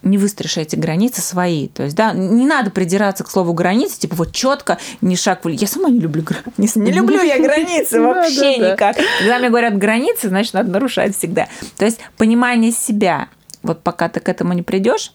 не 0.02 0.18
выстроишь 0.18 0.58
эти 0.58 0.78
границы 0.78 1.22
свои. 1.22 1.68
То 1.68 1.84
есть, 1.84 1.96
да, 1.96 2.14
не 2.14 2.46
надо 2.46 2.72
придираться 2.72 3.26
к 3.26 3.30
слову 3.30 3.54
границы, 3.54 4.00
типа 4.00 4.16
вот 4.16 4.32
четко, 4.32 4.78
не 5.02 5.18
шаг 5.18 5.44
в... 5.44 5.50
Я 5.50 5.68
сама 5.68 5.90
не 5.90 6.00
люблю 6.00 6.24
границы. 6.24 6.80
Не 6.80 6.92
люблю 6.92 7.22
я 7.22 7.38
границы 7.38 8.00
вообще 8.02 8.58
никак. 8.58 8.96
Когда 9.20 9.40
мне 9.40 9.50
говорят 9.50 9.78
границы, 9.78 10.30
значит, 10.30 10.54
надо 10.54 10.72
нарушать 10.72 11.18
всегда. 11.18 11.50
То 11.78 11.84
есть, 11.84 12.00
понимание 12.18 12.72
себя. 12.72 13.28
Вот 13.64 13.82
пока 13.82 14.10
ты 14.10 14.20
к 14.20 14.30
этому 14.30 14.54
не 14.54 14.64
придешь, 14.64 15.14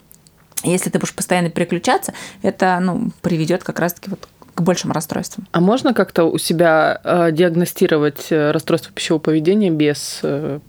если 0.63 0.91
ты 0.91 0.99
будешь 0.99 1.15
постоянно 1.15 1.51
переключаться, 1.51 2.15
это 2.43 2.79
ну, 2.81 3.11
приведет 3.21 3.63
как 3.63 3.79
раз-таки 3.79 4.11
вот 4.11 4.29
к 4.55 4.63
большим 4.63 4.93
расстройствам. 4.93 5.47
А 5.53 5.61
можно 5.61 5.95
как-то 5.95 6.25
у 6.25 6.39
себя 6.39 7.01
э, 7.03 7.33
диагностировать 7.33 8.29
э, 8.31 8.53
расстройство 8.53 8.93
пищевого 8.93 9.21
поведения 9.21 9.71
без 9.71 10.21
э, 10.23 10.61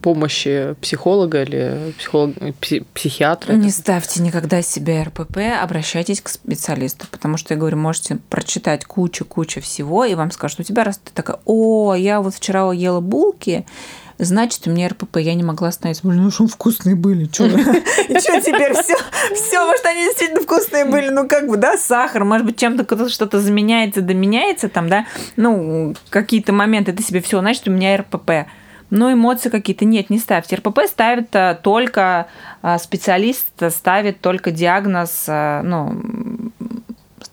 помощи 0.00 0.74
психолога 0.80 1.42
или 1.42 1.94
психолог, 1.98 2.34
психиатра? 2.94 3.54
Не 3.54 3.70
ставьте 3.70 4.22
никогда 4.22 4.62
себе 4.62 5.02
РПП, 5.02 5.38
обращайтесь 5.62 6.20
к 6.20 6.28
специалисту, 6.28 7.06
потому 7.10 7.36
что, 7.36 7.54
я 7.54 7.60
говорю, 7.60 7.76
можете 7.76 8.16
прочитать 8.28 8.84
кучу-кучу 8.84 9.60
всего, 9.60 10.04
и 10.04 10.14
вам 10.14 10.30
скажут, 10.30 10.60
у 10.60 10.62
тебя 10.62 10.84
раз 10.84 10.98
ты 10.98 11.10
такая, 11.12 11.38
о, 11.44 11.94
я 11.94 12.20
вот 12.20 12.34
вчера 12.34 12.70
ела 12.72 13.00
булки, 13.00 13.66
значит, 14.18 14.66
у 14.66 14.70
меня 14.70 14.88
РПП, 14.88 15.18
я 15.18 15.34
не 15.34 15.42
могла 15.42 15.68
остановиться. 15.68 16.06
Блин, 16.06 16.22
ну 16.22 16.30
что 16.30 16.46
вкусные 16.46 16.96
были, 16.96 17.28
что? 17.30 17.44
И 18.08 18.18
что 18.18 18.40
теперь 18.40 18.72
все? 18.74 18.94
Все, 19.34 19.64
может, 19.66 19.84
они 19.86 20.04
действительно 20.04 20.40
вкусные 20.40 20.84
были, 20.84 21.08
ну 21.08 21.28
как 21.28 21.48
бы, 21.48 21.56
да, 21.56 21.76
сахар, 21.76 22.24
может 22.24 22.46
быть, 22.46 22.58
чем-то 22.58 23.08
что-то 23.08 23.40
заменяется, 23.40 24.02
доменяется 24.02 24.68
там, 24.68 24.88
да, 24.88 25.06
ну, 25.36 25.94
какие-то 26.10 26.52
моменты 26.52 26.92
ты 26.92 27.02
себе 27.02 27.20
все, 27.20 27.40
значит, 27.40 27.66
у 27.68 27.70
меня 27.70 27.96
РПП. 27.96 28.48
Но 28.90 29.12
эмоции 29.12 29.48
какие-то 29.48 29.84
нет, 29.84 30.10
не 30.10 30.18
ставьте. 30.18 30.56
РПП 30.56 30.80
ставит 30.86 31.34
а, 31.34 31.54
только 31.54 32.28
а, 32.62 32.78
специалист, 32.78 33.48
ставит 33.70 34.20
только 34.20 34.50
диагноз, 34.50 35.24
а, 35.26 35.62
ну, 35.62 36.43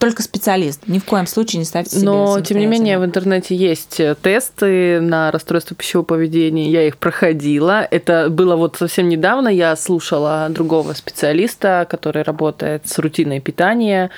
только 0.01 0.23
специалист. 0.23 0.87
Ни 0.87 0.97
в 0.97 1.05
коем 1.05 1.27
случае 1.27 1.59
не 1.59 1.65
ставьте 1.65 1.91
себе 1.91 2.05
Но, 2.05 2.41
тем 2.41 2.57
не 2.57 2.65
менее, 2.65 2.97
в 2.97 3.05
интернете 3.05 3.55
есть 3.55 3.99
э, 3.99 4.15
тесты 4.19 4.99
на 4.99 5.31
расстройство 5.31 5.75
пищевого 5.75 6.03
поведения. 6.05 6.71
Я 6.71 6.87
их 6.87 6.97
проходила. 6.97 7.87
Это 7.91 8.31
было 8.31 8.55
вот 8.55 8.77
совсем 8.77 9.09
недавно. 9.09 9.47
Я 9.47 9.75
слушала 9.75 10.47
другого 10.49 10.93
специалиста, 10.93 11.85
который 11.87 12.23
работает 12.23 12.87
с 12.87 12.97
рутиной 12.97 13.41
питания. 13.41 14.09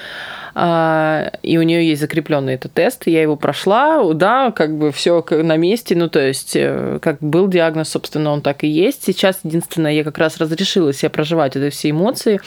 А, 0.56 1.32
и 1.42 1.58
у 1.58 1.64
нее 1.64 1.88
есть 1.88 2.02
закрепленный 2.02 2.54
этот 2.54 2.74
тест. 2.74 3.08
Я 3.08 3.22
его 3.22 3.36
прошла, 3.36 4.04
да, 4.14 4.52
как 4.52 4.78
бы 4.78 4.92
все 4.92 5.26
на 5.30 5.58
месте. 5.58 5.96
Ну, 5.96 6.10
то 6.10 6.20
есть, 6.20 6.56
э, 6.56 7.00
как 7.02 7.18
был 7.22 7.48
диагноз, 7.48 7.90
собственно, 7.90 8.32
он 8.32 8.42
так 8.42 8.64
и 8.64 8.68
есть. 8.68 9.04
Сейчас, 9.04 9.40
единственное, 9.44 9.94
я 9.94 10.04
как 10.04 10.18
раз 10.18 10.38
разрешила 10.38 10.94
себе 10.94 11.10
проживать 11.10 11.56
эти 11.56 11.70
все 11.70 11.90
эмоции. 11.90 12.40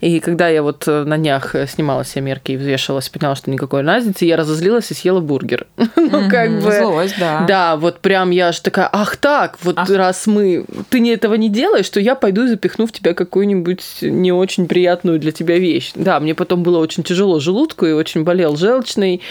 И 0.00 0.20
когда 0.20 0.48
я 0.48 0.62
вот 0.62 0.84
э, 0.88 1.04
на 1.04 1.18
днях 1.18 1.54
снимала 1.68 2.04
себе 2.04 2.22
мерки 2.22 2.52
и 2.52 2.56
взвешивалась, 2.56 3.08
поняла, 3.08 3.36
что 3.36 3.50
никакой 3.50 3.82
разницы, 3.82 4.24
я 4.24 4.36
разозлилась 4.36 4.90
и 4.90 4.94
съела 4.94 5.20
бургер. 5.20 5.66
ну, 5.76 6.28
как 6.28 6.50
бы... 6.60 6.72
Злость, 6.72 7.16
да. 7.18 7.44
Да, 7.46 7.76
вот 7.76 8.00
прям 8.00 8.30
я 8.30 8.50
же 8.52 8.60
такая, 8.60 8.88
ах 8.92 9.16
так, 9.16 9.58
вот 9.62 9.78
ах. 9.78 9.88
раз 9.90 10.26
мы... 10.26 10.64
Ты 10.90 11.00
не 11.00 11.10
этого 11.10 11.34
не 11.34 11.48
делаешь, 11.48 11.88
то 11.88 12.00
я 12.00 12.16
пойду 12.16 12.44
и 12.44 12.48
запихну 12.48 12.86
в 12.86 12.92
тебя 12.92 13.14
какую-нибудь 13.14 13.98
не 14.02 14.32
очень 14.32 14.66
приятную 14.66 15.18
для 15.20 15.30
тебя 15.30 15.58
вещь. 15.58 15.92
Да, 15.94 16.18
мне 16.18 16.34
потом 16.34 16.62
было 16.62 16.78
очень 16.78 17.02
тяжело 17.02 17.35
желудку 17.40 17.86
и 17.86 17.92
очень 17.92 18.24
болел 18.24 18.56
желчный. 18.56 19.22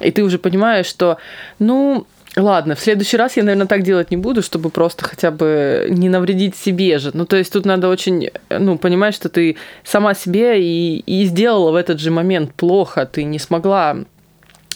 И 0.00 0.10
ты 0.10 0.22
уже 0.22 0.38
понимаешь, 0.38 0.86
что, 0.86 1.18
ну, 1.58 2.06
Ладно, 2.36 2.76
в 2.76 2.80
следующий 2.80 3.16
раз 3.16 3.36
я, 3.36 3.42
наверное, 3.42 3.66
так 3.66 3.82
делать 3.82 4.12
не 4.12 4.16
буду, 4.16 4.40
чтобы 4.40 4.70
просто 4.70 5.04
хотя 5.04 5.32
бы 5.32 5.88
не 5.90 6.08
навредить 6.08 6.54
себе 6.54 6.98
же. 6.98 7.10
Ну, 7.12 7.26
то 7.26 7.36
есть 7.36 7.52
тут 7.52 7.66
надо 7.66 7.88
очень, 7.88 8.30
ну, 8.48 8.78
понимать, 8.78 9.14
что 9.16 9.28
ты 9.28 9.56
сама 9.82 10.14
себе 10.14 10.62
и, 10.62 10.98
и 11.00 11.24
сделала 11.24 11.72
в 11.72 11.74
этот 11.74 11.98
же 11.98 12.12
момент 12.12 12.54
плохо, 12.54 13.04
ты 13.04 13.24
не 13.24 13.40
смогла 13.40 13.96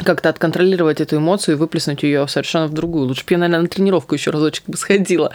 как-то 0.02 0.28
отконтролировать 0.28 1.00
эту 1.00 1.18
эмоцию 1.18 1.54
и 1.54 1.58
выплеснуть 1.58 2.02
ее 2.02 2.26
совершенно 2.26 2.66
в 2.66 2.72
другую. 2.72 3.06
Лучше 3.06 3.24
бы 3.24 3.34
я, 3.34 3.38
наверное, 3.38 3.62
на 3.62 3.68
тренировку 3.68 4.14
еще 4.16 4.30
разочек 4.30 4.64
бы 4.66 4.76
сходила, 4.76 5.30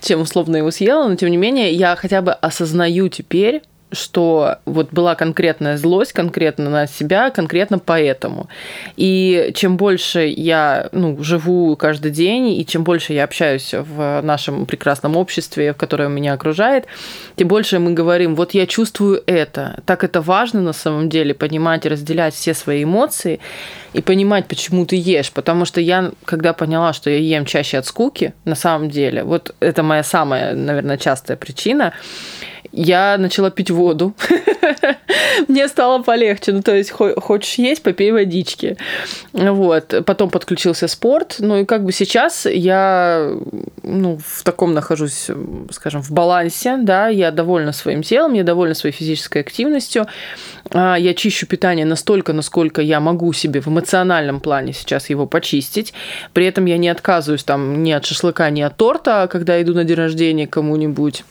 чем 0.00 0.22
условно 0.22 0.56
его 0.56 0.72
съела, 0.72 1.06
но 1.06 1.14
тем 1.14 1.30
не 1.30 1.36
менее 1.36 1.72
я 1.72 1.94
хотя 1.94 2.20
бы 2.20 2.32
осознаю 2.32 3.08
теперь, 3.08 3.62
что 3.92 4.58
вот 4.64 4.92
была 4.92 5.14
конкретная 5.14 5.76
злость 5.76 6.12
конкретно 6.12 6.70
на 6.70 6.86
себя, 6.86 7.30
конкретно 7.30 7.78
поэтому. 7.78 8.48
И 8.96 9.52
чем 9.54 9.76
больше 9.76 10.26
я 10.26 10.88
ну, 10.92 11.22
живу 11.22 11.76
каждый 11.76 12.10
день, 12.10 12.48
и 12.48 12.66
чем 12.66 12.84
больше 12.84 13.12
я 13.12 13.24
общаюсь 13.24 13.74
в 13.74 14.20
нашем 14.22 14.66
прекрасном 14.66 15.16
обществе, 15.16 15.74
которое 15.74 16.08
меня 16.08 16.34
окружает, 16.34 16.86
тем 17.36 17.48
больше 17.48 17.78
мы 17.78 17.92
говорим, 17.92 18.34
вот 18.34 18.54
я 18.54 18.66
чувствую 18.66 19.22
это. 19.26 19.82
Так 19.86 20.04
это 20.04 20.20
важно 20.20 20.60
на 20.60 20.72
самом 20.72 21.08
деле, 21.08 21.34
понимать 21.34 21.86
и 21.86 21.88
разделять 21.88 22.34
все 22.34 22.54
свои 22.54 22.84
эмоции 22.84 23.40
и 23.92 24.00
понимать, 24.00 24.46
почему 24.46 24.86
ты 24.86 24.96
ешь. 24.96 25.32
Потому 25.32 25.64
что 25.64 25.80
я, 25.80 26.12
когда 26.24 26.52
поняла, 26.52 26.92
что 26.92 27.10
я 27.10 27.18
ем 27.18 27.44
чаще 27.44 27.78
от 27.78 27.86
скуки, 27.86 28.34
на 28.44 28.54
самом 28.54 28.90
деле, 28.90 29.24
вот 29.24 29.54
это 29.60 29.82
моя 29.82 30.02
самая, 30.02 30.54
наверное, 30.54 30.98
частая 30.98 31.36
причина, 31.36 31.92
я 32.72 33.16
начала 33.18 33.50
пить 33.50 33.70
воду. 33.70 34.14
Мне 35.48 35.68
стало 35.68 36.02
полегче. 36.02 36.52
Ну, 36.52 36.62
то 36.62 36.74
есть, 36.74 36.90
хочешь 36.90 37.54
есть, 37.54 37.82
попей 37.82 38.12
водички. 38.12 38.76
Вот. 39.32 39.94
Потом 40.06 40.30
подключился 40.30 40.88
спорт. 40.88 41.36
Ну, 41.38 41.60
и 41.60 41.64
как 41.64 41.84
бы 41.84 41.92
сейчас 41.92 42.46
я 42.46 43.32
ну, 43.82 44.18
в 44.24 44.42
таком 44.44 44.74
нахожусь, 44.74 45.30
скажем, 45.70 46.02
в 46.02 46.10
балансе, 46.10 46.78
да, 46.78 47.08
я 47.08 47.30
довольна 47.30 47.72
своим 47.72 48.02
телом, 48.02 48.34
я 48.34 48.44
довольна 48.44 48.74
своей 48.74 48.94
физической 48.94 49.38
активностью. 49.38 50.06
А, 50.70 50.96
я 50.96 51.14
чищу 51.14 51.46
питание 51.46 51.86
настолько, 51.86 52.32
насколько 52.32 52.82
я 52.82 53.00
могу 53.00 53.32
себе 53.32 53.60
в 53.60 53.68
эмоциональном 53.68 54.40
плане 54.40 54.72
сейчас 54.72 55.10
его 55.10 55.26
почистить. 55.26 55.92
При 56.32 56.46
этом 56.46 56.66
я 56.66 56.78
не 56.78 56.88
отказываюсь 56.88 57.44
там 57.44 57.82
ни 57.82 57.92
от 57.92 58.04
шашлыка, 58.04 58.50
ни 58.50 58.60
от 58.62 58.76
торта, 58.76 59.28
когда 59.30 59.60
иду 59.60 59.74
на 59.74 59.84
день 59.84 59.96
рождения 59.96 60.46
кому-нибудь. 60.46 61.24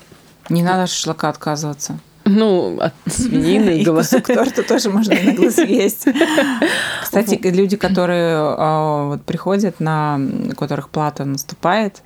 Не 0.49 0.63
надо 0.63 0.87
шашлыка 0.87 1.29
отказываться. 1.29 1.99
Ну, 2.25 2.79
от 2.79 2.93
свинины. 3.11 3.81
И 3.81 3.85
кусок 3.85 4.27
торта 4.27 4.63
тоже 4.63 4.89
можно 4.89 5.13
иногда 5.13 5.49
съесть. 5.49 6.07
Кстати, 7.01 7.39
люди, 7.43 7.77
которые 7.77 8.35
а, 8.35 9.07
вот 9.07 9.23
приходят, 9.23 9.79
на 9.79 10.19
которых 10.57 10.89
плата 10.89 11.25
наступает, 11.25 12.01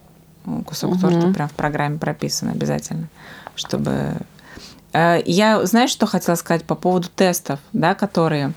кусок 0.65 0.99
торта 0.99 1.27
прям 1.33 1.49
в 1.49 1.53
программе 1.53 1.97
прописан 1.97 2.49
обязательно, 2.49 3.07
чтобы 3.55 4.13
э, 4.93 5.21
я, 5.25 5.65
знаешь, 5.65 5.89
что 5.89 6.05
хотела 6.05 6.35
сказать 6.35 6.63
по 6.63 6.75
поводу 6.75 7.07
тестов, 7.09 7.59
да, 7.71 7.95
которые 7.95 8.53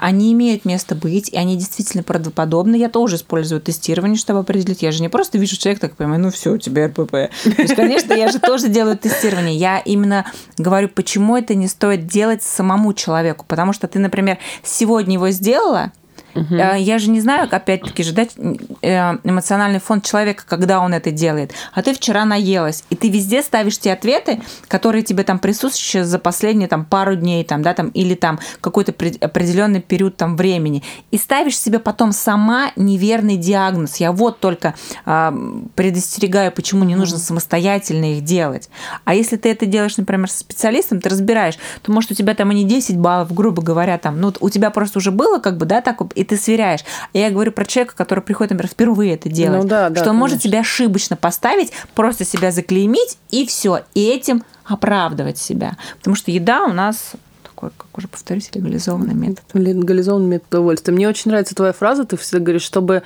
они 0.00 0.32
имеют 0.32 0.64
место 0.64 0.94
быть, 0.94 1.28
и 1.28 1.36
они 1.36 1.56
действительно 1.56 2.02
правдоподобны. 2.02 2.76
Я 2.76 2.88
тоже 2.88 3.16
использую 3.16 3.60
тестирование, 3.60 4.16
чтобы 4.16 4.40
определить. 4.40 4.82
Я 4.82 4.90
же 4.90 5.02
не 5.02 5.08
просто 5.08 5.38
вижу 5.38 5.56
человека, 5.56 5.88
так 5.88 5.96
понимаю, 5.96 6.20
ну 6.20 6.30
все, 6.30 6.52
у 6.52 6.58
тебя 6.58 6.88
РПП. 6.88 7.10
То 7.10 7.30
есть, 7.62 7.74
конечно, 7.74 8.12
я 8.12 8.30
же 8.30 8.38
тоже 8.38 8.68
делаю 8.68 8.98
тестирование. 8.98 9.56
Я 9.56 9.78
именно 9.78 10.24
говорю, 10.58 10.88
почему 10.88 11.36
это 11.36 11.54
не 11.54 11.68
стоит 11.68 12.06
делать 12.06 12.42
самому 12.42 12.92
человеку. 12.94 13.44
Потому 13.46 13.72
что 13.72 13.86
ты, 13.86 13.98
например, 13.98 14.38
сегодня 14.62 15.14
его 15.14 15.30
сделала, 15.30 15.92
Угу. 16.36 16.54
Я 16.54 16.98
же 16.98 17.10
не 17.10 17.20
знаю, 17.20 17.48
опять-таки 17.50 18.02
же, 18.02 18.12
дать 18.12 18.36
э, 18.82 19.18
эмоциональный 19.24 19.80
фон 19.80 20.00
человека, 20.00 20.44
когда 20.46 20.80
он 20.80 20.94
это 20.94 21.10
делает. 21.10 21.52
А 21.72 21.82
ты 21.82 21.94
вчера 21.94 22.24
наелась, 22.24 22.84
и 22.90 22.96
ты 22.96 23.08
везде 23.08 23.42
ставишь 23.42 23.78
те 23.78 23.92
ответы, 23.92 24.40
которые 24.68 25.02
тебе 25.02 25.24
там 25.24 25.38
присутствуют 25.38 26.06
за 26.06 26.18
последние 26.18 26.68
там 26.68 26.84
пару 26.84 27.16
дней, 27.16 27.44
там, 27.44 27.62
да, 27.62 27.74
там, 27.74 27.88
или 27.88 28.14
там 28.14 28.38
какой-то 28.60 28.92
определенный 28.92 29.80
период 29.80 30.16
там 30.16 30.36
времени. 30.36 30.82
И 31.10 31.18
ставишь 31.18 31.58
себе 31.58 31.78
потом 31.78 32.12
сама 32.12 32.70
неверный 32.76 33.36
диагноз. 33.36 33.96
Я 33.96 34.12
вот 34.12 34.40
только 34.40 34.74
э, 35.04 35.32
предостерегаю, 35.74 36.52
почему 36.52 36.84
не 36.84 36.96
нужно 36.96 37.18
самостоятельно 37.18 38.16
их 38.16 38.24
делать. 38.24 38.68
А 39.04 39.14
если 39.14 39.36
ты 39.36 39.50
это 39.50 39.66
делаешь, 39.66 39.96
например, 39.96 40.30
со 40.30 40.40
специалистом, 40.40 41.00
ты 41.00 41.08
разбираешь, 41.08 41.58
то 41.82 41.92
может 41.92 42.10
у 42.10 42.14
тебя 42.14 42.34
там 42.34 42.52
и 42.52 42.54
не 42.54 42.64
10 42.64 42.98
баллов, 42.98 43.32
грубо 43.32 43.62
говоря, 43.62 43.98
там, 43.98 44.20
ну, 44.20 44.32
у 44.40 44.50
тебя 44.50 44.70
просто 44.70 44.98
уже 44.98 45.10
было 45.10 45.38
как 45.38 45.56
бы, 45.56 45.66
да, 45.66 45.80
так, 45.80 46.00
и 46.14 46.24
ты 46.26 46.36
сверяешь. 46.36 46.80
Я 47.12 47.30
говорю 47.30 47.52
про 47.52 47.64
человека, 47.64 47.94
который 47.96 48.20
приходит, 48.20 48.52
например, 48.52 48.70
впервые 48.70 49.14
это 49.14 49.28
делать, 49.28 49.62
ну, 49.62 49.68
да, 49.68 49.88
да, 49.88 49.94
что 49.96 50.10
он 50.10 50.16
конечно. 50.16 50.18
может 50.18 50.42
себя 50.42 50.60
ошибочно 50.60 51.16
поставить, 51.16 51.72
просто 51.94 52.24
себя 52.24 52.50
заклеймить 52.50 53.18
и 53.30 53.46
все, 53.46 53.84
и 53.94 54.04
этим 54.04 54.44
оправдывать 54.64 55.38
себя. 55.38 55.76
Потому 55.98 56.16
что 56.16 56.30
еда 56.30 56.64
у 56.64 56.72
нас 56.72 57.12
такой, 57.42 57.70
как 57.76 57.96
уже 57.96 58.08
повторюсь, 58.08 58.50
легализованный 58.52 59.14
метод. 59.14 59.44
Легализованный 59.54 60.26
метод 60.26 60.48
удовольствия. 60.48 60.92
Мне 60.92 61.08
очень 61.08 61.30
нравится 61.30 61.54
твоя 61.54 61.72
фраза, 61.72 62.04
ты 62.04 62.16
всегда 62.16 62.40
говоришь, 62.40 62.62
чтобы 62.62 63.02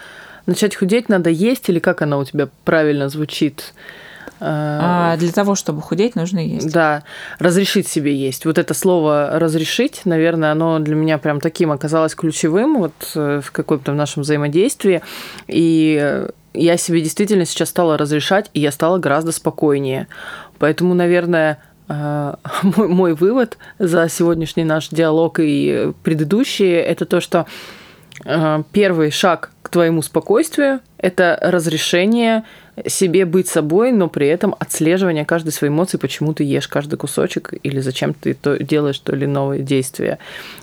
начать 0.46 0.74
худеть, 0.74 1.08
надо 1.08 1.30
есть, 1.30 1.68
или 1.68 1.78
как 1.78 2.02
она 2.02 2.18
у 2.18 2.24
тебя 2.24 2.48
правильно 2.64 3.08
звучит? 3.08 3.74
А 4.43 5.16
для 5.18 5.32
того, 5.32 5.55
чтобы 5.55 5.82
худеть, 5.82 6.16
нужно 6.16 6.38
есть. 6.38 6.72
Да, 6.72 7.03
разрешить 7.38 7.88
себе 7.88 8.14
есть. 8.14 8.47
Вот 8.47 8.59
это 8.59 8.72
слово 8.72 9.32
разрешить, 9.34 10.03
наверное, 10.05 10.53
оно 10.53 10.78
для 10.78 10.95
меня 10.95 11.18
прям 11.18 11.41
таким 11.41 11.70
оказалось 11.72 12.14
ключевым 12.14 12.78
вот 12.78 12.93
э, 13.14 13.41
в 13.45 13.53
каком-то 13.53 13.93
нашем 13.93 14.22
взаимодействии. 14.22 15.03
И 15.47 16.26
я 16.55 16.76
себе 16.76 17.01
действительно 17.01 17.45
сейчас 17.45 17.68
стала 17.68 17.99
разрешать, 17.99 18.51
и 18.55 18.61
я 18.61 18.72
стала 18.72 18.99
гораздо 18.99 19.32
спокойнее. 19.32 20.09
Поэтому, 20.59 20.95
наверное, 20.95 21.59
э, 21.88 22.34
мой, 22.62 22.88
мой 22.88 23.14
вывод 23.14 23.59
за 23.78 24.09
сегодняшний 24.09 24.64
наш 24.64 24.88
диалог 24.88 25.38
и 25.38 25.93
предыдущие 26.03 26.80
это 26.80 27.05
то, 27.05 27.20
что 27.20 27.47
э, 28.24 28.62
первый 28.72 29.11
шаг 29.11 29.51
твоему 29.70 30.02
спокойствию– 30.02 30.80
это 30.98 31.38
разрешение 31.40 32.44
себе 32.86 33.24
быть 33.24 33.48
собой, 33.48 33.92
но 33.92 34.08
при 34.08 34.28
этом 34.28 34.54
отслеживание 34.58 35.24
каждой 35.24 35.50
своей 35.50 35.72
эмоции, 35.72 35.98
почему 35.98 36.32
ты 36.32 36.44
ешь 36.44 36.68
каждый 36.68 36.96
кусочек 36.96 37.54
или 37.62 37.80
зачем 37.80 38.14
ты 38.14 38.34
то, 38.34 38.62
делаешь 38.62 38.98
то 38.98 39.14
или 39.14 39.24
иное 39.24 39.58
действие 39.58 40.18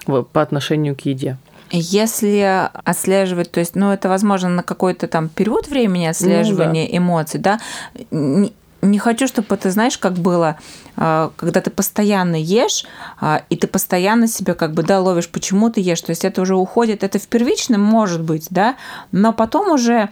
по 0.05 0.41
отношению 0.41 0.95
к 0.95 1.01
еде. 1.01 1.37
Если 1.69 2.69
отслеживать, 2.85 3.51
то 3.51 3.59
есть, 3.59 3.75
ну, 3.75 3.91
это 3.91 4.07
возможно 4.07 4.49
на 4.49 4.63
какой-то 4.63 5.07
там 5.07 5.27
период 5.27 5.67
времени 5.67 6.05
отслеживания 6.05 6.85
ну, 6.85 6.91
да. 6.91 6.97
эмоций, 6.97 7.39
да, 7.39 7.59
не 8.91 8.99
хочу, 8.99 9.27
чтобы 9.27 9.55
это, 9.55 9.71
знаешь, 9.71 9.97
как 9.97 10.13
было, 10.13 10.57
а, 10.95 11.31
когда 11.35 11.61
ты 11.61 11.69
постоянно 11.69 12.35
ешь, 12.35 12.85
а, 13.19 13.43
и 13.49 13.55
ты 13.55 13.67
постоянно 13.67 14.27
себя 14.27 14.53
как 14.53 14.73
бы, 14.73 14.83
да, 14.83 14.99
ловишь, 14.99 15.29
почему 15.29 15.69
ты 15.69 15.81
ешь. 15.81 16.01
То 16.01 16.11
есть 16.11 16.25
это 16.25 16.41
уже 16.41 16.55
уходит, 16.55 17.03
это 17.03 17.19
в 17.19 17.27
первичном 17.27 17.81
может 17.81 18.21
быть, 18.21 18.47
да, 18.49 18.75
но 19.11 19.33
потом 19.33 19.71
уже 19.71 20.09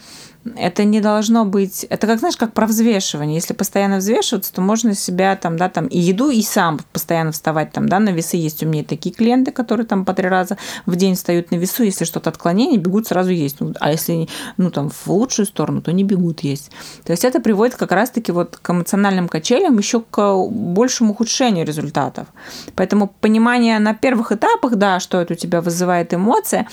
это 0.55 0.83
не 0.83 1.01
должно 1.01 1.45
быть... 1.45 1.85
Это 1.89 2.05
как, 2.07 2.19
знаешь, 2.19 2.37
как 2.37 2.53
про 2.53 2.67
взвешивание. 2.67 3.35
Если 3.35 3.53
постоянно 3.53 3.97
взвешиваться, 3.97 4.53
то 4.53 4.61
можно 4.61 4.93
себя 4.93 5.35
там, 5.35 5.57
да, 5.57 5.69
там 5.69 5.87
и 5.87 5.99
еду, 5.99 6.29
и 6.29 6.41
сам 6.43 6.79
постоянно 6.93 7.31
вставать 7.31 7.71
там, 7.71 7.89
да, 7.89 7.99
на 7.99 8.09
весы. 8.09 8.37
Есть 8.37 8.63
у 8.63 8.67
меня 8.67 8.83
такие 8.83 9.13
клиенты, 9.13 9.51
которые 9.51 9.87
там 9.87 10.05
по 10.05 10.13
три 10.13 10.27
раза 10.27 10.57
в 10.85 10.95
день 10.95 11.15
встают 11.15 11.51
на 11.51 11.55
весу. 11.55 11.83
Если 11.83 12.05
что-то 12.05 12.29
отклонение, 12.29 12.79
бегут 12.79 13.07
сразу 13.07 13.31
есть. 13.31 13.59
Ну, 13.59 13.73
а 13.79 13.91
если, 13.91 14.27
ну, 14.57 14.69
там, 14.69 14.89
в 14.89 15.07
лучшую 15.07 15.45
сторону, 15.47 15.81
то 15.81 15.91
не 15.91 16.03
бегут 16.03 16.41
есть. 16.41 16.71
То 17.03 17.11
есть 17.11 17.25
это 17.25 17.39
приводит 17.39 17.75
как 17.75 17.91
раз-таки 17.91 18.31
вот 18.31 18.57
к 18.61 18.69
эмоциональным 18.69 19.27
качелям, 19.27 19.77
еще 19.77 20.01
к 20.01 20.35
большему 20.47 21.11
ухудшению 21.11 21.65
результатов. 21.65 22.27
Поэтому 22.75 23.07
понимание 23.19 23.79
на 23.79 23.93
первых 23.93 24.31
этапах, 24.31 24.75
да, 24.75 24.99
что 24.99 25.19
это 25.19 25.33
у 25.33 25.37
тебя 25.37 25.61
вызывает 25.61 26.13
эмоции, 26.13 26.67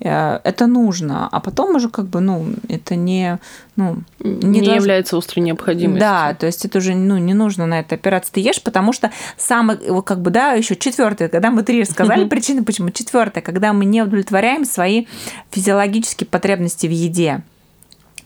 это 0.00 0.66
нужно, 0.66 1.28
а 1.30 1.40
потом 1.40 1.76
уже 1.76 1.88
как 1.88 2.06
бы, 2.06 2.20
ну, 2.20 2.46
это 2.68 2.96
не, 2.96 3.38
ну, 3.76 3.98
не, 4.18 4.32
не 4.32 4.60
должно... 4.60 4.74
является 4.74 5.16
острой 5.16 5.44
необходимостью. 5.44 6.00
Да, 6.00 6.34
то 6.34 6.46
есть 6.46 6.64
это 6.64 6.78
уже, 6.78 6.94
ну, 6.94 7.18
не 7.18 7.34
нужно 7.34 7.66
на 7.66 7.80
это 7.80 7.96
опираться. 7.96 8.32
Ты 8.32 8.40
ешь, 8.40 8.62
потому 8.62 8.92
что 8.92 9.10
самый, 9.36 9.76
как 10.02 10.22
бы, 10.22 10.30
да, 10.30 10.52
еще 10.52 10.74
четвертое, 10.76 11.28
когда 11.28 11.50
мы 11.50 11.62
три 11.62 11.84
сказали 11.84 12.24
причины, 12.24 12.64
почему. 12.64 12.90
Четвертое, 12.90 13.42
когда 13.42 13.72
мы 13.72 13.84
не 13.84 14.02
удовлетворяем 14.02 14.64
свои 14.64 15.06
физиологические 15.50 16.26
потребности 16.26 16.86
в 16.86 16.90
еде. 16.90 17.42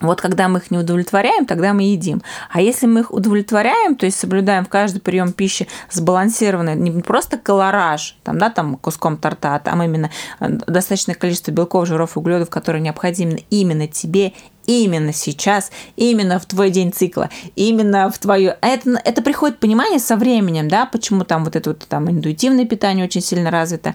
Вот 0.07 0.20
когда 0.20 0.48
мы 0.48 0.59
их 0.59 0.70
не 0.70 0.78
удовлетворяем, 0.78 1.46
тогда 1.46 1.72
мы 1.72 1.82
едим. 1.82 2.22
А 2.50 2.61
если 2.61 2.86
мы 2.86 3.00
их 3.00 3.12
удовлетворяем, 3.12 3.96
то 3.96 4.07
есть 4.07 4.18
соблюдаем 4.18 4.64
в 4.64 4.68
каждый 4.68 5.00
прием 5.00 5.32
пищи 5.32 5.68
сбалансированный, 5.90 6.74
не 6.76 7.02
просто 7.02 7.38
колораж, 7.38 8.16
там, 8.22 8.38
да, 8.38 8.50
там 8.50 8.76
куском 8.76 9.16
торта, 9.16 9.57
а 9.57 9.59
там 9.59 9.82
именно 9.82 10.11
э, 10.40 10.48
достаточное 10.48 11.14
количество 11.14 11.50
белков, 11.50 11.86
жиров 11.86 12.16
углеводов, 12.16 12.50
которые 12.50 12.82
необходимы 12.82 13.44
именно 13.50 13.86
тебе 13.86 14.32
именно 14.67 15.12
сейчас, 15.12 15.71
именно 15.97 16.39
в 16.39 16.47
твой 16.47 16.71
день 16.71 16.93
цикла, 16.93 17.31
именно 17.57 18.11
в 18.11 18.19
твою... 18.19 18.53
Это, 18.61 19.01
это 19.05 19.23
приходит 19.23 19.59
понимание 19.59 19.99
со 19.99 20.17
временем, 20.17 20.69
да, 20.69 20.87
почему 20.87 21.25
там 21.25 21.45
вот 21.45 21.57
это 21.57 21.71
вот 21.71 21.87
там 21.89 22.11
интуитивное 22.11 22.65
питание 22.65 23.07
очень 23.07 23.23
сильно 23.23 23.51
развито. 23.51 23.95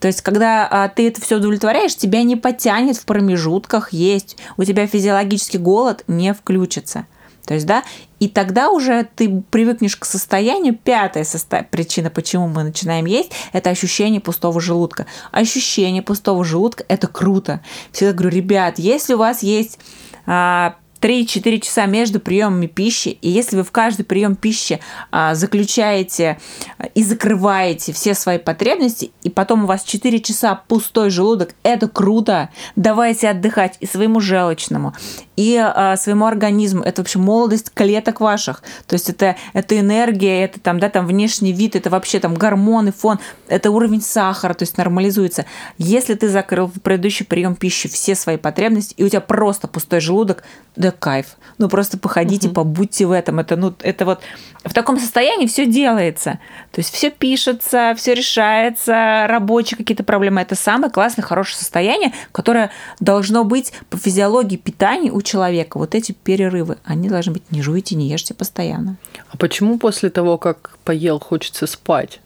То 0.00 0.08
есть, 0.08 0.20
когда 0.20 0.68
а, 0.70 0.88
ты 0.88 1.08
это 1.08 1.20
все 1.20 1.36
удовлетворяешь, 1.36 1.96
тебя 1.96 2.22
не 2.22 2.36
потянет 2.36 2.96
в 2.96 3.06
промежутках 3.06 3.92
есть, 3.92 4.36
у 4.56 4.64
тебя 4.64 4.86
физиологический 4.86 5.58
голод 5.58 6.04
не 6.06 6.34
включится. 6.34 7.06
То 7.46 7.54
есть, 7.54 7.66
да, 7.66 7.84
и 8.20 8.28
тогда 8.28 8.70
уже 8.70 9.06
ты 9.16 9.42
привыкнешь 9.50 9.96
к 9.96 10.04
состоянию. 10.04 10.74
Пятая 10.74 11.24
состо... 11.24 11.66
причина, 11.70 12.10
почему 12.10 12.48
мы 12.48 12.62
начинаем 12.62 13.06
есть, 13.06 13.32
это 13.52 13.70
ощущение 13.70 14.20
пустого 14.20 14.60
желудка. 14.60 15.06
Ощущение 15.30 16.02
пустого 16.02 16.44
желудка– 16.44 16.84
это 16.88 17.06
круто. 17.06 17.60
Всегда 17.92 18.12
говорю, 18.12 18.36
ребят, 18.36 18.78
если 18.78 19.14
у 19.14 19.18
вас 19.18 19.42
есть 19.42 19.78
а, 20.26 20.76
3-4 21.04 21.60
часа 21.60 21.84
между 21.84 22.18
приемами 22.18 22.66
пищи, 22.66 23.10
и 23.20 23.28
если 23.28 23.56
вы 23.56 23.62
в 23.62 23.70
каждый 23.72 24.04
прием 24.04 24.36
пищи 24.36 24.80
а, 25.10 25.34
заключаете 25.34 26.38
а, 26.78 26.86
и 26.86 27.04
закрываете 27.04 27.92
все 27.92 28.14
свои 28.14 28.38
потребности, 28.38 29.12
и 29.22 29.28
потом 29.28 29.64
у 29.64 29.66
вас 29.66 29.84
4 29.84 30.20
часа 30.20 30.54
пустой 30.66 31.10
желудок, 31.10 31.54
это 31.62 31.88
круто. 31.88 32.48
Давайте 32.74 33.28
отдыхать 33.28 33.76
и 33.80 33.86
своему 33.86 34.20
желчному, 34.20 34.94
и 35.36 35.56
а, 35.56 35.96
своему 35.96 36.26
организму. 36.26 36.82
Это 36.82 37.02
вообще 37.02 37.18
молодость 37.18 37.70
клеток 37.74 38.20
ваших. 38.20 38.62
То 38.86 38.94
есть 38.94 39.10
это, 39.10 39.36
это 39.52 39.78
энергия, 39.78 40.44
это 40.44 40.60
там, 40.60 40.78
да, 40.78 40.88
там 40.88 41.06
внешний 41.06 41.52
вид, 41.52 41.76
это 41.76 41.90
вообще 41.90 42.20
там 42.20 42.34
гормоны, 42.34 42.92
фон, 42.92 43.18
это 43.48 43.70
уровень 43.70 44.02
сахара, 44.02 44.54
то 44.54 44.62
есть 44.62 44.78
нормализуется. 44.78 45.46
Если 45.78 46.14
ты 46.14 46.28
закрыл 46.28 46.66
в 46.66 46.80
предыдущий 46.80 47.26
прием 47.26 47.56
пищи 47.56 47.88
все 47.88 48.14
свои 48.14 48.36
потребности, 48.36 48.94
и 48.96 49.04
у 49.04 49.08
тебя 49.08 49.20
просто 49.20 49.68
пустой 49.68 50.00
желудок, 50.00 50.44
да 50.76 50.90
кайф. 50.90 51.36
Ну 51.58 51.68
просто 51.68 51.98
походите, 51.98 52.48
угу. 52.48 52.56
побудьте 52.56 53.06
в 53.06 53.12
этом. 53.12 53.38
Это, 53.38 53.56
ну, 53.56 53.74
это 53.80 54.04
вот 54.04 54.20
в 54.64 54.72
таком 54.72 54.98
состоянии 54.98 55.46
все 55.46 55.66
делается. 55.66 56.38
То 56.72 56.80
есть 56.80 56.92
все 56.92 57.10
пишется, 57.10 57.94
все 57.96 58.14
решается, 58.14 59.26
рабочие 59.28 59.76
какие-то 59.76 60.04
проблемы. 60.04 60.40
Это 60.40 60.54
самое 60.54 60.90
классное, 60.90 61.22
хорошее 61.22 61.58
состояние, 61.58 62.12
которое 62.32 62.70
должно 62.98 63.44
быть 63.44 63.72
по 63.90 63.98
физиологии 63.98 64.56
питания 64.56 65.12
у 65.12 65.20
человека. 65.24 65.78
Вот 65.78 65.94
эти 65.94 66.12
перерывы, 66.12 66.78
они 66.84 67.08
должны 67.08 67.32
быть 67.32 67.50
не 67.50 67.62
жуйте, 67.62 67.94
не 67.96 68.08
ешьте 68.08 68.34
постоянно. 68.34 68.96
А 69.28 69.36
почему 69.36 69.78
после 69.78 70.10
того, 70.10 70.38
как 70.38 70.78
поел, 70.84 71.18
хочется 71.18 71.66
спать? 71.66 72.20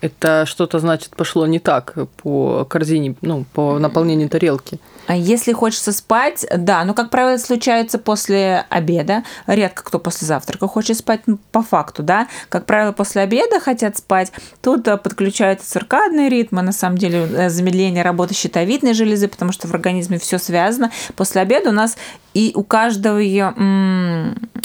Это 0.00 0.44
что-то 0.46 0.78
значит 0.78 1.16
пошло 1.16 1.46
не 1.46 1.58
так 1.58 1.94
по 2.22 2.64
корзине, 2.64 3.14
ну, 3.22 3.44
по 3.52 3.78
наполнению 3.78 4.28
тарелки. 4.28 4.78
А 5.06 5.14
если 5.14 5.52
хочется 5.52 5.92
спать, 5.92 6.44
да, 6.54 6.84
но, 6.84 6.92
как 6.92 7.10
правило, 7.10 7.38
случается 7.38 7.98
после 7.98 8.66
обеда. 8.68 9.22
Редко 9.46 9.84
кто 9.84 9.98
после 9.98 10.26
завтрака 10.26 10.66
хочет 10.66 10.98
спать, 10.98 11.22
ну, 11.26 11.38
по 11.52 11.62
факту, 11.62 12.02
да. 12.02 12.26
Как 12.48 12.66
правило, 12.66 12.92
после 12.92 13.22
обеда 13.22 13.60
хотят 13.60 13.96
спать. 13.96 14.32
Тут 14.62 14.88
э, 14.88 14.96
подключаются 14.96 15.70
циркадные 15.70 16.28
ритмы, 16.28 16.62
на 16.62 16.72
самом 16.72 16.98
деле 16.98 17.28
э, 17.30 17.48
замедление 17.50 18.02
работы 18.02 18.34
щитовидной 18.34 18.94
железы, 18.94 19.28
потому 19.28 19.52
что 19.52 19.68
в 19.68 19.74
организме 19.74 20.18
все 20.18 20.38
связано. 20.38 20.90
После 21.14 21.40
обеда 21.40 21.70
у 21.70 21.72
нас 21.72 21.96
и 22.34 22.52
у 22.54 22.64
каждого 22.64 23.16
ее, 23.16 23.54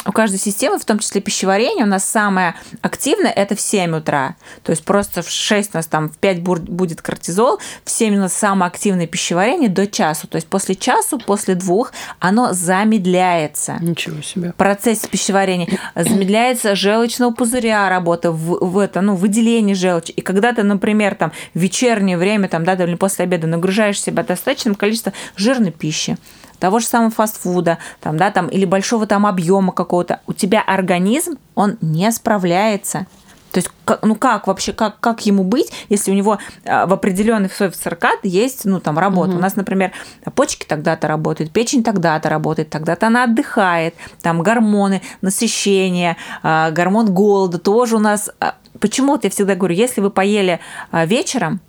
у 0.05 0.11
каждой 0.11 0.39
системы, 0.39 0.77
в 0.77 0.83
том 0.83 0.99
числе 0.99 1.21
пищеварения, 1.21 1.85
у 1.85 1.87
нас 1.87 2.03
самое 2.03 2.55
активное 2.81 3.31
это 3.31 3.55
в 3.55 3.61
7 3.61 3.95
утра. 3.95 4.35
То 4.63 4.71
есть 4.71 4.83
просто 4.83 5.20
в 5.21 5.29
6 5.29 5.71
у 5.73 5.77
нас 5.77 5.87
там 5.87 6.09
в 6.09 6.17
5 6.17 6.41
будет 6.41 7.01
кортизол, 7.01 7.59
в 7.83 7.89
7 7.89 8.15
у 8.15 8.19
нас 8.19 8.33
самое 8.33 8.69
активное 8.69 9.07
пищеварение 9.07 9.69
до 9.69 9.87
часу. 9.87 10.27
То 10.27 10.35
есть 10.35 10.47
после 10.47 10.75
часу, 10.75 11.19
после 11.19 11.55
двух 11.55 11.91
оно 12.19 12.53
замедляется. 12.53 13.77
Ничего 13.81 14.21
себе. 14.21 14.53
Процесс 14.57 14.99
пищеварения. 14.99 15.67
Замедляется 15.95 16.75
желчного 16.75 17.31
пузыря 17.31 17.89
работа, 17.89 18.31
в, 18.31 18.65
в 18.65 18.77
это, 18.77 19.01
ну, 19.01 19.15
выделение 19.15 19.75
желчи. 19.75 20.11
И 20.11 20.21
когда 20.21 20.53
ты, 20.53 20.63
например, 20.63 21.15
там 21.15 21.31
в 21.53 21.59
вечернее 21.59 22.17
время, 22.17 22.47
там, 22.47 22.63
да, 22.63 22.73
или 22.73 22.95
после 22.95 23.23
обеда 23.23 23.47
нагружаешь 23.47 24.01
себя 24.01 24.23
достаточным 24.23 24.75
количеством 24.75 25.13
жирной 25.35 25.71
пищи, 25.71 26.17
того 26.61 26.79
же 26.79 26.85
самого 26.85 27.09
фастфуда, 27.09 27.79
там, 28.01 28.17
да, 28.17 28.29
там, 28.29 28.47
или 28.47 28.65
большого 28.65 29.07
там 29.07 29.25
объема 29.25 29.73
какого-то, 29.73 30.21
у 30.27 30.33
тебя 30.33 30.61
организм, 30.61 31.37
он 31.55 31.77
не 31.81 32.09
справляется. 32.11 33.07
То 33.51 33.57
есть, 33.57 33.69
ну 34.01 34.15
как 34.15 34.47
вообще, 34.47 34.71
как, 34.71 34.99
как 34.99 35.25
ему 35.25 35.43
быть, 35.43 35.71
если 35.89 36.11
у 36.11 36.13
него 36.13 36.39
а, 36.65 36.85
в 36.85 36.93
определенный 36.93 37.49
свой 37.49 37.69
циркад 37.69 38.19
есть, 38.23 38.65
ну 38.65 38.79
там 38.79 38.97
работа. 38.97 39.31
Угу. 39.31 39.37
У 39.39 39.41
нас, 39.41 39.55
например, 39.55 39.91
почки 40.35 40.65
тогда-то 40.65 41.07
работают, 41.07 41.51
печень 41.51 41.83
тогда-то 41.83 42.29
работает, 42.29 42.69
тогда-то 42.69 43.07
она 43.07 43.25
отдыхает, 43.25 43.95
там 44.21 44.41
гормоны, 44.41 45.01
насыщение, 45.21 46.15
а, 46.43 46.71
гормон 46.71 47.13
голода 47.13 47.57
тоже 47.59 47.97
у 47.97 47.99
нас. 47.99 48.31
А, 48.39 48.55
почему 48.79 49.13
вот 49.13 49.25
я 49.25 49.29
всегда 49.29 49.55
говорю, 49.55 49.75
если 49.75 49.99
вы 49.99 50.11
поели 50.11 50.59
вечером, 50.91 51.59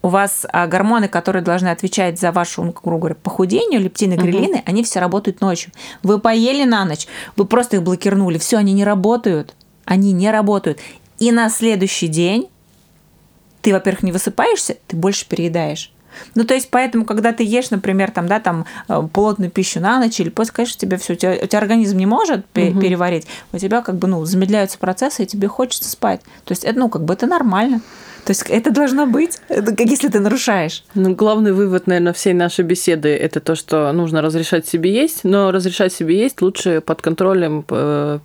у 0.00 0.08
вас 0.08 0.46
гормоны, 0.68 1.08
которые 1.08 1.42
должны 1.42 1.68
отвечать 1.68 2.20
за 2.20 2.30
вашу, 2.30 2.62
ну, 2.62 2.72
грубо 2.72 2.98
говоря, 2.98 3.14
похудение, 3.16 3.80
лептины, 3.80 4.14
грелины, 4.14 4.58
угу. 4.58 4.62
они 4.66 4.84
все 4.84 5.00
работают 5.00 5.40
ночью. 5.40 5.72
Вы 6.04 6.20
поели 6.20 6.64
на 6.64 6.84
ночь, 6.84 7.08
вы 7.34 7.46
просто 7.46 7.76
их 7.76 7.82
блокирнули, 7.82 8.38
все, 8.38 8.58
они 8.58 8.74
не 8.74 8.84
работают. 8.84 9.54
Они 9.88 10.12
не 10.12 10.30
работают. 10.30 10.80
И 11.18 11.32
на 11.32 11.48
следующий 11.50 12.08
день 12.08 12.48
ты, 13.62 13.72
во-первых, 13.72 14.02
не 14.02 14.12
высыпаешься, 14.12 14.76
ты 14.86 14.96
больше 14.96 15.26
переедаешь. 15.28 15.92
Ну, 16.34 16.44
то 16.44 16.54
есть, 16.54 16.70
поэтому, 16.70 17.04
когда 17.04 17.32
ты 17.32 17.44
ешь, 17.44 17.70
например, 17.70 18.10
там, 18.10 18.26
да, 18.26 18.40
там, 18.40 18.64
э, 18.88 19.02
плотную 19.12 19.50
пищу 19.50 19.80
на 19.80 20.00
ночь 20.00 20.18
или 20.20 20.30
после, 20.30 20.54
конечно, 20.54 20.78
тебе 20.78 20.96
все, 20.96 21.12
у 21.12 21.16
тебя, 21.16 21.36
у 21.42 21.46
тебя 21.46 21.58
организм 21.58 21.96
не 21.98 22.06
может 22.06 22.40
угу. 22.40 22.80
переварить, 22.80 23.26
у 23.52 23.58
тебя 23.58 23.82
как 23.82 23.96
бы, 23.96 24.08
ну, 24.08 24.24
замедляются 24.24 24.78
процессы, 24.78 25.24
и 25.24 25.26
тебе 25.26 25.48
хочется 25.48 25.88
спать. 25.90 26.20
То 26.44 26.52
есть, 26.52 26.64
это, 26.64 26.78
ну, 26.78 26.88
как 26.88 27.04
бы 27.04 27.14
это 27.14 27.26
нормально. 27.26 27.80
То 28.24 28.32
есть 28.32 28.42
это 28.48 28.70
должно 28.70 29.06
быть, 29.06 29.38
если 29.48 30.08
ты 30.08 30.20
нарушаешь. 30.20 30.84
Ну, 30.94 31.14
главный 31.14 31.52
вывод, 31.52 31.86
наверное, 31.86 32.12
всей 32.12 32.34
нашей 32.34 32.62
беседы– 32.62 33.08
это 33.16 33.40
то, 33.40 33.54
что 33.54 33.90
нужно 33.92 34.20
разрешать 34.20 34.66
себе 34.66 34.92
есть, 34.92 35.24
но 35.24 35.50
разрешать 35.50 35.94
себе 35.94 36.18
есть 36.18 36.42
лучше 36.42 36.82
под 36.82 37.00
контролем 37.00 37.64
э, 37.70 38.18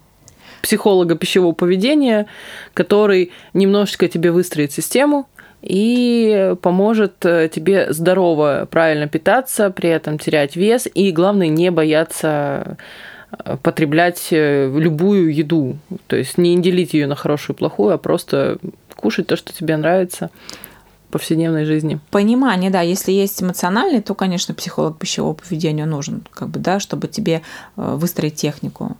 психолога 0.64 1.16
пищевого 1.16 1.52
поведения, 1.52 2.26
который 2.74 3.32
немножечко 3.54 4.08
тебе 4.08 4.32
выстроит 4.32 4.72
систему, 4.72 5.28
и 5.62 6.56
поможет 6.62 7.26
э, 7.26 7.50
тебе 7.54 7.94
здорово, 7.94 8.68
правильно 8.70 9.08
питаться, 9.08 9.70
при 9.70 9.90
этом 9.90 10.18
терять 10.18 10.56
вес 10.56 10.88
и, 10.94 11.12
главное, 11.12 11.48
не 11.48 11.70
бояться 11.70 12.78
э, 13.32 13.58
потреблять 13.62 14.28
любую 14.32 15.34
еду. 15.34 15.78
То 16.08 16.16
есть 16.16 16.38
не 16.38 16.60
делить 16.62 16.94
ее 16.94 17.08
на 17.08 17.16
хорошую 17.16 17.56
и 17.56 17.60
плохую, 17.60 17.94
а 17.94 17.98
просто 17.98 18.58
кушать 18.96 19.28
то, 19.28 19.36
что 19.36 19.54
тебе 19.54 19.78
нравится 19.78 20.32
повседневной 21.12 21.66
жизни. 21.66 22.00
Понимание, 22.10 22.72
да, 22.72 22.82
если 22.82 23.12
есть 23.12 23.42
эмоциональный, 23.44 24.02
то, 24.02 24.16
конечно, 24.16 24.54
психолог 24.54 24.98
пищевого 24.98 25.34
поведения 25.34 25.86
нужен, 25.86 26.24
как 26.32 26.50
бы, 26.50 26.60
да, 26.60 26.80
чтобы 26.80 27.08
тебе 27.08 27.42
э, 27.78 27.96
выстроить 27.96 28.36
технику. 28.36 28.98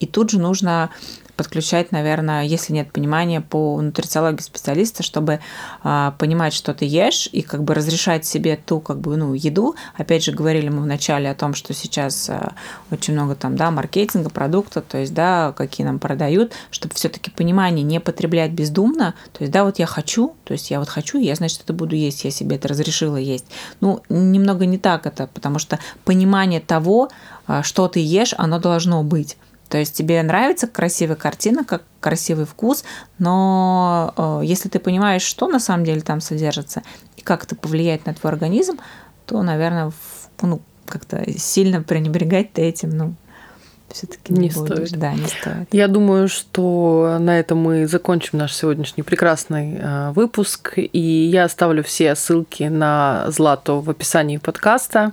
И 0.00 0.06
тут 0.06 0.30
же 0.30 0.38
нужно 0.40 0.90
подключать, 1.38 1.92
наверное, 1.92 2.42
если 2.42 2.72
нет 2.72 2.92
понимания 2.92 3.40
по 3.40 3.80
нутрициологии 3.80 4.42
специалиста, 4.42 5.04
чтобы 5.04 5.38
а, 5.84 6.10
понимать, 6.18 6.52
что 6.52 6.74
ты 6.74 6.84
ешь, 6.84 7.28
и 7.30 7.42
как 7.42 7.62
бы 7.62 7.74
разрешать 7.74 8.26
себе 8.26 8.56
ту 8.56 8.80
как 8.80 9.00
бы, 9.00 9.16
ну, 9.16 9.32
еду. 9.34 9.76
Опять 9.96 10.24
же, 10.24 10.32
говорили 10.32 10.68
мы 10.68 10.82
вначале 10.82 11.30
о 11.30 11.36
том, 11.36 11.54
что 11.54 11.72
сейчас 11.74 12.28
а, 12.28 12.54
очень 12.90 13.14
много 13.14 13.36
там, 13.36 13.54
да, 13.56 13.70
маркетинга, 13.70 14.30
продукта, 14.30 14.82
то 14.82 14.98
есть, 14.98 15.14
да, 15.14 15.54
какие 15.56 15.86
нам 15.86 16.00
продают, 16.00 16.52
чтобы 16.72 16.96
все-таки 16.96 17.30
понимание 17.30 17.84
не 17.84 18.00
потреблять 18.00 18.50
бездумно, 18.50 19.14
то 19.32 19.44
есть, 19.44 19.52
да, 19.52 19.62
вот 19.62 19.78
я 19.78 19.86
хочу, 19.86 20.34
то 20.42 20.52
есть 20.52 20.72
я 20.72 20.80
вот 20.80 20.88
хочу, 20.88 21.20
я, 21.20 21.36
значит, 21.36 21.60
это 21.62 21.72
буду 21.72 21.94
есть, 21.94 22.24
я 22.24 22.32
себе 22.32 22.56
это 22.56 22.66
разрешила 22.66 23.16
есть. 23.16 23.46
Ну, 23.80 24.02
немного 24.08 24.66
не 24.66 24.78
так 24.78 25.06
это, 25.06 25.28
потому 25.32 25.60
что 25.60 25.78
понимание 26.04 26.58
того, 26.58 27.10
а, 27.46 27.62
что 27.62 27.86
ты 27.86 28.00
ешь, 28.00 28.34
оно 28.36 28.58
должно 28.58 29.04
быть. 29.04 29.36
То 29.68 29.78
есть 29.78 29.94
тебе 29.94 30.22
нравится 30.22 30.66
красивая 30.66 31.16
картина, 31.16 31.64
как 31.64 31.82
красивый 32.00 32.46
вкус, 32.46 32.84
но 33.18 34.14
э, 34.16 34.40
если 34.44 34.68
ты 34.68 34.78
понимаешь, 34.78 35.22
что 35.22 35.48
на 35.48 35.58
самом 35.58 35.84
деле 35.84 36.00
там 36.00 36.20
содержится 36.20 36.82
и 37.16 37.22
как 37.22 37.44
это 37.44 37.54
повлияет 37.54 38.06
на 38.06 38.14
твой 38.14 38.32
организм, 38.32 38.78
то, 39.26 39.42
наверное, 39.42 39.92
ну, 40.40 40.60
как-то 40.86 41.22
сильно 41.38 41.82
пренебрегать 41.82 42.52
ты 42.52 42.62
этим, 42.62 42.96
ну, 42.96 43.14
все-таки 43.90 44.32
не, 44.32 44.48
не 44.48 44.50
будешь. 44.50 44.88
стоит. 44.88 44.98
Да, 44.98 45.12
не 45.12 45.26
стоит. 45.26 45.68
Я 45.72 45.88
думаю, 45.88 46.28
что 46.28 47.16
на 47.18 47.38
этом 47.38 47.58
мы 47.58 47.86
закончим 47.86 48.38
наш 48.38 48.54
сегодняшний 48.54 49.02
прекрасный 49.02 49.78
э, 49.80 50.10
выпуск. 50.12 50.74
И 50.76 51.00
я 51.00 51.44
оставлю 51.44 51.82
все 51.82 52.14
ссылки 52.14 52.64
на 52.64 53.24
Злату 53.28 53.80
в 53.80 53.88
описании 53.88 54.36
подкаста. 54.36 55.12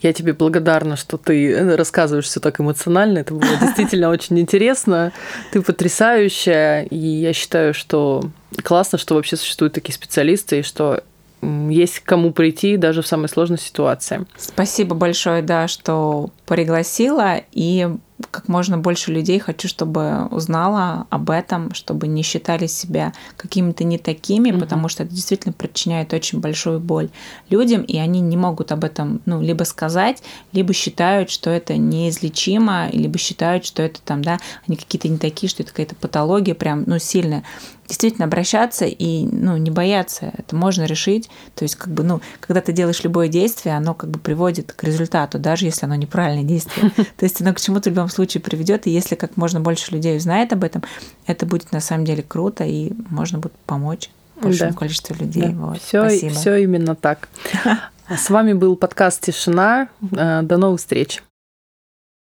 Я 0.00 0.12
тебе 0.12 0.32
благодарна, 0.32 0.96
что 0.96 1.16
ты 1.18 1.52
э, 1.52 1.76
рассказываешь 1.76 2.26
все 2.26 2.40
так 2.40 2.60
эмоционально. 2.60 3.18
Это 3.18 3.34
было 3.34 3.56
действительно 3.60 4.10
очень 4.10 4.38
интересно. 4.38 5.12
Ты 5.52 5.60
потрясающая. 5.62 6.84
И 6.84 6.96
я 6.96 7.32
считаю, 7.32 7.74
что 7.74 8.22
классно, 8.62 8.98
что 8.98 9.14
вообще 9.14 9.36
существуют 9.36 9.74
такие 9.74 9.94
специалисты, 9.94 10.60
и 10.60 10.62
что 10.62 11.02
есть 11.42 12.00
к 12.00 12.04
кому 12.04 12.32
прийти 12.32 12.76
даже 12.76 13.02
в 13.02 13.06
самой 13.06 13.28
сложной 13.28 13.58
ситуации. 13.58 14.26
Спасибо 14.36 14.94
большое, 14.94 15.42
да, 15.42 15.68
что 15.68 16.30
пригласила. 16.46 17.40
И 17.52 17.88
как 18.30 18.48
можно 18.48 18.78
больше 18.78 19.12
людей 19.12 19.38
хочу, 19.38 19.68
чтобы 19.68 20.26
узнала 20.30 21.06
об 21.10 21.30
этом, 21.30 21.72
чтобы 21.74 22.06
не 22.08 22.22
считали 22.22 22.66
себя 22.66 23.12
какими-то 23.36 23.84
не 23.84 23.98
такими, 23.98 24.50
угу. 24.50 24.60
потому 24.60 24.88
что 24.88 25.04
это 25.04 25.14
действительно 25.14 25.52
причиняет 25.52 26.12
очень 26.12 26.40
большую 26.40 26.80
боль 26.80 27.08
людям, 27.48 27.82
и 27.82 27.96
они 27.98 28.20
не 28.20 28.36
могут 28.36 28.72
об 28.72 28.84
этом, 28.84 29.20
ну, 29.26 29.40
либо 29.40 29.64
сказать, 29.64 30.22
либо 30.52 30.72
считают, 30.72 31.30
что 31.30 31.50
это 31.50 31.76
неизлечимо, 31.76 32.88
либо 32.92 33.18
считают, 33.18 33.64
что 33.64 33.82
это 33.82 34.00
там, 34.02 34.22
да, 34.22 34.38
они 34.66 34.76
какие-то 34.76 35.08
не 35.08 35.18
такие, 35.18 35.48
что 35.48 35.62
это 35.62 35.72
какая-то 35.72 35.94
патология 35.94 36.54
прям, 36.54 36.84
ну, 36.86 36.98
сильная 36.98 37.44
действительно 37.90 38.26
обращаться 38.26 38.84
и 38.84 39.26
ну, 39.26 39.56
не 39.56 39.70
бояться. 39.72 40.32
Это 40.38 40.54
можно 40.54 40.84
решить. 40.84 41.28
То 41.56 41.64
есть, 41.64 41.74
как 41.74 41.92
бы, 41.92 42.04
ну, 42.04 42.20
когда 42.38 42.60
ты 42.60 42.72
делаешь 42.72 43.02
любое 43.02 43.26
действие, 43.26 43.76
оно 43.76 43.94
как 43.94 44.10
бы 44.10 44.20
приводит 44.20 44.72
к 44.72 44.84
результату, 44.84 45.40
даже 45.40 45.64
если 45.64 45.86
оно 45.86 45.96
неправильное 45.96 46.44
действие. 46.44 46.90
То 47.16 47.24
есть 47.24 47.40
оно 47.42 47.52
к 47.52 47.60
чему-то 47.60 47.90
в 47.90 47.92
любом 47.92 48.08
случае 48.08 48.40
приведет. 48.40 48.86
И 48.86 48.90
если 48.90 49.16
как 49.16 49.36
можно 49.36 49.58
больше 49.60 49.90
людей 49.90 50.16
узнает 50.16 50.52
об 50.52 50.62
этом, 50.62 50.84
это 51.26 51.46
будет 51.46 51.72
на 51.72 51.80
самом 51.80 52.04
деле 52.04 52.22
круто, 52.22 52.62
и 52.64 52.92
можно 53.08 53.38
будет 53.38 53.54
помочь 53.66 54.08
большому 54.40 54.70
да. 54.70 54.78
количеству 54.78 55.16
людей. 55.16 55.48
Да. 55.48 55.66
Вот. 55.66 55.82
Все, 55.82 56.08
Спасибо. 56.08 56.34
все 56.34 56.56
именно 56.62 56.94
так. 56.94 57.28
С 58.08 58.30
вами 58.30 58.52
был 58.52 58.76
подкаст 58.76 59.22
Тишина. 59.22 59.88
Э, 60.12 60.42
до 60.42 60.58
новых 60.58 60.78
встреч. 60.78 61.22